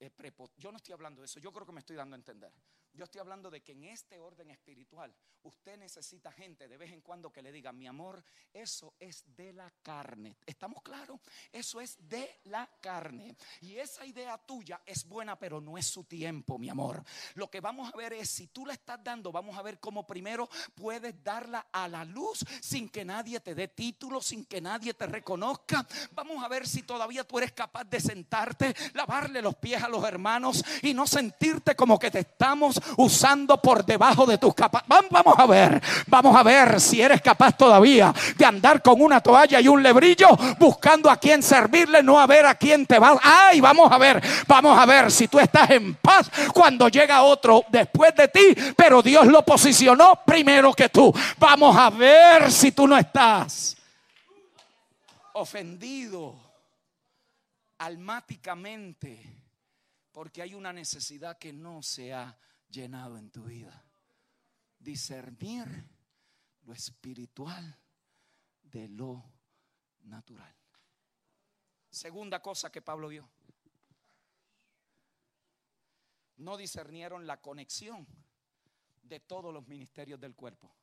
eh, 0.00 0.10
yo 0.56 0.72
no 0.72 0.78
estoy 0.78 0.94
hablando 0.94 1.20
de 1.20 1.26
eso, 1.26 1.38
yo 1.38 1.52
creo 1.52 1.66
que 1.66 1.72
me 1.72 1.80
estoy 1.80 1.96
dando 1.96 2.14
a 2.14 2.18
entender. 2.18 2.50
Yo 2.94 3.04
estoy 3.04 3.20
hablando 3.20 3.50
de 3.50 3.62
que 3.62 3.72
en 3.72 3.84
este 3.84 4.18
orden 4.18 4.50
espiritual 4.50 5.14
usted 5.44 5.78
necesita 5.78 6.30
gente 6.30 6.68
de 6.68 6.76
vez 6.76 6.92
en 6.92 7.00
cuando 7.00 7.32
que 7.32 7.42
le 7.42 7.50
diga, 7.50 7.72
mi 7.72 7.86
amor, 7.86 8.22
eso 8.52 8.94
es 9.00 9.24
de 9.34 9.52
la 9.54 9.72
carne. 9.82 10.36
¿Estamos 10.44 10.82
claros? 10.82 11.18
Eso 11.50 11.80
es 11.80 11.96
de 12.08 12.40
la 12.44 12.68
carne. 12.80 13.34
Y 13.62 13.76
esa 13.76 14.04
idea 14.04 14.36
tuya 14.38 14.82
es 14.84 15.08
buena, 15.08 15.38
pero 15.38 15.60
no 15.60 15.78
es 15.78 15.86
su 15.86 16.04
tiempo, 16.04 16.58
mi 16.58 16.68
amor. 16.68 17.02
Lo 17.34 17.50
que 17.50 17.60
vamos 17.60 17.92
a 17.92 17.96
ver 17.96 18.12
es, 18.12 18.28
si 18.28 18.48
tú 18.48 18.66
la 18.66 18.74
estás 18.74 19.02
dando, 19.02 19.32
vamos 19.32 19.56
a 19.56 19.62
ver 19.62 19.80
cómo 19.80 20.06
primero 20.06 20.48
puedes 20.74 21.22
darla 21.24 21.68
a 21.72 21.88
la 21.88 22.04
luz 22.04 22.44
sin 22.60 22.90
que 22.90 23.04
nadie 23.04 23.40
te 23.40 23.54
dé 23.54 23.68
título, 23.68 24.20
sin 24.20 24.44
que 24.44 24.60
nadie 24.60 24.92
te 24.92 25.06
reconozca. 25.06 25.86
Vamos 26.12 26.44
a 26.44 26.48
ver 26.48 26.68
si 26.68 26.82
todavía 26.82 27.24
tú 27.24 27.38
eres 27.38 27.52
capaz 27.52 27.84
de 27.84 28.00
sentarte, 28.00 28.74
lavarle 28.92 29.40
los 29.40 29.56
pies 29.56 29.82
a 29.82 29.88
los 29.88 30.04
hermanos 30.04 30.62
y 30.82 30.92
no 30.92 31.06
sentirte 31.06 31.74
como 31.74 31.98
que 31.98 32.10
te 32.10 32.20
estamos 32.20 32.81
usando 32.96 33.60
por 33.60 33.84
debajo 33.84 34.26
de 34.26 34.38
tus 34.38 34.54
capacidades. 34.54 35.10
Vamos 35.10 35.34
a 35.38 35.46
ver, 35.46 35.82
vamos 36.06 36.36
a 36.36 36.42
ver 36.42 36.80
si 36.80 37.00
eres 37.00 37.20
capaz 37.20 37.56
todavía 37.56 38.12
de 38.36 38.44
andar 38.44 38.82
con 38.82 39.00
una 39.00 39.20
toalla 39.20 39.60
y 39.60 39.68
un 39.68 39.82
lebrillo 39.82 40.28
buscando 40.58 41.10
a 41.10 41.16
quién 41.16 41.42
servirle, 41.42 42.02
no 42.02 42.18
a 42.18 42.26
ver 42.26 42.46
a 42.46 42.54
quién 42.54 42.86
te 42.86 42.98
va. 42.98 43.18
Ay, 43.22 43.60
vamos 43.60 43.90
a 43.90 43.98
ver, 43.98 44.22
vamos 44.46 44.78
a 44.78 44.86
ver 44.86 45.10
si 45.10 45.28
tú 45.28 45.38
estás 45.38 45.70
en 45.70 45.94
paz 45.94 46.30
cuando 46.52 46.88
llega 46.88 47.22
otro 47.22 47.64
después 47.68 48.14
de 48.14 48.28
ti, 48.28 48.54
pero 48.76 49.02
Dios 49.02 49.26
lo 49.26 49.44
posicionó 49.44 50.20
primero 50.24 50.72
que 50.72 50.88
tú. 50.88 51.12
Vamos 51.38 51.76
a 51.76 51.90
ver 51.90 52.50
si 52.50 52.72
tú 52.72 52.86
no 52.86 52.96
estás 52.96 53.76
ofendido 55.34 56.36
almáticamente 57.78 59.18
porque 60.12 60.42
hay 60.42 60.54
una 60.54 60.72
necesidad 60.72 61.38
que 61.38 61.52
no 61.52 61.82
se 61.82 62.12
ha 62.12 62.36
llenado 62.72 63.18
en 63.18 63.30
tu 63.30 63.44
vida. 63.44 63.84
Discernir 64.78 65.66
lo 66.62 66.72
espiritual 66.72 67.78
de 68.62 68.88
lo 68.88 69.22
natural. 70.00 70.56
Segunda 71.90 72.40
cosa 72.40 72.72
que 72.72 72.82
Pablo 72.82 73.08
vio. 73.08 73.28
No 76.38 76.56
discernieron 76.56 77.26
la 77.26 77.40
conexión 77.40 78.06
de 79.02 79.20
todos 79.20 79.52
los 79.52 79.68
ministerios 79.68 80.18
del 80.18 80.34
cuerpo. 80.34 80.74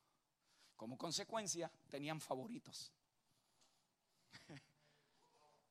Como 0.76 0.96
consecuencia, 0.96 1.70
tenían 1.90 2.20
favoritos. 2.20 2.92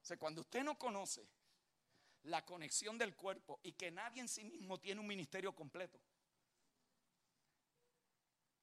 O 0.02 0.06
sea, 0.10 0.18
cuando 0.18 0.42
usted 0.42 0.64
no 0.64 0.76
conoce 0.76 1.28
la 2.24 2.44
conexión 2.46 2.98
del 2.98 3.16
cuerpo 3.16 3.60
y 3.64 3.74
que 3.74 3.92
nadie 3.92 4.22
en 4.22 4.28
sí 4.28 4.44
mismo 4.44 4.80
tiene 4.80 5.02
un 5.02 5.08
ministerio 5.08 5.54
completo. 5.54 6.00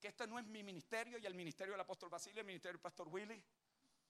Que 0.01 0.09
este 0.09 0.27
no 0.27 0.39
es 0.39 0.47
mi 0.47 0.63
ministerio 0.63 1.19
y 1.19 1.27
el 1.27 1.35
ministerio 1.35 1.73
del 1.73 1.81
apóstol 1.81 2.11
Basilio, 2.11 2.41
el 2.41 2.47
ministerio 2.47 2.75
del 2.75 2.81
pastor 2.81 3.09
Willy. 3.09 3.43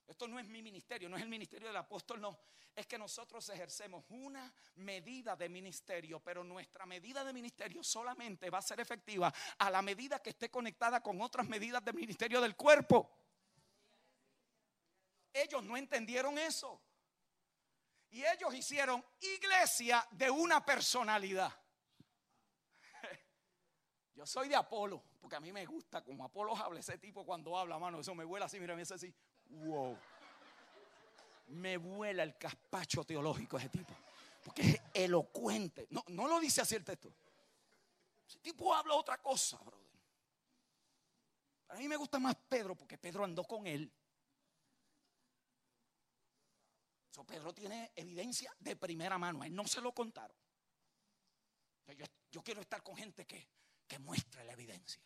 Esto 0.07 0.29
no 0.29 0.39
es 0.39 0.47
mi 0.47 0.63
ministerio, 0.63 1.09
no 1.09 1.17
es 1.17 1.23
el 1.23 1.29
ministerio 1.29 1.67
del 1.67 1.77
apóstol, 1.77 2.21
no. 2.21 2.39
Es 2.75 2.87
que 2.87 2.99
nosotros 2.99 3.49
ejercemos 3.49 4.05
una 4.11 4.53
medida 4.77 5.35
de 5.35 5.49
ministerio, 5.49 6.21
pero 6.21 6.45
nuestra 6.45 6.87
medida 6.87 7.25
de 7.25 7.33
ministerio 7.33 7.83
solamente 7.83 8.49
va 8.51 8.59
a 8.59 8.63
ser 8.63 8.79
efectiva 8.81 9.33
a 9.59 9.71
la 9.71 9.83
medida 9.83 10.21
que 10.21 10.31
esté 10.31 10.51
conectada 10.51 11.03
con 11.03 11.21
otras 11.21 11.49
medidas 11.49 11.85
de 11.85 11.93
ministerio 11.93 12.41
del 12.41 12.55
cuerpo. 12.55 13.11
Ellos 15.33 15.65
no 15.65 15.77
entendieron 15.77 16.39
eso. 16.39 16.81
Y 18.11 18.25
ellos 18.25 18.55
hicieron 18.55 19.05
iglesia 19.21 20.07
de 20.13 20.31
una 20.31 20.65
personalidad. 20.65 21.53
Soy 24.27 24.49
de 24.49 24.57
Apolo, 24.57 25.03
porque 25.21 25.37
a 25.37 25.41
mí 25.41 25.53
me 25.53 25.65
gusta 25.65 26.03
como 26.03 26.25
Apolo 26.25 26.57
habla 26.57 26.81
ese 26.81 26.99
tipo 26.99 27.25
cuando 27.25 27.57
habla, 27.57 27.79
mano, 27.79 28.01
eso 28.01 28.13
me 28.15 28.25
vuela 28.25 28.47
así, 28.47 28.59
mira, 28.59 28.75
me 28.75 28.83
hace 28.83 28.95
así, 28.95 29.15
wow. 29.51 29.97
Me 31.49 31.77
vuela 31.77 32.25
el 32.25 32.37
caspacho 32.37 33.05
teológico 33.05 33.57
ese 33.57 33.69
tipo, 33.69 33.95
porque 34.43 34.63
es 34.63 34.83
elocuente. 34.93 35.87
No, 35.91 36.05
no 36.09 36.27
lo 36.27 36.41
dice 36.41 36.61
así 36.61 36.75
el 36.75 36.85
texto. 36.85 37.13
Ese 38.29 38.41
tipo 38.41 38.75
habla 38.75 38.95
otra 38.95 39.19
cosa, 39.19 39.59
brother. 39.59 39.87
A 41.69 41.77
mí 41.77 41.87
me 41.87 41.97
gusta 41.97 42.19
más 42.19 42.35
Pedro, 42.49 42.75
porque 42.75 42.99
Pedro 42.99 43.23
andó 43.23 43.45
con 43.45 43.65
él. 43.67 43.93
So, 47.13 47.25
Pedro 47.25 47.55
tiene 47.55 47.93
evidencia 47.95 48.53
de 48.59 48.75
primera 48.75 49.19
mano. 49.19 49.43
A 49.43 49.47
él 49.47 49.55
no 49.55 49.67
se 49.67 49.81
lo 49.81 49.93
contaron. 49.93 50.37
Yo, 51.97 52.07
yo 52.33 52.43
quiero 52.43 52.61
estar 52.61 52.83
con 52.83 52.97
gente 52.97 53.25
que, 53.25 53.49
que 53.87 53.99
muestre 53.99 54.45
la 54.45 54.53
evidencia. 54.53 55.03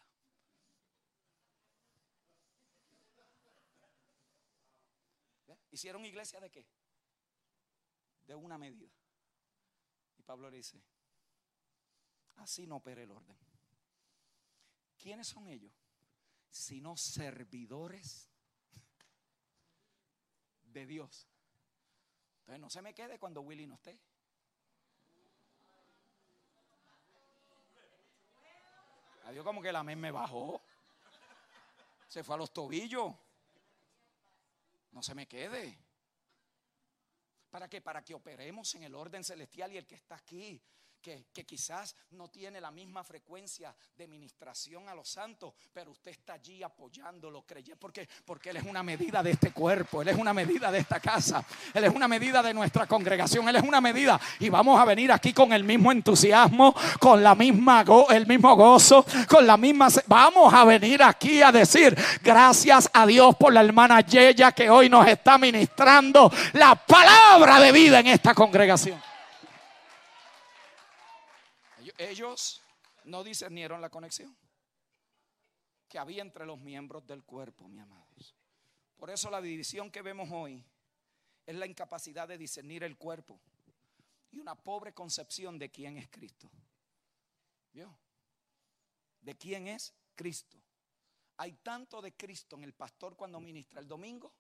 ¿Hicieron 5.70 6.04
iglesia 6.04 6.40
de 6.40 6.50
qué? 6.50 6.66
De 8.26 8.34
una 8.34 8.58
medida. 8.58 8.90
Y 10.18 10.22
Pablo 10.22 10.50
le 10.50 10.58
dice, 10.58 10.82
así 12.36 12.66
no 12.66 12.76
opera 12.76 13.02
el 13.02 13.10
orden. 13.10 13.36
¿Quiénes 14.98 15.28
son 15.28 15.46
ellos? 15.48 15.72
sino 16.50 16.96
servidores 16.96 18.28
de 20.62 20.86
Dios. 20.86 21.28
Entonces 22.40 22.60
no 22.60 22.70
se 22.70 22.82
me 22.82 22.94
quede 22.94 23.18
cuando 23.18 23.42
Willy 23.42 23.66
no 23.66 23.74
esté. 23.74 23.98
Adiós 29.30 29.44
como 29.44 29.62
que 29.62 29.70
la 29.70 29.84
men 29.84 30.00
me 30.00 30.10
bajó. 30.10 30.60
Se 32.08 32.24
fue 32.24 32.34
a 32.34 32.38
los 32.38 32.52
tobillos. 32.52 33.14
No 34.90 35.04
se 35.04 35.14
me 35.14 35.28
quede. 35.28 35.78
¿Para 37.48 37.68
qué? 37.68 37.80
Para 37.80 38.04
que 38.04 38.12
operemos 38.12 38.74
en 38.74 38.82
el 38.82 38.92
orden 38.96 39.22
celestial 39.22 39.72
y 39.72 39.76
el 39.76 39.86
que 39.86 39.94
está 39.94 40.16
aquí 40.16 40.60
que, 41.00 41.24
quizás 41.44 41.96
no 42.10 42.28
tiene 42.28 42.60
la 42.60 42.70
misma 42.70 43.02
frecuencia 43.02 43.74
de 43.96 44.06
ministración 44.06 44.88
a 44.88 44.94
los 44.94 45.08
santos, 45.08 45.54
pero 45.72 45.90
usted 45.90 46.10
está 46.12 46.34
allí 46.34 46.62
apoyándolo, 46.62 47.42
creyendo, 47.42 47.78
porque, 47.80 48.08
porque 48.24 48.50
Él 48.50 48.58
es 48.58 48.64
una 48.64 48.82
medida 48.82 49.22
de 49.22 49.32
este 49.32 49.52
cuerpo, 49.52 50.02
Él 50.02 50.08
es 50.08 50.16
una 50.16 50.32
medida 50.32 50.70
de 50.70 50.78
esta 50.78 51.00
casa, 51.00 51.44
Él 51.74 51.84
es 51.84 51.94
una 51.94 52.08
medida 52.08 52.42
de 52.42 52.54
nuestra 52.54 52.86
congregación, 52.86 53.48
Él 53.48 53.56
es 53.56 53.62
una 53.62 53.80
medida 53.80 54.20
y 54.38 54.48
vamos 54.48 54.78
a 54.80 54.84
venir 54.84 55.10
aquí 55.12 55.32
con 55.32 55.52
el 55.52 55.64
mismo 55.64 55.90
entusiasmo, 55.92 56.74
con 56.98 57.22
la 57.22 57.34
misma 57.34 57.84
el 58.10 58.26
mismo 58.26 58.54
gozo, 58.56 59.04
con 59.28 59.46
la 59.46 59.56
misma, 59.56 59.88
vamos 60.06 60.52
a 60.52 60.64
venir 60.64 61.02
aquí 61.02 61.42
a 61.42 61.50
decir 61.50 61.96
gracias 62.22 62.90
a 62.92 63.06
Dios 63.06 63.34
por 63.36 63.52
la 63.52 63.62
hermana 63.62 64.00
Yeya 64.00 64.52
que 64.52 64.68
hoy 64.68 64.88
nos 64.88 65.06
está 65.06 65.38
ministrando 65.38 66.30
la 66.52 66.74
palabra 66.74 67.60
de 67.60 67.72
vida 67.72 68.00
en 68.00 68.08
esta 68.08 68.34
congregación. 68.34 69.09
Ellos 72.00 72.62
no 73.04 73.22
discernieron 73.22 73.82
la 73.82 73.90
conexión 73.90 74.34
que 75.86 75.98
había 75.98 76.22
entre 76.22 76.46
los 76.46 76.58
miembros 76.58 77.06
del 77.06 77.22
cuerpo, 77.24 77.68
mi 77.68 77.78
amados. 77.78 78.34
Por 78.96 79.10
eso 79.10 79.30
la 79.30 79.42
división 79.42 79.90
que 79.90 80.00
vemos 80.00 80.30
hoy 80.32 80.64
es 81.44 81.54
la 81.54 81.66
incapacidad 81.66 82.26
de 82.26 82.38
discernir 82.38 82.84
el 82.84 82.96
cuerpo 82.96 83.38
y 84.30 84.38
una 84.38 84.54
pobre 84.54 84.94
concepción 84.94 85.58
de 85.58 85.70
quién 85.70 85.98
es 85.98 86.08
Cristo. 86.08 86.50
¿Vio? 87.70 87.94
¿De 89.20 89.36
quién 89.36 89.68
es 89.68 89.92
Cristo? 90.14 90.56
Hay 91.36 91.52
tanto 91.52 92.00
de 92.00 92.16
Cristo 92.16 92.56
en 92.56 92.64
el 92.64 92.72
pastor 92.72 93.14
cuando 93.14 93.40
ministra 93.40 93.78
el 93.78 93.86
domingo 93.86 94.32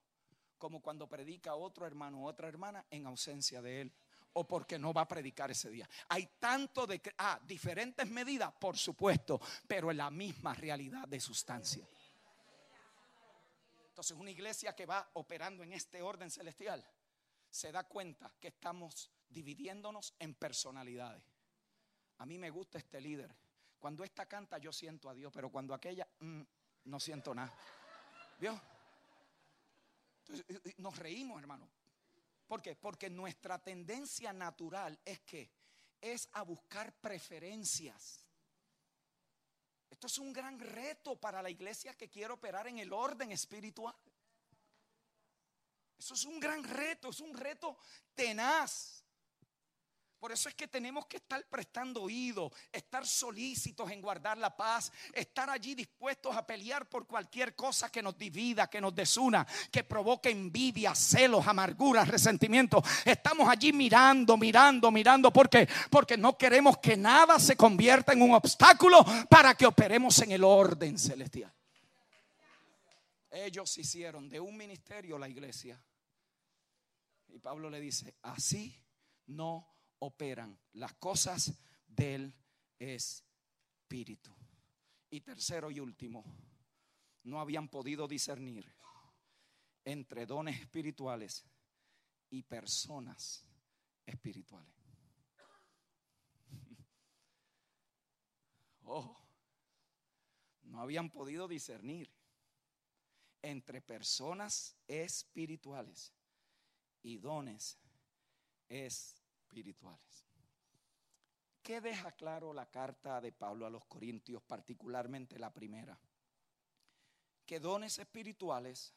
como 0.56 0.80
cuando 0.80 1.06
predica 1.10 1.54
otro 1.56 1.86
hermano 1.86 2.22
o 2.22 2.26
otra 2.26 2.48
hermana 2.48 2.86
en 2.88 3.06
ausencia 3.06 3.60
de 3.60 3.82
él 3.82 3.92
o 4.34 4.46
porque 4.46 4.78
no 4.78 4.92
va 4.92 5.02
a 5.02 5.08
predicar 5.08 5.50
ese 5.50 5.70
día. 5.70 5.88
Hay 6.08 6.28
tanto 6.38 6.86
de... 6.86 7.00
Ah, 7.18 7.40
diferentes 7.44 8.08
medidas, 8.08 8.52
por 8.52 8.76
supuesto, 8.76 9.40
pero 9.66 9.90
en 9.90 9.96
la 9.96 10.10
misma 10.10 10.54
realidad 10.54 11.06
de 11.08 11.20
sustancia. 11.20 11.86
Entonces 13.88 14.16
una 14.16 14.30
iglesia 14.30 14.74
que 14.74 14.86
va 14.86 15.10
operando 15.14 15.62
en 15.62 15.72
este 15.72 16.00
orden 16.00 16.30
celestial 16.30 16.84
se 17.50 17.72
da 17.72 17.84
cuenta 17.84 18.32
que 18.40 18.48
estamos 18.48 19.10
dividiéndonos 19.28 20.14
en 20.18 20.34
personalidades. 20.34 21.22
A 22.18 22.26
mí 22.26 22.38
me 22.38 22.50
gusta 22.50 22.78
este 22.78 23.00
líder. 23.00 23.34
Cuando 23.78 24.04
esta 24.04 24.26
canta 24.26 24.58
yo 24.58 24.72
siento 24.72 25.08
a 25.08 25.14
Dios, 25.14 25.32
pero 25.34 25.50
cuando 25.50 25.74
aquella 25.74 26.06
mm, 26.20 26.42
no 26.84 27.00
siento 27.00 27.34
nada. 27.34 27.52
¿Vio? 28.38 28.60
Nos 30.78 30.96
reímos, 30.98 31.40
hermano. 31.40 31.68
¿Por 32.50 32.60
qué? 32.60 32.74
Porque 32.74 33.08
nuestra 33.08 33.60
tendencia 33.62 34.32
natural 34.32 34.98
es 35.04 35.20
que 35.20 35.52
es 36.00 36.28
a 36.32 36.42
buscar 36.42 36.92
preferencias. 36.94 38.26
Esto 39.88 40.08
es 40.08 40.18
un 40.18 40.32
gran 40.32 40.58
reto 40.58 41.14
para 41.14 41.42
la 41.42 41.50
iglesia 41.50 41.96
que 41.96 42.10
quiere 42.10 42.32
operar 42.32 42.66
en 42.66 42.80
el 42.80 42.92
orden 42.92 43.30
espiritual. 43.30 43.94
Eso 45.96 46.14
es 46.14 46.24
un 46.24 46.40
gran 46.40 46.64
reto, 46.64 47.10
es 47.10 47.20
un 47.20 47.34
reto 47.34 47.78
tenaz. 48.16 48.99
Por 50.20 50.32
eso 50.32 50.50
es 50.50 50.54
que 50.54 50.68
tenemos 50.68 51.06
que 51.06 51.16
estar 51.16 51.42
prestando 51.46 52.02
oído, 52.02 52.52
estar 52.70 53.06
solícitos 53.06 53.90
en 53.90 54.02
guardar 54.02 54.36
la 54.36 54.54
paz, 54.54 54.92
estar 55.14 55.48
allí 55.48 55.74
dispuestos 55.74 56.36
a 56.36 56.46
pelear 56.46 56.86
por 56.90 57.06
cualquier 57.06 57.54
cosa 57.56 57.90
que 57.90 58.02
nos 58.02 58.18
divida, 58.18 58.68
que 58.68 58.82
nos 58.82 58.94
desuna, 58.94 59.46
que 59.72 59.82
provoque 59.82 60.28
envidia, 60.28 60.94
celos, 60.94 61.46
amarguras, 61.46 62.06
resentimiento. 62.06 62.82
Estamos 63.02 63.48
allí 63.48 63.72
mirando, 63.72 64.36
mirando, 64.36 64.90
mirando. 64.90 65.32
¿Por 65.32 65.48
qué? 65.48 65.66
Porque 65.88 66.18
no 66.18 66.36
queremos 66.36 66.76
que 66.76 66.98
nada 66.98 67.38
se 67.38 67.56
convierta 67.56 68.12
en 68.12 68.20
un 68.20 68.34
obstáculo 68.34 69.02
para 69.30 69.54
que 69.54 69.64
operemos 69.64 70.18
en 70.18 70.32
el 70.32 70.44
orden 70.44 70.98
celestial. 70.98 71.50
Ellos 73.30 73.78
hicieron 73.78 74.28
de 74.28 74.38
un 74.38 74.54
ministerio 74.54 75.16
la 75.16 75.30
iglesia. 75.30 75.82
Y 77.28 77.38
Pablo 77.38 77.70
le 77.70 77.80
dice, 77.80 78.16
así 78.20 78.76
no 79.28 79.79
operan 80.00 80.58
las 80.74 80.94
cosas 80.94 81.52
del 81.86 82.34
Espíritu. 82.78 84.34
Y 85.10 85.20
tercero 85.20 85.70
y 85.70 85.80
último, 85.80 86.24
no 87.24 87.40
habían 87.40 87.68
podido 87.68 88.06
discernir 88.06 88.70
entre 89.84 90.26
dones 90.26 90.60
espirituales 90.60 91.44
y 92.30 92.42
personas 92.42 93.44
espirituales. 94.06 94.74
Oh, 98.92 99.16
no 100.62 100.80
habían 100.80 101.10
podido 101.10 101.46
discernir 101.46 102.10
entre 103.40 103.80
personas 103.80 104.74
espirituales 104.88 106.12
y 107.00 107.18
dones 107.18 107.78
espirituales 108.68 109.19
espirituales. 109.50 110.26
¿Qué 111.60 111.80
deja 111.80 112.12
claro 112.12 112.52
la 112.52 112.70
carta 112.70 113.20
de 113.20 113.32
Pablo 113.32 113.66
a 113.66 113.70
los 113.70 113.84
Corintios, 113.86 114.42
particularmente 114.42 115.38
la 115.38 115.52
primera? 115.52 115.98
Que 117.44 117.58
dones 117.58 117.98
espirituales 117.98 118.94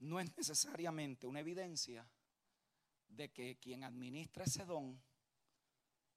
no 0.00 0.18
es 0.18 0.36
necesariamente 0.36 1.28
una 1.28 1.40
evidencia 1.40 2.04
de 3.06 3.30
que 3.30 3.56
quien 3.58 3.84
administra 3.84 4.44
ese 4.44 4.64
don 4.64 5.00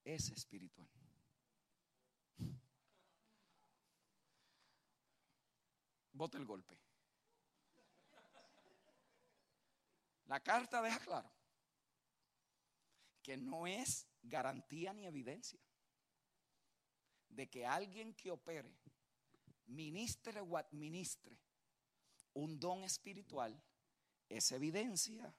es 0.03 0.29
espiritual. 0.29 0.89
Vote 6.13 6.37
el 6.37 6.45
golpe. 6.45 6.79
La 10.25 10.39
carta 10.39 10.81
deja 10.81 10.99
claro 10.99 11.34
que 13.25 13.37
no 13.37 13.65
es 13.65 14.07
garantía 14.21 14.93
ni 14.93 15.07
evidencia 15.07 15.59
de 17.27 17.49
que 17.49 17.65
alguien 17.65 18.13
que 18.13 18.29
opere, 18.29 18.71
ministre 19.65 20.39
o 20.41 20.55
administre 20.55 21.35
un 22.33 22.59
don 22.59 22.83
espiritual, 22.83 23.59
es 24.29 24.51
evidencia 24.51 25.33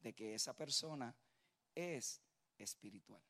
de 0.00 0.14
que 0.14 0.34
esa 0.34 0.56
persona 0.56 1.14
es 1.74 2.22
espiritual. 2.56 3.22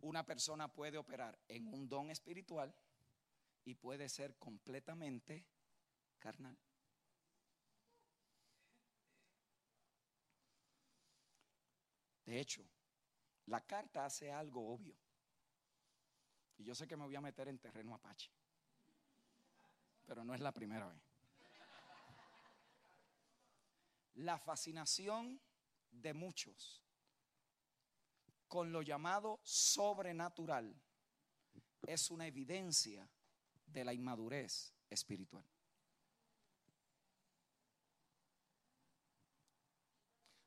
Una 0.00 0.26
persona 0.26 0.70
puede 0.70 0.98
operar 0.98 1.38
en 1.48 1.68
un 1.68 1.88
don 1.88 2.10
espiritual 2.10 2.74
y 3.64 3.76
puede 3.76 4.10
ser 4.10 4.36
completamente 4.36 5.46
carnal. 6.18 6.58
De 12.24 12.40
hecho, 12.40 12.64
la 13.46 13.60
carta 13.60 14.04
hace 14.04 14.32
algo 14.32 14.72
obvio. 14.72 14.96
Y 16.56 16.64
yo 16.64 16.74
sé 16.74 16.86
que 16.86 16.96
me 16.96 17.04
voy 17.04 17.16
a 17.16 17.20
meter 17.20 17.48
en 17.48 17.58
terreno 17.58 17.94
apache. 17.94 18.30
Pero 20.06 20.24
no 20.24 20.34
es 20.34 20.40
la 20.40 20.52
primera 20.52 20.88
vez. 20.88 21.02
La 24.14 24.38
fascinación 24.38 25.40
de 25.90 26.14
muchos 26.14 26.84
con 28.46 28.70
lo 28.70 28.82
llamado 28.82 29.40
sobrenatural 29.42 30.80
es 31.86 32.10
una 32.10 32.26
evidencia 32.26 33.08
de 33.66 33.84
la 33.84 33.92
inmadurez 33.92 34.72
espiritual. 34.88 35.44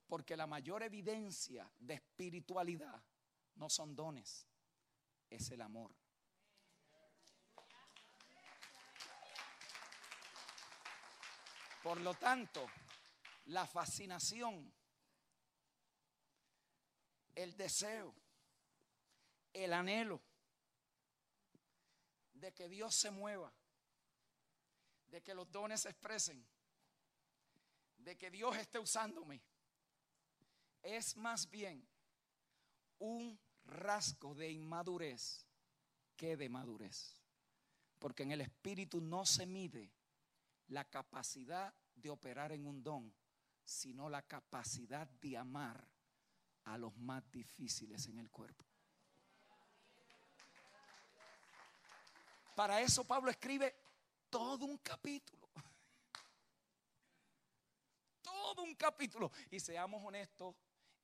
Porque 0.07 0.37
la 0.37 0.47
mayor 0.47 0.83
evidencia 0.83 1.69
de 1.79 1.95
espiritualidad 1.95 3.03
no 3.55 3.69
son 3.69 3.95
dones, 3.95 4.47
es 5.29 5.51
el 5.51 5.61
amor. 5.61 5.93
Por 11.83 12.01
lo 12.01 12.13
tanto, 12.15 12.65
la 13.45 13.65
fascinación, 13.65 14.73
el 17.35 17.55
deseo, 17.55 18.13
el 19.53 19.73
anhelo 19.73 20.21
de 22.33 22.53
que 22.53 22.67
Dios 22.67 22.95
se 22.95 23.11
mueva, 23.11 23.53
de 25.07 25.21
que 25.21 25.33
los 25.33 25.51
dones 25.51 25.81
se 25.81 25.89
expresen, 25.89 26.45
de 27.97 28.17
que 28.17 28.29
Dios 28.31 28.55
esté 28.57 28.79
usándome, 28.79 29.41
es 30.95 31.17
más 31.17 31.49
bien 31.49 31.85
un 32.99 33.39
rasgo 33.65 34.33
de 34.33 34.49
inmadurez 34.49 35.45
que 36.15 36.37
de 36.37 36.49
madurez. 36.49 37.19
Porque 37.99 38.23
en 38.23 38.31
el 38.31 38.41
espíritu 38.41 39.01
no 39.01 39.25
se 39.25 39.45
mide 39.45 39.91
la 40.67 40.85
capacidad 40.85 41.73
de 41.95 42.09
operar 42.09 42.51
en 42.51 42.65
un 42.65 42.83
don, 42.83 43.13
sino 43.63 44.09
la 44.09 44.21
capacidad 44.21 45.07
de 45.07 45.37
amar 45.37 45.87
a 46.63 46.77
los 46.77 46.95
más 46.97 47.29
difíciles 47.31 48.07
en 48.07 48.19
el 48.19 48.29
cuerpo. 48.29 48.65
Para 52.55 52.81
eso 52.81 53.03
Pablo 53.03 53.29
escribe 53.29 53.75
todo 54.29 54.65
un 54.65 54.77
capítulo. 54.77 55.49
Todo 58.21 58.63
un 58.63 58.75
capítulo. 58.75 59.31
Y 59.51 59.59
seamos 59.59 60.03
honestos, 60.03 60.55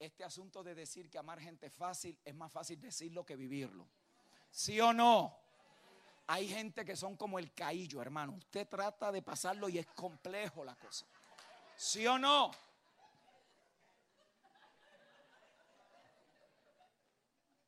este 0.05 0.23
asunto 0.23 0.63
de 0.63 0.75
decir 0.75 1.09
que 1.09 1.17
amar 1.17 1.39
gente 1.39 1.67
es 1.67 1.73
fácil, 1.73 2.19
es 2.23 2.35
más 2.35 2.51
fácil 2.51 2.79
decirlo 2.81 3.25
que 3.25 3.35
vivirlo. 3.35 3.87
¿Sí 4.51 4.79
o 4.81 4.93
no? 4.93 5.37
Hay 6.27 6.47
gente 6.47 6.85
que 6.85 6.95
son 6.95 7.17
como 7.17 7.39
el 7.39 7.53
caillo, 7.53 8.01
hermano. 8.01 8.33
Usted 8.33 8.67
trata 8.67 9.11
de 9.11 9.21
pasarlo 9.21 9.67
y 9.69 9.77
es 9.77 9.87
complejo 9.87 10.63
la 10.63 10.75
cosa. 10.75 11.05
¿Sí 11.75 12.05
o 12.07 12.17
no? 12.17 12.51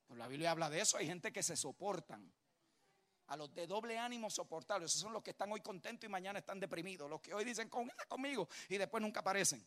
Pues 0.08 0.20
la 0.20 0.28
Biblia 0.28 0.52
habla 0.52 0.70
de 0.70 0.82
eso. 0.82 0.98
Hay 0.98 1.08
gente 1.08 1.34
que 1.34 1.44
se 1.44 1.56
soportan. 1.56 2.32
A 3.28 3.36
los 3.36 3.54
de 3.56 3.66
doble 3.66 3.98
ánimo 3.98 4.30
soportarlo. 4.30 4.86
Esos 4.86 5.02
son 5.02 5.12
los 5.12 5.24
que 5.24 5.32
están 5.32 5.52
hoy 5.52 5.62
contentos 5.62 6.08
y 6.08 6.12
mañana 6.12 6.40
están 6.40 6.60
deprimidos. 6.60 7.10
Los 7.10 7.22
que 7.22 7.34
hoy 7.34 7.44
dicen, 7.44 7.70
conmigo 8.08 8.48
y 8.70 8.78
después 8.78 9.02
nunca 9.02 9.22
aparecen. 9.22 9.66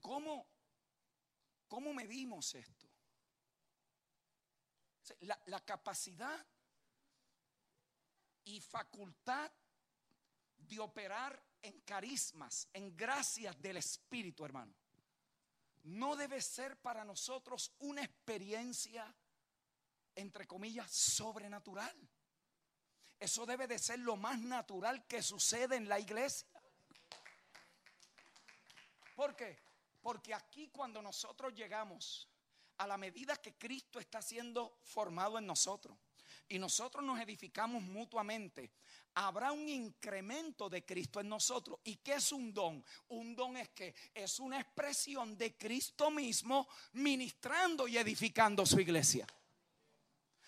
¿Cómo, 0.00 0.46
¿Cómo 1.68 1.92
medimos 1.92 2.54
esto? 2.54 2.86
La, 5.20 5.40
la 5.46 5.60
capacidad 5.64 6.46
y 8.44 8.60
facultad 8.60 9.50
de 10.56 10.78
operar 10.78 11.42
en 11.60 11.80
carismas, 11.80 12.68
en 12.72 12.96
gracias 12.96 13.60
del 13.60 13.76
Espíritu, 13.76 14.44
hermano, 14.44 14.74
no 15.84 16.16
debe 16.16 16.40
ser 16.40 16.76
para 16.76 17.04
nosotros 17.04 17.72
una 17.80 18.02
experiencia, 18.02 19.12
entre 20.14 20.46
comillas, 20.46 20.90
sobrenatural. 20.90 21.96
Eso 23.18 23.46
debe 23.46 23.66
de 23.66 23.78
ser 23.78 23.98
lo 24.00 24.16
más 24.16 24.40
natural 24.40 25.06
que 25.06 25.22
sucede 25.22 25.76
en 25.76 25.88
la 25.88 25.98
iglesia. 25.98 26.48
¿Por 29.14 29.36
qué? 29.36 29.71
Porque 30.02 30.34
aquí 30.34 30.68
cuando 30.68 31.00
nosotros 31.00 31.54
llegamos 31.54 32.28
a 32.78 32.86
la 32.86 32.98
medida 32.98 33.36
que 33.36 33.54
Cristo 33.54 34.00
está 34.00 34.20
siendo 34.20 34.78
formado 34.82 35.38
en 35.38 35.46
nosotros 35.46 35.96
y 36.48 36.58
nosotros 36.58 37.04
nos 37.04 37.20
edificamos 37.20 37.82
mutuamente, 37.82 38.72
habrá 39.14 39.52
un 39.52 39.68
incremento 39.68 40.68
de 40.68 40.84
Cristo 40.84 41.20
en 41.20 41.28
nosotros. 41.28 41.78
¿Y 41.84 41.96
qué 41.96 42.14
es 42.14 42.32
un 42.32 42.52
don? 42.52 42.84
Un 43.08 43.34
don 43.36 43.56
es 43.56 43.68
que 43.70 43.94
es 44.12 44.40
una 44.40 44.60
expresión 44.60 45.36
de 45.38 45.56
Cristo 45.56 46.10
mismo 46.10 46.68
ministrando 46.92 47.86
y 47.86 47.96
edificando 47.96 48.66
su 48.66 48.80
iglesia. 48.80 49.26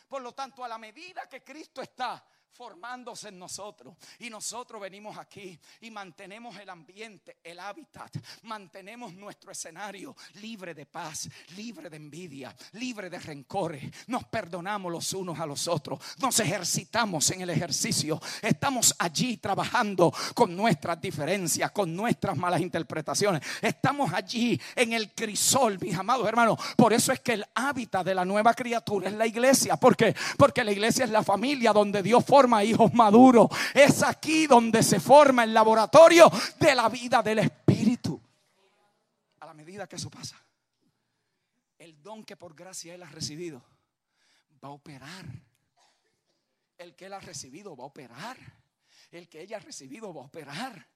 Por 0.08 0.22
lo 0.22 0.32
tanto, 0.32 0.64
a 0.64 0.68
la 0.68 0.78
medida 0.78 1.28
que 1.28 1.42
Cristo 1.42 1.80
está 1.80 2.26
formándose 2.54 3.28
en 3.28 3.38
nosotros. 3.38 3.94
Y 4.20 4.30
nosotros 4.30 4.80
venimos 4.80 5.18
aquí 5.18 5.58
y 5.80 5.90
mantenemos 5.90 6.56
el 6.58 6.70
ambiente, 6.70 7.38
el 7.42 7.58
hábitat, 7.58 8.16
mantenemos 8.42 9.12
nuestro 9.12 9.50
escenario 9.50 10.16
libre 10.34 10.72
de 10.72 10.86
paz, 10.86 11.28
libre 11.56 11.90
de 11.90 11.96
envidia, 11.96 12.54
libre 12.72 13.10
de 13.10 13.18
rencores. 13.18 13.84
Nos 14.06 14.24
perdonamos 14.24 14.90
los 14.90 15.12
unos 15.12 15.38
a 15.40 15.46
los 15.46 15.66
otros, 15.66 15.98
nos 16.18 16.38
ejercitamos 16.40 17.30
en 17.30 17.40
el 17.40 17.50
ejercicio. 17.50 18.20
Estamos 18.40 18.94
allí 18.98 19.38
trabajando 19.38 20.12
con 20.34 20.56
nuestras 20.56 21.00
diferencias, 21.00 21.72
con 21.72 21.94
nuestras 21.94 22.36
malas 22.36 22.60
interpretaciones. 22.60 23.42
Estamos 23.60 24.12
allí 24.12 24.60
en 24.76 24.92
el 24.92 25.12
crisol, 25.12 25.78
mis 25.80 25.96
amados 25.96 26.28
hermanos. 26.28 26.58
Por 26.76 26.92
eso 26.92 27.12
es 27.12 27.20
que 27.20 27.32
el 27.32 27.44
hábitat 27.54 28.06
de 28.06 28.14
la 28.14 28.24
nueva 28.24 28.54
criatura 28.54 29.08
es 29.08 29.14
la 29.14 29.26
iglesia. 29.26 29.76
¿Por 29.76 29.96
qué? 29.96 30.14
Porque 30.38 30.62
la 30.62 30.70
iglesia 30.70 31.04
es 31.04 31.10
la 31.10 31.24
familia 31.24 31.72
donde 31.72 32.02
Dios 32.02 32.24
forma 32.24 32.43
hijos 32.64 32.92
maduros. 32.94 33.48
Es 33.72 34.02
aquí 34.02 34.46
donde 34.46 34.82
se 34.82 35.00
forma 35.00 35.44
el 35.44 35.54
laboratorio 35.54 36.30
de 36.58 36.74
la 36.74 36.88
vida 36.88 37.22
del 37.22 37.40
Espíritu. 37.40 38.20
A 39.40 39.46
la 39.46 39.54
medida 39.54 39.86
que 39.86 39.96
eso 39.96 40.10
pasa, 40.10 40.36
el 41.78 42.02
don 42.02 42.24
que 42.24 42.36
por 42.36 42.54
gracia 42.54 42.94
Él 42.94 43.02
ha 43.02 43.08
recibido 43.08 43.62
va 44.62 44.68
a 44.68 44.72
operar. 44.72 45.26
El 46.78 46.94
que 46.94 47.06
Él 47.06 47.12
ha 47.12 47.20
recibido 47.20 47.76
va 47.76 47.84
a 47.84 47.88
operar. 47.88 48.36
El 49.10 49.28
que 49.28 49.42
ella 49.42 49.58
ha 49.58 49.60
recibido 49.60 50.12
va 50.12 50.22
a 50.22 50.24
operar. 50.24 50.88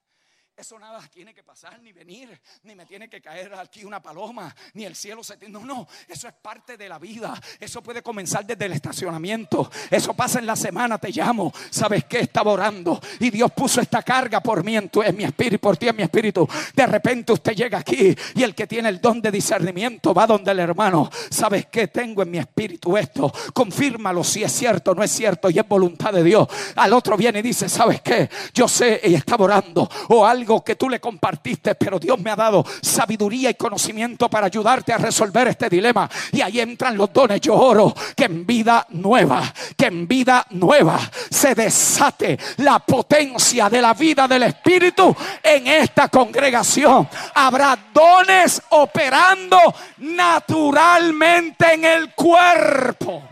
Eso 0.58 0.76
nada 0.76 1.00
tiene 1.08 1.32
que 1.32 1.44
pasar 1.44 1.78
ni 1.80 1.92
venir, 1.92 2.36
ni 2.64 2.74
me 2.74 2.84
tiene 2.84 3.08
que 3.08 3.20
caer 3.20 3.54
aquí 3.54 3.84
una 3.84 4.02
paloma, 4.02 4.52
ni 4.74 4.84
el 4.84 4.96
cielo 4.96 5.22
se 5.22 5.36
tiene. 5.36 5.52
No, 5.52 5.64
no, 5.64 5.86
eso 6.08 6.26
es 6.26 6.34
parte 6.34 6.76
de 6.76 6.88
la 6.88 6.98
vida. 6.98 7.40
Eso 7.60 7.80
puede 7.80 8.02
comenzar 8.02 8.44
desde 8.44 8.64
el 8.64 8.72
estacionamiento. 8.72 9.70
Eso 9.88 10.14
pasa 10.14 10.40
en 10.40 10.46
la 10.46 10.56
semana, 10.56 10.98
te 10.98 11.12
llamo. 11.12 11.52
¿Sabes 11.70 12.06
qué? 12.06 12.18
Estaba 12.18 12.50
orando 12.50 13.00
y 13.20 13.30
Dios 13.30 13.52
puso 13.52 13.80
esta 13.80 14.02
carga 14.02 14.40
por 14.40 14.64
mí 14.64 14.76
en, 14.76 14.88
tu, 14.88 15.00
mi 15.12 15.22
espíritu, 15.22 15.60
por 15.60 15.76
ti 15.76 15.86
en 15.86 15.94
mi 15.94 16.02
espíritu. 16.02 16.48
De 16.74 16.86
repente 16.86 17.32
usted 17.32 17.54
llega 17.54 17.78
aquí 17.78 18.12
y 18.34 18.42
el 18.42 18.56
que 18.56 18.66
tiene 18.66 18.88
el 18.88 19.00
don 19.00 19.22
de 19.22 19.30
discernimiento 19.30 20.12
va 20.12 20.26
donde 20.26 20.50
el 20.50 20.58
hermano. 20.58 21.08
¿Sabes 21.30 21.66
qué? 21.66 21.86
Tengo 21.86 22.22
en 22.22 22.32
mi 22.32 22.38
espíritu 22.38 22.96
esto. 22.96 23.32
Confírmalo 23.54 24.24
si 24.24 24.42
es 24.42 24.50
cierto, 24.50 24.92
no 24.92 25.04
es 25.04 25.12
cierto 25.12 25.50
y 25.50 25.58
es 25.60 25.68
voluntad 25.68 26.12
de 26.12 26.24
Dios. 26.24 26.48
Al 26.74 26.92
otro 26.94 27.16
viene 27.16 27.38
y 27.38 27.42
dice, 27.42 27.68
¿sabes 27.68 28.00
qué? 28.00 28.28
Yo 28.52 28.66
sé 28.66 29.00
y 29.04 29.14
estaba 29.14 29.44
orando 29.44 29.88
o 30.08 30.26
algo 30.26 30.47
que 30.64 30.76
tú 30.76 30.88
le 30.88 31.00
compartiste, 31.00 31.74
pero 31.74 31.98
Dios 31.98 32.18
me 32.18 32.30
ha 32.30 32.36
dado 32.36 32.64
sabiduría 32.80 33.50
y 33.50 33.54
conocimiento 33.54 34.30
para 34.30 34.46
ayudarte 34.46 34.92
a 34.92 34.98
resolver 34.98 35.48
este 35.48 35.68
dilema. 35.68 36.08
Y 36.32 36.40
ahí 36.40 36.60
entran 36.60 36.96
los 36.96 37.12
dones. 37.12 37.40
Yo 37.40 37.54
oro 37.54 37.94
que 38.16 38.24
en 38.24 38.46
vida 38.46 38.86
nueva, 38.90 39.42
que 39.76 39.86
en 39.86 40.08
vida 40.08 40.46
nueva 40.50 40.98
se 41.30 41.54
desate 41.54 42.38
la 42.58 42.78
potencia 42.78 43.68
de 43.68 43.82
la 43.82 43.92
vida 43.94 44.26
del 44.26 44.44
Espíritu 44.44 45.14
en 45.42 45.66
esta 45.66 46.08
congregación. 46.08 47.08
Habrá 47.34 47.78
dones 47.92 48.62
operando 48.70 49.58
naturalmente 49.98 51.74
en 51.74 51.84
el 51.84 52.14
cuerpo. 52.14 53.22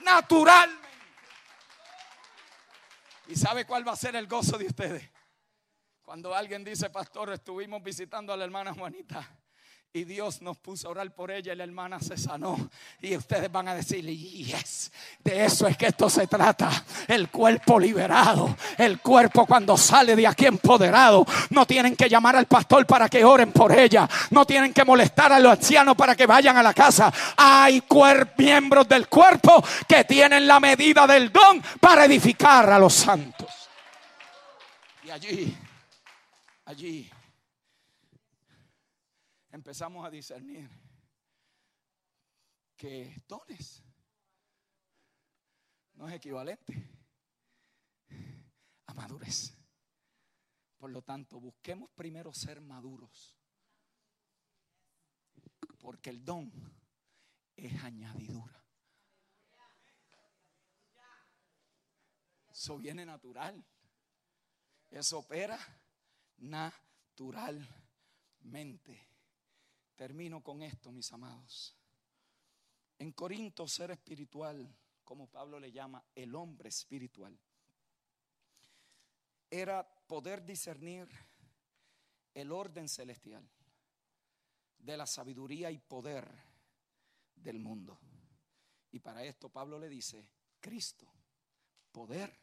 Natural. 0.00 0.70
¿Y 3.28 3.36
sabe 3.36 3.66
cuál 3.66 3.86
va 3.86 3.92
a 3.92 3.96
ser 3.96 4.16
el 4.16 4.26
gozo 4.26 4.56
de 4.56 4.66
ustedes? 4.66 5.17
Cuando 6.08 6.34
alguien 6.34 6.64
dice, 6.64 6.88
pastor, 6.88 7.34
estuvimos 7.34 7.82
visitando 7.82 8.32
a 8.32 8.36
la 8.38 8.42
hermana 8.42 8.72
Juanita 8.72 9.28
y 9.92 10.04
Dios 10.04 10.40
nos 10.40 10.56
puso 10.56 10.88
a 10.88 10.92
orar 10.92 11.14
por 11.14 11.30
ella 11.30 11.52
y 11.52 11.56
la 11.56 11.64
hermana 11.64 12.00
se 12.00 12.16
sanó. 12.16 12.70
Y 13.02 13.14
ustedes 13.14 13.52
van 13.52 13.68
a 13.68 13.74
decir, 13.74 14.06
yes, 14.06 14.90
de 15.22 15.44
eso 15.44 15.66
es 15.66 15.76
que 15.76 15.88
esto 15.88 16.08
se 16.08 16.26
trata. 16.26 16.70
El 17.06 17.28
cuerpo 17.28 17.78
liberado, 17.78 18.56
el 18.78 19.00
cuerpo 19.00 19.44
cuando 19.44 19.76
sale 19.76 20.16
de 20.16 20.26
aquí 20.26 20.46
empoderado. 20.46 21.26
No 21.50 21.66
tienen 21.66 21.94
que 21.94 22.08
llamar 22.08 22.36
al 22.36 22.46
pastor 22.46 22.86
para 22.86 23.10
que 23.10 23.22
oren 23.22 23.52
por 23.52 23.78
ella. 23.78 24.08
No 24.30 24.46
tienen 24.46 24.72
que 24.72 24.86
molestar 24.86 25.30
a 25.30 25.38
los 25.38 25.52
ancianos 25.52 25.94
para 25.94 26.16
que 26.16 26.24
vayan 26.24 26.56
a 26.56 26.62
la 26.62 26.72
casa. 26.72 27.12
Hay 27.36 27.82
miembros 28.38 28.88
del 28.88 29.08
cuerpo 29.08 29.62
que 29.86 30.04
tienen 30.04 30.46
la 30.46 30.58
medida 30.58 31.06
del 31.06 31.30
don 31.30 31.62
para 31.78 32.06
edificar 32.06 32.70
a 32.70 32.78
los 32.78 32.94
santos. 32.94 33.50
Y 35.04 35.10
allí 35.10 35.67
allí 36.68 37.10
empezamos 39.50 40.04
a 40.04 40.10
discernir 40.10 40.68
que 42.76 43.24
dones 43.26 43.82
no 45.94 46.06
es 46.06 46.14
equivalente 46.14 46.74
a 48.84 48.92
madurez. 48.92 49.54
Por 50.76 50.90
lo 50.90 51.00
tanto, 51.00 51.40
busquemos 51.40 51.88
primero 51.90 52.34
ser 52.34 52.60
maduros. 52.60 53.34
Porque 55.80 56.10
el 56.10 56.22
don 56.22 56.52
es 57.56 57.82
añadidura. 57.82 58.62
Eso 62.50 62.76
viene 62.76 63.06
natural. 63.06 63.64
Eso 64.90 65.20
opera 65.20 65.58
naturalmente. 66.38 67.68
Termino 69.96 70.42
con 70.42 70.62
esto, 70.62 70.92
mis 70.92 71.12
amados. 71.12 71.76
En 72.98 73.12
Corinto, 73.12 73.68
ser 73.68 73.90
espiritual, 73.90 74.74
como 75.04 75.28
Pablo 75.28 75.60
le 75.60 75.70
llama, 75.72 76.04
el 76.14 76.34
hombre 76.34 76.68
espiritual, 76.68 77.38
era 79.50 79.82
poder 80.06 80.44
discernir 80.44 81.08
el 82.34 82.52
orden 82.52 82.88
celestial 82.88 83.48
de 84.78 84.96
la 84.96 85.06
sabiduría 85.06 85.70
y 85.70 85.78
poder 85.78 86.28
del 87.34 87.58
mundo. 87.58 87.98
Y 88.90 89.00
para 89.00 89.24
esto 89.24 89.48
Pablo 89.48 89.78
le 89.78 89.88
dice, 89.88 90.28
Cristo, 90.60 91.10
poder 91.92 92.38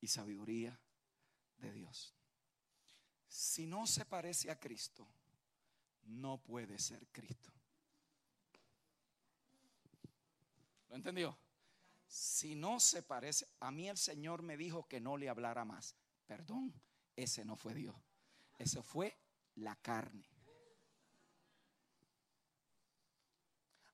y 0.00 0.08
sabiduría 0.08 0.78
de 1.58 1.72
Dios. 1.72 2.14
Si 3.28 3.66
no 3.66 3.86
se 3.86 4.04
parece 4.04 4.50
a 4.50 4.58
Cristo, 4.58 5.06
no 6.04 6.38
puede 6.38 6.78
ser 6.78 7.06
Cristo. 7.08 7.52
¿Lo 10.88 10.96
entendió? 10.96 11.36
Si 12.06 12.54
no 12.54 12.78
se 12.78 13.02
parece, 13.02 13.46
a 13.60 13.70
mí 13.70 13.88
el 13.88 13.96
Señor 13.96 14.42
me 14.42 14.56
dijo 14.56 14.86
que 14.86 15.00
no 15.00 15.16
le 15.16 15.28
hablara 15.28 15.64
más. 15.64 15.96
Perdón, 16.26 16.72
ese 17.14 17.44
no 17.44 17.56
fue 17.56 17.74
Dios. 17.74 17.96
Ese 18.58 18.82
fue 18.82 19.16
la 19.56 19.76
carne. 19.76 20.28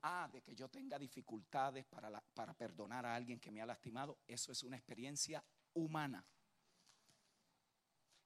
Ah, 0.02 0.28
de 0.32 0.42
que 0.42 0.54
yo 0.54 0.68
tenga 0.68 0.98
dificultades 0.98 1.86
para, 1.86 2.20
para 2.34 2.54
perdonar 2.54 3.06
a 3.06 3.14
alguien 3.14 3.38
que 3.38 3.52
me 3.52 3.62
ha 3.62 3.66
lastimado, 3.66 4.18
eso 4.26 4.50
es 4.52 4.62
una 4.64 4.76
experiencia 4.76 5.42
humana. 5.74 6.24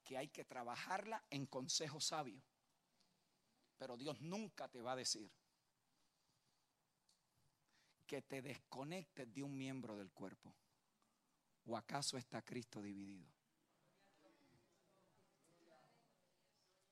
Que 0.07 0.17
hay 0.17 0.29
que 0.29 0.45
trabajarla 0.45 1.23
en 1.31 1.47
consejo 1.47 2.01
sabio. 2.01 2.41
Pero 3.77 3.97
Dios 3.97 4.21
nunca 4.21 4.69
te 4.69 4.81
va 4.81 4.93
a 4.93 4.97
decir 4.97 5.31
que 8.07 8.23
te 8.23 8.41
desconectes 8.41 9.35
de 9.35 9.43
un 9.43 9.59
miembro 9.59 9.97
del 9.97 10.13
cuerpo. 10.13 10.55
¿O 11.67 11.77
acaso 11.77 12.17
está 12.17 12.41
Cristo 12.43 12.81
dividido? 12.81 13.27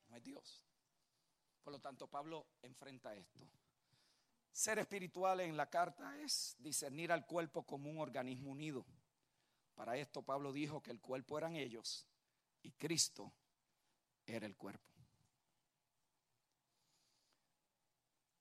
No 0.08 0.16
es 0.16 0.24
Dios. 0.24 0.64
Por 1.62 1.72
lo 1.72 1.80
tanto, 1.80 2.08
Pablo 2.08 2.48
enfrenta 2.62 3.14
esto. 3.14 3.40
Ser 4.50 4.80
espiritual 4.80 5.40
en 5.40 5.56
la 5.56 5.70
carta 5.70 6.18
es 6.18 6.56
discernir 6.58 7.12
al 7.12 7.26
cuerpo 7.26 7.64
como 7.64 7.88
un 7.88 7.98
organismo 7.98 8.50
unido. 8.50 8.84
Para 9.76 9.96
esto 9.96 10.22
Pablo 10.22 10.52
dijo 10.52 10.82
que 10.82 10.90
el 10.90 11.00
cuerpo 11.00 11.38
eran 11.38 11.54
ellos 11.54 12.08
y 12.64 12.72
Cristo 12.72 13.32
era 14.26 14.46
el 14.46 14.56
cuerpo. 14.56 14.90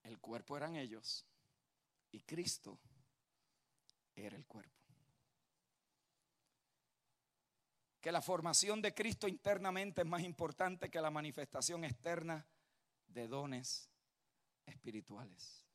El 0.03 0.19
cuerpo 0.19 0.57
eran 0.57 0.75
ellos 0.75 1.25
y 2.11 2.21
Cristo 2.21 2.79
era 4.15 4.35
el 4.35 4.45
cuerpo. 4.45 4.71
Que 7.99 8.11
la 8.11 8.21
formación 8.21 8.81
de 8.81 8.93
Cristo 8.93 9.27
internamente 9.27 10.01
es 10.01 10.07
más 10.07 10.23
importante 10.23 10.89
que 10.89 11.01
la 11.01 11.09
manifestación 11.09 11.83
externa 11.83 12.45
de 13.07 13.27
dones 13.27 13.89
espirituales. 14.65 15.65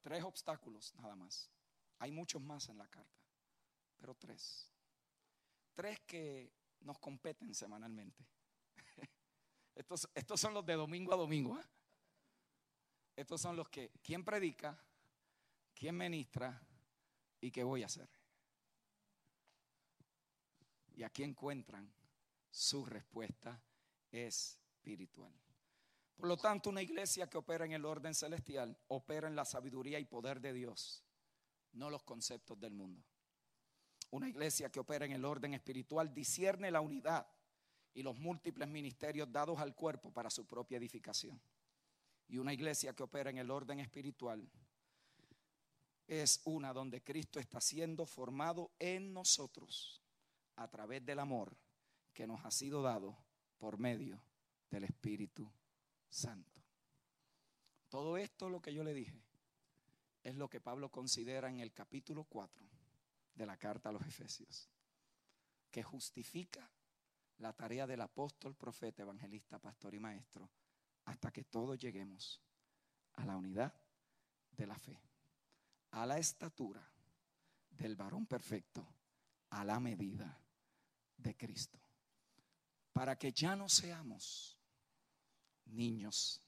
Tres 0.00 0.24
obstáculos 0.24 0.94
nada 0.94 1.14
más. 1.16 1.50
Hay 1.98 2.12
muchos 2.12 2.42
más 2.42 2.68
en 2.68 2.78
la 2.78 2.88
carta, 2.88 3.22
pero 3.98 4.14
tres. 4.14 4.70
Tres 5.74 6.00
que 6.00 6.52
nos 6.84 6.98
competen 6.98 7.54
semanalmente. 7.54 8.26
Estos, 9.74 10.08
estos 10.14 10.40
son 10.40 10.54
los 10.54 10.64
de 10.66 10.74
domingo 10.74 11.12
a 11.12 11.16
domingo. 11.16 11.58
¿eh? 11.58 11.64
Estos 13.16 13.40
son 13.40 13.56
los 13.56 13.68
que, 13.68 13.90
¿quién 14.02 14.24
predica? 14.24 14.78
¿Quién 15.74 15.96
ministra? 15.96 16.60
¿Y 17.40 17.50
qué 17.50 17.62
voy 17.64 17.82
a 17.82 17.86
hacer? 17.86 18.08
Y 20.94 21.02
aquí 21.02 21.22
encuentran 21.22 21.92
su 22.50 22.84
respuesta 22.84 23.60
espiritual. 24.10 25.32
Por 26.14 26.28
lo 26.28 26.36
tanto, 26.36 26.70
una 26.70 26.82
iglesia 26.82 27.28
que 27.28 27.38
opera 27.38 27.64
en 27.64 27.72
el 27.72 27.84
orden 27.84 28.14
celestial 28.14 28.78
opera 28.88 29.26
en 29.26 29.34
la 29.34 29.44
sabiduría 29.44 29.98
y 29.98 30.04
poder 30.04 30.40
de 30.40 30.52
Dios, 30.52 31.02
no 31.72 31.90
los 31.90 32.02
conceptos 32.04 32.60
del 32.60 32.74
mundo. 32.74 33.02
Una 34.12 34.28
iglesia 34.28 34.70
que 34.70 34.78
opera 34.78 35.06
en 35.06 35.12
el 35.12 35.24
orden 35.24 35.54
espiritual 35.54 36.12
discierne 36.12 36.70
la 36.70 36.82
unidad 36.82 37.26
y 37.94 38.02
los 38.02 38.18
múltiples 38.18 38.68
ministerios 38.68 39.32
dados 39.32 39.58
al 39.58 39.74
cuerpo 39.74 40.12
para 40.12 40.28
su 40.28 40.46
propia 40.46 40.76
edificación. 40.76 41.40
Y 42.28 42.36
una 42.36 42.52
iglesia 42.52 42.92
que 42.92 43.02
opera 43.02 43.30
en 43.30 43.38
el 43.38 43.50
orden 43.50 43.80
espiritual 43.80 44.46
es 46.06 46.42
una 46.44 46.74
donde 46.74 47.02
Cristo 47.02 47.40
está 47.40 47.58
siendo 47.58 48.04
formado 48.04 48.72
en 48.78 49.14
nosotros 49.14 50.02
a 50.56 50.68
través 50.68 51.02
del 51.06 51.18
amor 51.18 51.56
que 52.12 52.26
nos 52.26 52.44
ha 52.44 52.50
sido 52.50 52.82
dado 52.82 53.16
por 53.56 53.78
medio 53.78 54.22
del 54.68 54.84
Espíritu 54.84 55.50
Santo. 56.10 56.60
Todo 57.88 58.18
esto 58.18 58.50
lo 58.50 58.60
que 58.60 58.74
yo 58.74 58.84
le 58.84 58.92
dije 58.92 59.24
es 60.22 60.34
lo 60.34 60.50
que 60.50 60.60
Pablo 60.60 60.90
considera 60.90 61.48
en 61.48 61.60
el 61.60 61.72
capítulo 61.72 62.24
4 62.24 62.71
de 63.34 63.46
la 63.46 63.56
carta 63.56 63.88
a 63.88 63.92
los 63.92 64.06
Efesios, 64.06 64.68
que 65.70 65.82
justifica 65.82 66.70
la 67.38 67.52
tarea 67.52 67.86
del 67.86 68.00
apóstol, 68.00 68.54
profeta, 68.54 69.02
evangelista, 69.02 69.58
pastor 69.58 69.94
y 69.94 69.98
maestro, 69.98 70.50
hasta 71.04 71.32
que 71.32 71.44
todos 71.44 71.78
lleguemos 71.78 72.40
a 73.14 73.24
la 73.24 73.36
unidad 73.36 73.74
de 74.50 74.66
la 74.66 74.78
fe, 74.78 75.00
a 75.90 76.06
la 76.06 76.18
estatura 76.18 76.86
del 77.70 77.96
varón 77.96 78.26
perfecto, 78.26 78.86
a 79.50 79.64
la 79.64 79.80
medida 79.80 80.40
de 81.16 81.36
Cristo, 81.36 81.80
para 82.92 83.16
que 83.18 83.32
ya 83.32 83.56
no 83.56 83.68
seamos 83.68 84.58
niños 85.66 86.40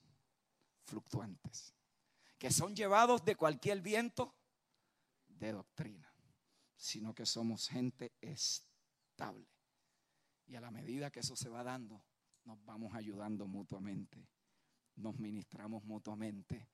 fluctuantes, 0.84 1.74
que 2.38 2.50
son 2.50 2.76
llevados 2.76 3.24
de 3.24 3.36
cualquier 3.36 3.80
viento 3.80 4.34
de 5.26 5.52
doctrina, 5.52 6.13
sino 6.84 7.14
que 7.14 7.24
somos 7.24 7.70
gente 7.70 8.12
estable. 8.20 9.48
Y 10.44 10.54
a 10.54 10.60
la 10.60 10.70
medida 10.70 11.10
que 11.10 11.20
eso 11.20 11.34
se 11.34 11.48
va 11.48 11.64
dando, 11.64 12.04
nos 12.44 12.62
vamos 12.62 12.94
ayudando 12.94 13.46
mutuamente, 13.46 14.28
nos 14.96 15.18
ministramos 15.18 15.82
mutuamente. 15.84 16.68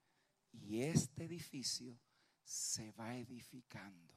Y 0.51 0.83
este 0.83 1.27
edificio 1.27 1.97
se 2.43 2.91
va 2.91 3.17
edificando. 3.19 4.13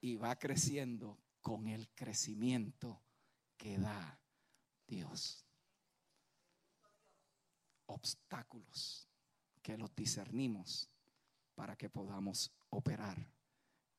Y 0.00 0.14
va 0.14 0.38
creciendo 0.38 1.18
con 1.40 1.66
el 1.66 1.88
crecimiento 1.96 3.02
que 3.56 3.76
da 3.76 4.20
Dios. 4.86 5.44
Obstáculos 7.86 9.08
que 9.62 9.76
los 9.76 9.92
discernimos 9.96 10.91
para 11.54 11.76
que 11.76 11.88
podamos 11.88 12.52
operar 12.70 13.26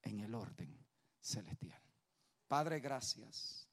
en 0.01 0.19
el 0.19 0.33
orden 0.35 0.85
celestial. 1.19 1.81
Padre, 2.47 2.79
gracias. 2.79 3.67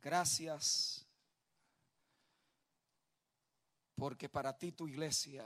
Gracias 0.00 1.06
porque 3.94 4.30
para 4.30 4.56
ti 4.56 4.72
tu 4.72 4.88
iglesia 4.88 5.44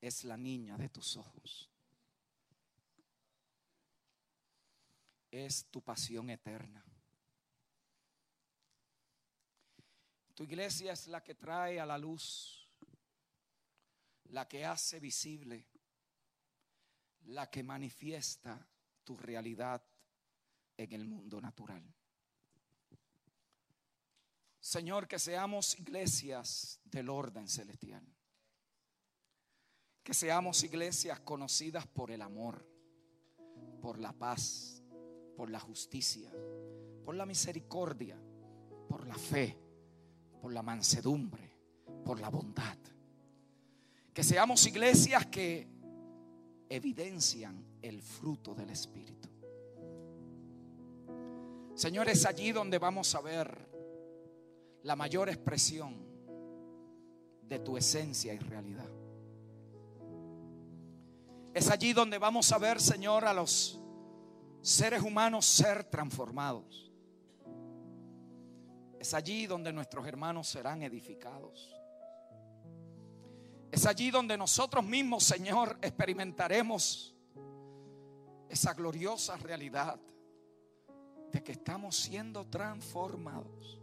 es 0.00 0.24
la 0.24 0.36
niña 0.36 0.78
de 0.78 0.88
tus 0.88 1.16
ojos. 1.16 1.68
Es 5.30 5.66
tu 5.66 5.82
pasión 5.82 6.30
eterna. 6.30 6.84
Tu 10.34 10.44
iglesia 10.44 10.92
es 10.92 11.06
la 11.08 11.22
que 11.22 11.34
trae 11.34 11.78
a 11.78 11.86
la 11.86 11.98
luz, 11.98 12.59
la 14.30 14.48
que 14.48 14.64
hace 14.64 15.00
visible, 15.00 15.66
la 17.26 17.50
que 17.50 17.62
manifiesta 17.62 18.66
tu 19.04 19.16
realidad 19.16 19.82
en 20.76 20.92
el 20.92 21.04
mundo 21.04 21.40
natural. 21.40 21.82
Señor, 24.60 25.08
que 25.08 25.18
seamos 25.18 25.78
iglesias 25.78 26.80
del 26.84 27.08
orden 27.08 27.48
celestial. 27.48 28.06
Que 30.02 30.14
seamos 30.14 30.62
iglesias 30.64 31.20
conocidas 31.20 31.86
por 31.86 32.10
el 32.10 32.22
amor, 32.22 32.66
por 33.80 33.98
la 33.98 34.12
paz, 34.12 34.82
por 35.36 35.50
la 35.50 35.60
justicia, 35.60 36.30
por 37.04 37.14
la 37.14 37.26
misericordia, 37.26 38.20
por 38.88 39.06
la 39.06 39.16
fe, 39.16 39.58
por 40.40 40.52
la 40.52 40.62
mansedumbre, 40.62 41.56
por 42.04 42.20
la 42.20 42.28
bondad. 42.28 42.78
Que 44.20 44.24
seamos 44.24 44.66
iglesias 44.66 45.24
que 45.28 45.66
evidencian 46.68 47.78
el 47.80 48.02
fruto 48.02 48.54
del 48.54 48.68
Espíritu. 48.68 49.30
Señor, 51.74 52.06
es 52.10 52.26
allí 52.26 52.52
donde 52.52 52.78
vamos 52.78 53.14
a 53.14 53.22
ver 53.22 53.50
la 54.82 54.94
mayor 54.94 55.30
expresión 55.30 55.96
de 57.44 57.60
tu 57.60 57.78
esencia 57.78 58.34
y 58.34 58.38
realidad. 58.40 58.90
Es 61.54 61.70
allí 61.70 61.94
donde 61.94 62.18
vamos 62.18 62.52
a 62.52 62.58
ver, 62.58 62.78
Señor, 62.78 63.24
a 63.24 63.32
los 63.32 63.80
seres 64.60 65.00
humanos 65.00 65.46
ser 65.46 65.84
transformados. 65.84 66.92
Es 68.98 69.14
allí 69.14 69.46
donde 69.46 69.72
nuestros 69.72 70.06
hermanos 70.06 70.46
serán 70.46 70.82
edificados. 70.82 71.79
Es 73.70 73.86
allí 73.86 74.10
donde 74.10 74.36
nosotros 74.36 74.84
mismos, 74.84 75.24
Señor, 75.24 75.78
experimentaremos 75.80 77.14
esa 78.48 78.74
gloriosa 78.74 79.36
realidad 79.36 79.98
de 81.30 81.42
que 81.42 81.52
estamos 81.52 81.96
siendo 81.96 82.46
transformados 82.46 83.80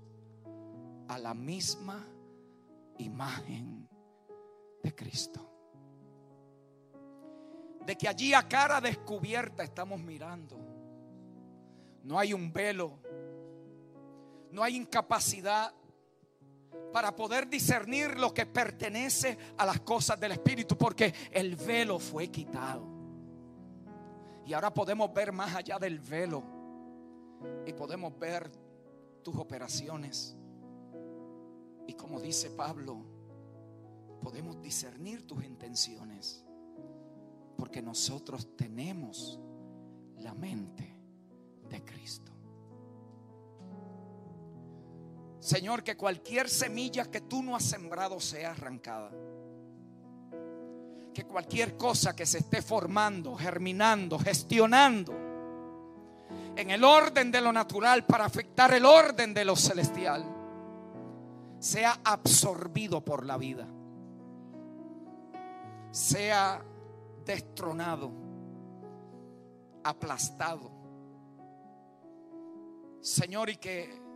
a 1.07 1.17
la 1.17 1.33
misma 1.33 2.05
imagen 2.97 3.87
de 4.83 4.93
Cristo. 4.93 5.49
De 7.85 7.97
que 7.97 8.09
allí 8.09 8.33
a 8.33 8.45
cara 8.45 8.81
descubierta 8.81 9.63
estamos 9.63 10.01
mirando. 10.01 10.57
No 12.03 12.19
hay 12.19 12.33
un 12.33 12.51
velo, 12.51 12.99
no 14.51 14.61
hay 14.61 14.75
incapacidad 14.75 15.73
para 16.91 17.15
poder 17.15 17.47
discernir 17.47 18.17
lo 18.17 18.33
que 18.33 18.45
pertenece 18.45 19.37
a 19.57 19.65
las 19.65 19.81
cosas 19.81 20.19
del 20.19 20.31
Espíritu, 20.33 20.77
porque 20.77 21.13
el 21.31 21.55
velo 21.55 21.99
fue 21.99 22.29
quitado. 22.29 22.85
Y 24.45 24.53
ahora 24.53 24.73
podemos 24.73 25.13
ver 25.13 25.31
más 25.31 25.55
allá 25.55 25.77
del 25.77 25.99
velo 25.99 26.43
y 27.65 27.73
podemos 27.73 28.17
ver 28.17 28.49
tus 29.23 29.35
operaciones. 29.35 30.35
Y 31.85 31.93
como 31.93 32.19
dice 32.19 32.49
Pablo, 32.51 32.97
podemos 34.21 34.61
discernir 34.61 35.27
tus 35.27 35.43
intenciones, 35.43 36.43
porque 37.57 37.81
nosotros 37.81 38.55
tenemos 38.55 39.39
la 40.17 40.33
mente 40.33 40.97
de 41.69 41.83
Cristo. 41.83 42.36
Señor, 45.39 45.83
que 45.83 45.95
cualquier 45.95 46.49
semilla 46.49 47.05
que 47.05 47.21
tú 47.21 47.43
no 47.43 47.55
has 47.55 47.63
sembrado 47.63 48.19
sea 48.19 48.51
arrancada. 48.51 49.11
Que 51.13 51.23
cualquier 51.25 51.77
cosa 51.77 52.15
que 52.15 52.25
se 52.25 52.39
esté 52.39 52.61
formando, 52.61 53.35
germinando, 53.35 54.19
gestionando 54.19 55.13
en 56.55 56.71
el 56.71 56.83
orden 56.83 57.31
de 57.31 57.39
lo 57.39 57.53
natural 57.53 58.05
para 58.05 58.25
afectar 58.25 58.73
el 58.73 58.85
orden 58.85 59.33
de 59.33 59.45
lo 59.45 59.55
celestial, 59.55 60.25
sea 61.59 61.99
absorbido 62.03 63.05
por 63.05 63.25
la 63.25 63.37
vida. 63.37 63.67
Sea 65.91 66.63
destronado, 67.25 68.11
aplastado. 69.83 70.71
Señor, 73.01 73.49
y 73.49 73.57
que 73.57 74.06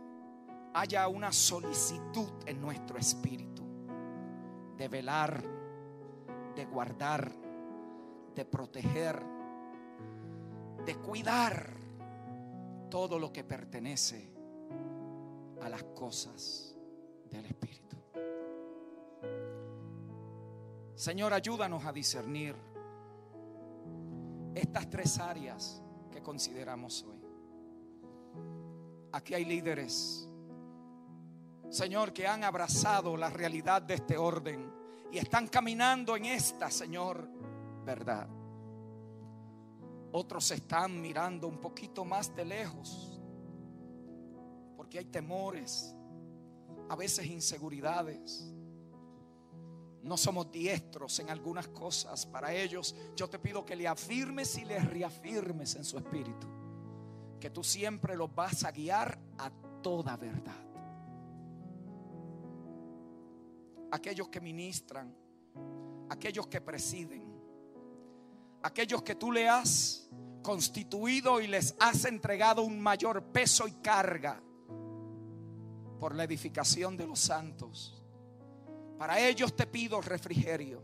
haya 0.74 1.08
una 1.08 1.32
solicitud 1.32 2.30
en 2.46 2.60
nuestro 2.60 2.98
espíritu 2.98 3.62
de 4.76 4.88
velar, 4.88 5.42
de 6.56 6.64
guardar, 6.64 7.30
de 8.34 8.44
proteger, 8.44 9.22
de 10.84 10.96
cuidar 10.96 11.70
todo 12.90 13.18
lo 13.18 13.32
que 13.32 13.44
pertenece 13.44 14.28
a 15.62 15.68
las 15.68 15.82
cosas 15.84 16.76
del 17.30 17.46
Espíritu. 17.46 17.96
Señor, 20.94 21.32
ayúdanos 21.32 21.84
a 21.84 21.92
discernir 21.92 22.54
estas 24.54 24.90
tres 24.90 25.18
áreas 25.18 25.82
que 26.10 26.22
consideramos 26.22 27.04
hoy. 27.04 27.22
Aquí 29.12 29.34
hay 29.34 29.44
líderes 29.44 30.28
Señor, 31.72 32.12
que 32.12 32.26
han 32.26 32.44
abrazado 32.44 33.16
la 33.16 33.30
realidad 33.30 33.80
de 33.80 33.94
este 33.94 34.18
orden 34.18 34.70
y 35.10 35.16
están 35.16 35.48
caminando 35.48 36.14
en 36.14 36.26
esta, 36.26 36.70
Señor, 36.70 37.26
verdad. 37.82 38.28
Otros 40.12 40.50
están 40.50 41.00
mirando 41.00 41.48
un 41.48 41.58
poquito 41.58 42.04
más 42.04 42.36
de 42.36 42.44
lejos, 42.44 43.18
porque 44.76 44.98
hay 44.98 45.06
temores, 45.06 45.96
a 46.90 46.94
veces 46.94 47.24
inseguridades. 47.24 48.52
No 50.02 50.18
somos 50.18 50.52
diestros 50.52 51.20
en 51.20 51.30
algunas 51.30 51.68
cosas. 51.68 52.26
Para 52.26 52.52
ellos 52.52 52.94
yo 53.16 53.30
te 53.30 53.38
pido 53.38 53.64
que 53.64 53.76
le 53.76 53.88
afirmes 53.88 54.58
y 54.58 54.66
les 54.66 54.84
reafirmes 54.90 55.74
en 55.76 55.86
su 55.86 55.96
espíritu. 55.96 56.46
Que 57.40 57.48
tú 57.48 57.64
siempre 57.64 58.14
los 58.14 58.34
vas 58.34 58.62
a 58.64 58.72
guiar 58.72 59.18
a 59.38 59.50
toda 59.80 60.18
verdad. 60.18 60.71
Aquellos 63.92 64.28
que 64.28 64.40
ministran, 64.40 65.14
aquellos 66.08 66.46
que 66.46 66.60
presiden, 66.60 67.30
aquellos 68.62 69.02
que 69.02 69.14
tú 69.14 69.30
le 69.30 69.48
has 69.48 70.08
constituido 70.42 71.40
y 71.40 71.46
les 71.46 71.76
has 71.78 72.06
entregado 72.06 72.62
un 72.62 72.80
mayor 72.80 73.22
peso 73.22 73.68
y 73.68 73.72
carga 73.72 74.42
por 76.00 76.14
la 76.14 76.24
edificación 76.24 76.96
de 76.96 77.06
los 77.06 77.20
santos. 77.20 78.02
Para 78.98 79.20
ellos 79.20 79.54
te 79.54 79.66
pido 79.66 80.00
refrigerio. 80.00 80.82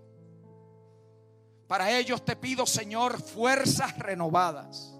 Para 1.66 1.90
ellos 1.90 2.24
te 2.24 2.36
pido, 2.36 2.66
Señor, 2.66 3.20
fuerzas 3.20 3.98
renovadas. 3.98 4.94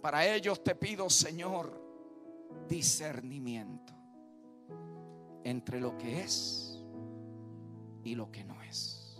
Para 0.00 0.26
ellos 0.26 0.64
te 0.64 0.74
pido, 0.74 1.10
Señor, 1.10 1.78
discernimiento 2.68 3.92
entre 5.44 5.80
lo 5.80 5.96
que 5.96 6.22
es 6.22 6.69
y 8.04 8.14
lo 8.14 8.30
que 8.30 8.44
no 8.44 8.62
es. 8.62 9.18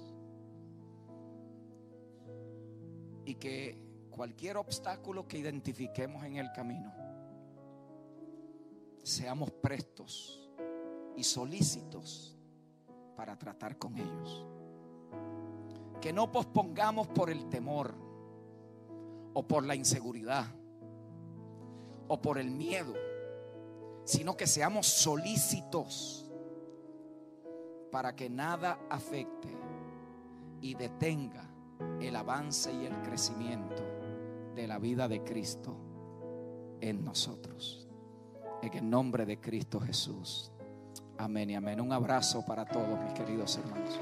Y 3.25 3.35
que 3.35 3.79
cualquier 4.11 4.57
obstáculo 4.57 5.27
que 5.27 5.39
identifiquemos 5.39 6.25
en 6.25 6.37
el 6.37 6.51
camino, 6.53 6.93
seamos 9.03 9.51
prestos 9.51 10.51
y 11.17 11.25
solícitos 11.25 12.37
para 13.17 13.39
tratar 13.39 13.79
con 13.79 13.99
ellos. 13.99 14.47
Que 16.01 16.13
no 16.13 16.31
pospongamos 16.33 17.09
por 17.09 17.31
el 17.31 17.49
temor 17.49 17.95
o 19.35 19.47
por 19.47 19.65
la 19.65 19.75
inseguridad 19.75 20.47
o 22.09 22.21
por 22.21 22.39
el 22.39 22.51
miedo, 22.51 22.95
sino 24.05 24.37
que 24.37 24.47
seamos 24.47 24.87
solícitos 24.87 26.30
para 27.91 28.15
que 28.15 28.31
nada 28.31 28.79
afecte 28.89 29.49
y 30.61 30.75
detenga 30.75 31.45
el 32.01 32.17
avance 32.17 32.73
y 32.73 32.87
el 32.87 32.95
crecimiento 33.03 33.83
de 34.55 34.67
la 34.67 34.79
vida 34.79 35.09
de 35.09 35.23
Cristo 35.23 35.77
en 36.81 37.05
nosotros. 37.05 37.89
En 38.63 38.75
el 38.75 38.89
nombre 38.91 39.25
de 39.27 39.41
Cristo 39.41 39.81
Jesús. 39.81 40.53
Amén 41.19 41.51
y 41.51 41.55
amén. 41.55 41.81
Un 41.81 41.93
abrazo 41.93 42.45
para 42.45 42.65
todos 42.65 42.99
mis 43.03 43.13
queridos 43.13 43.59
hermanos. 43.59 43.99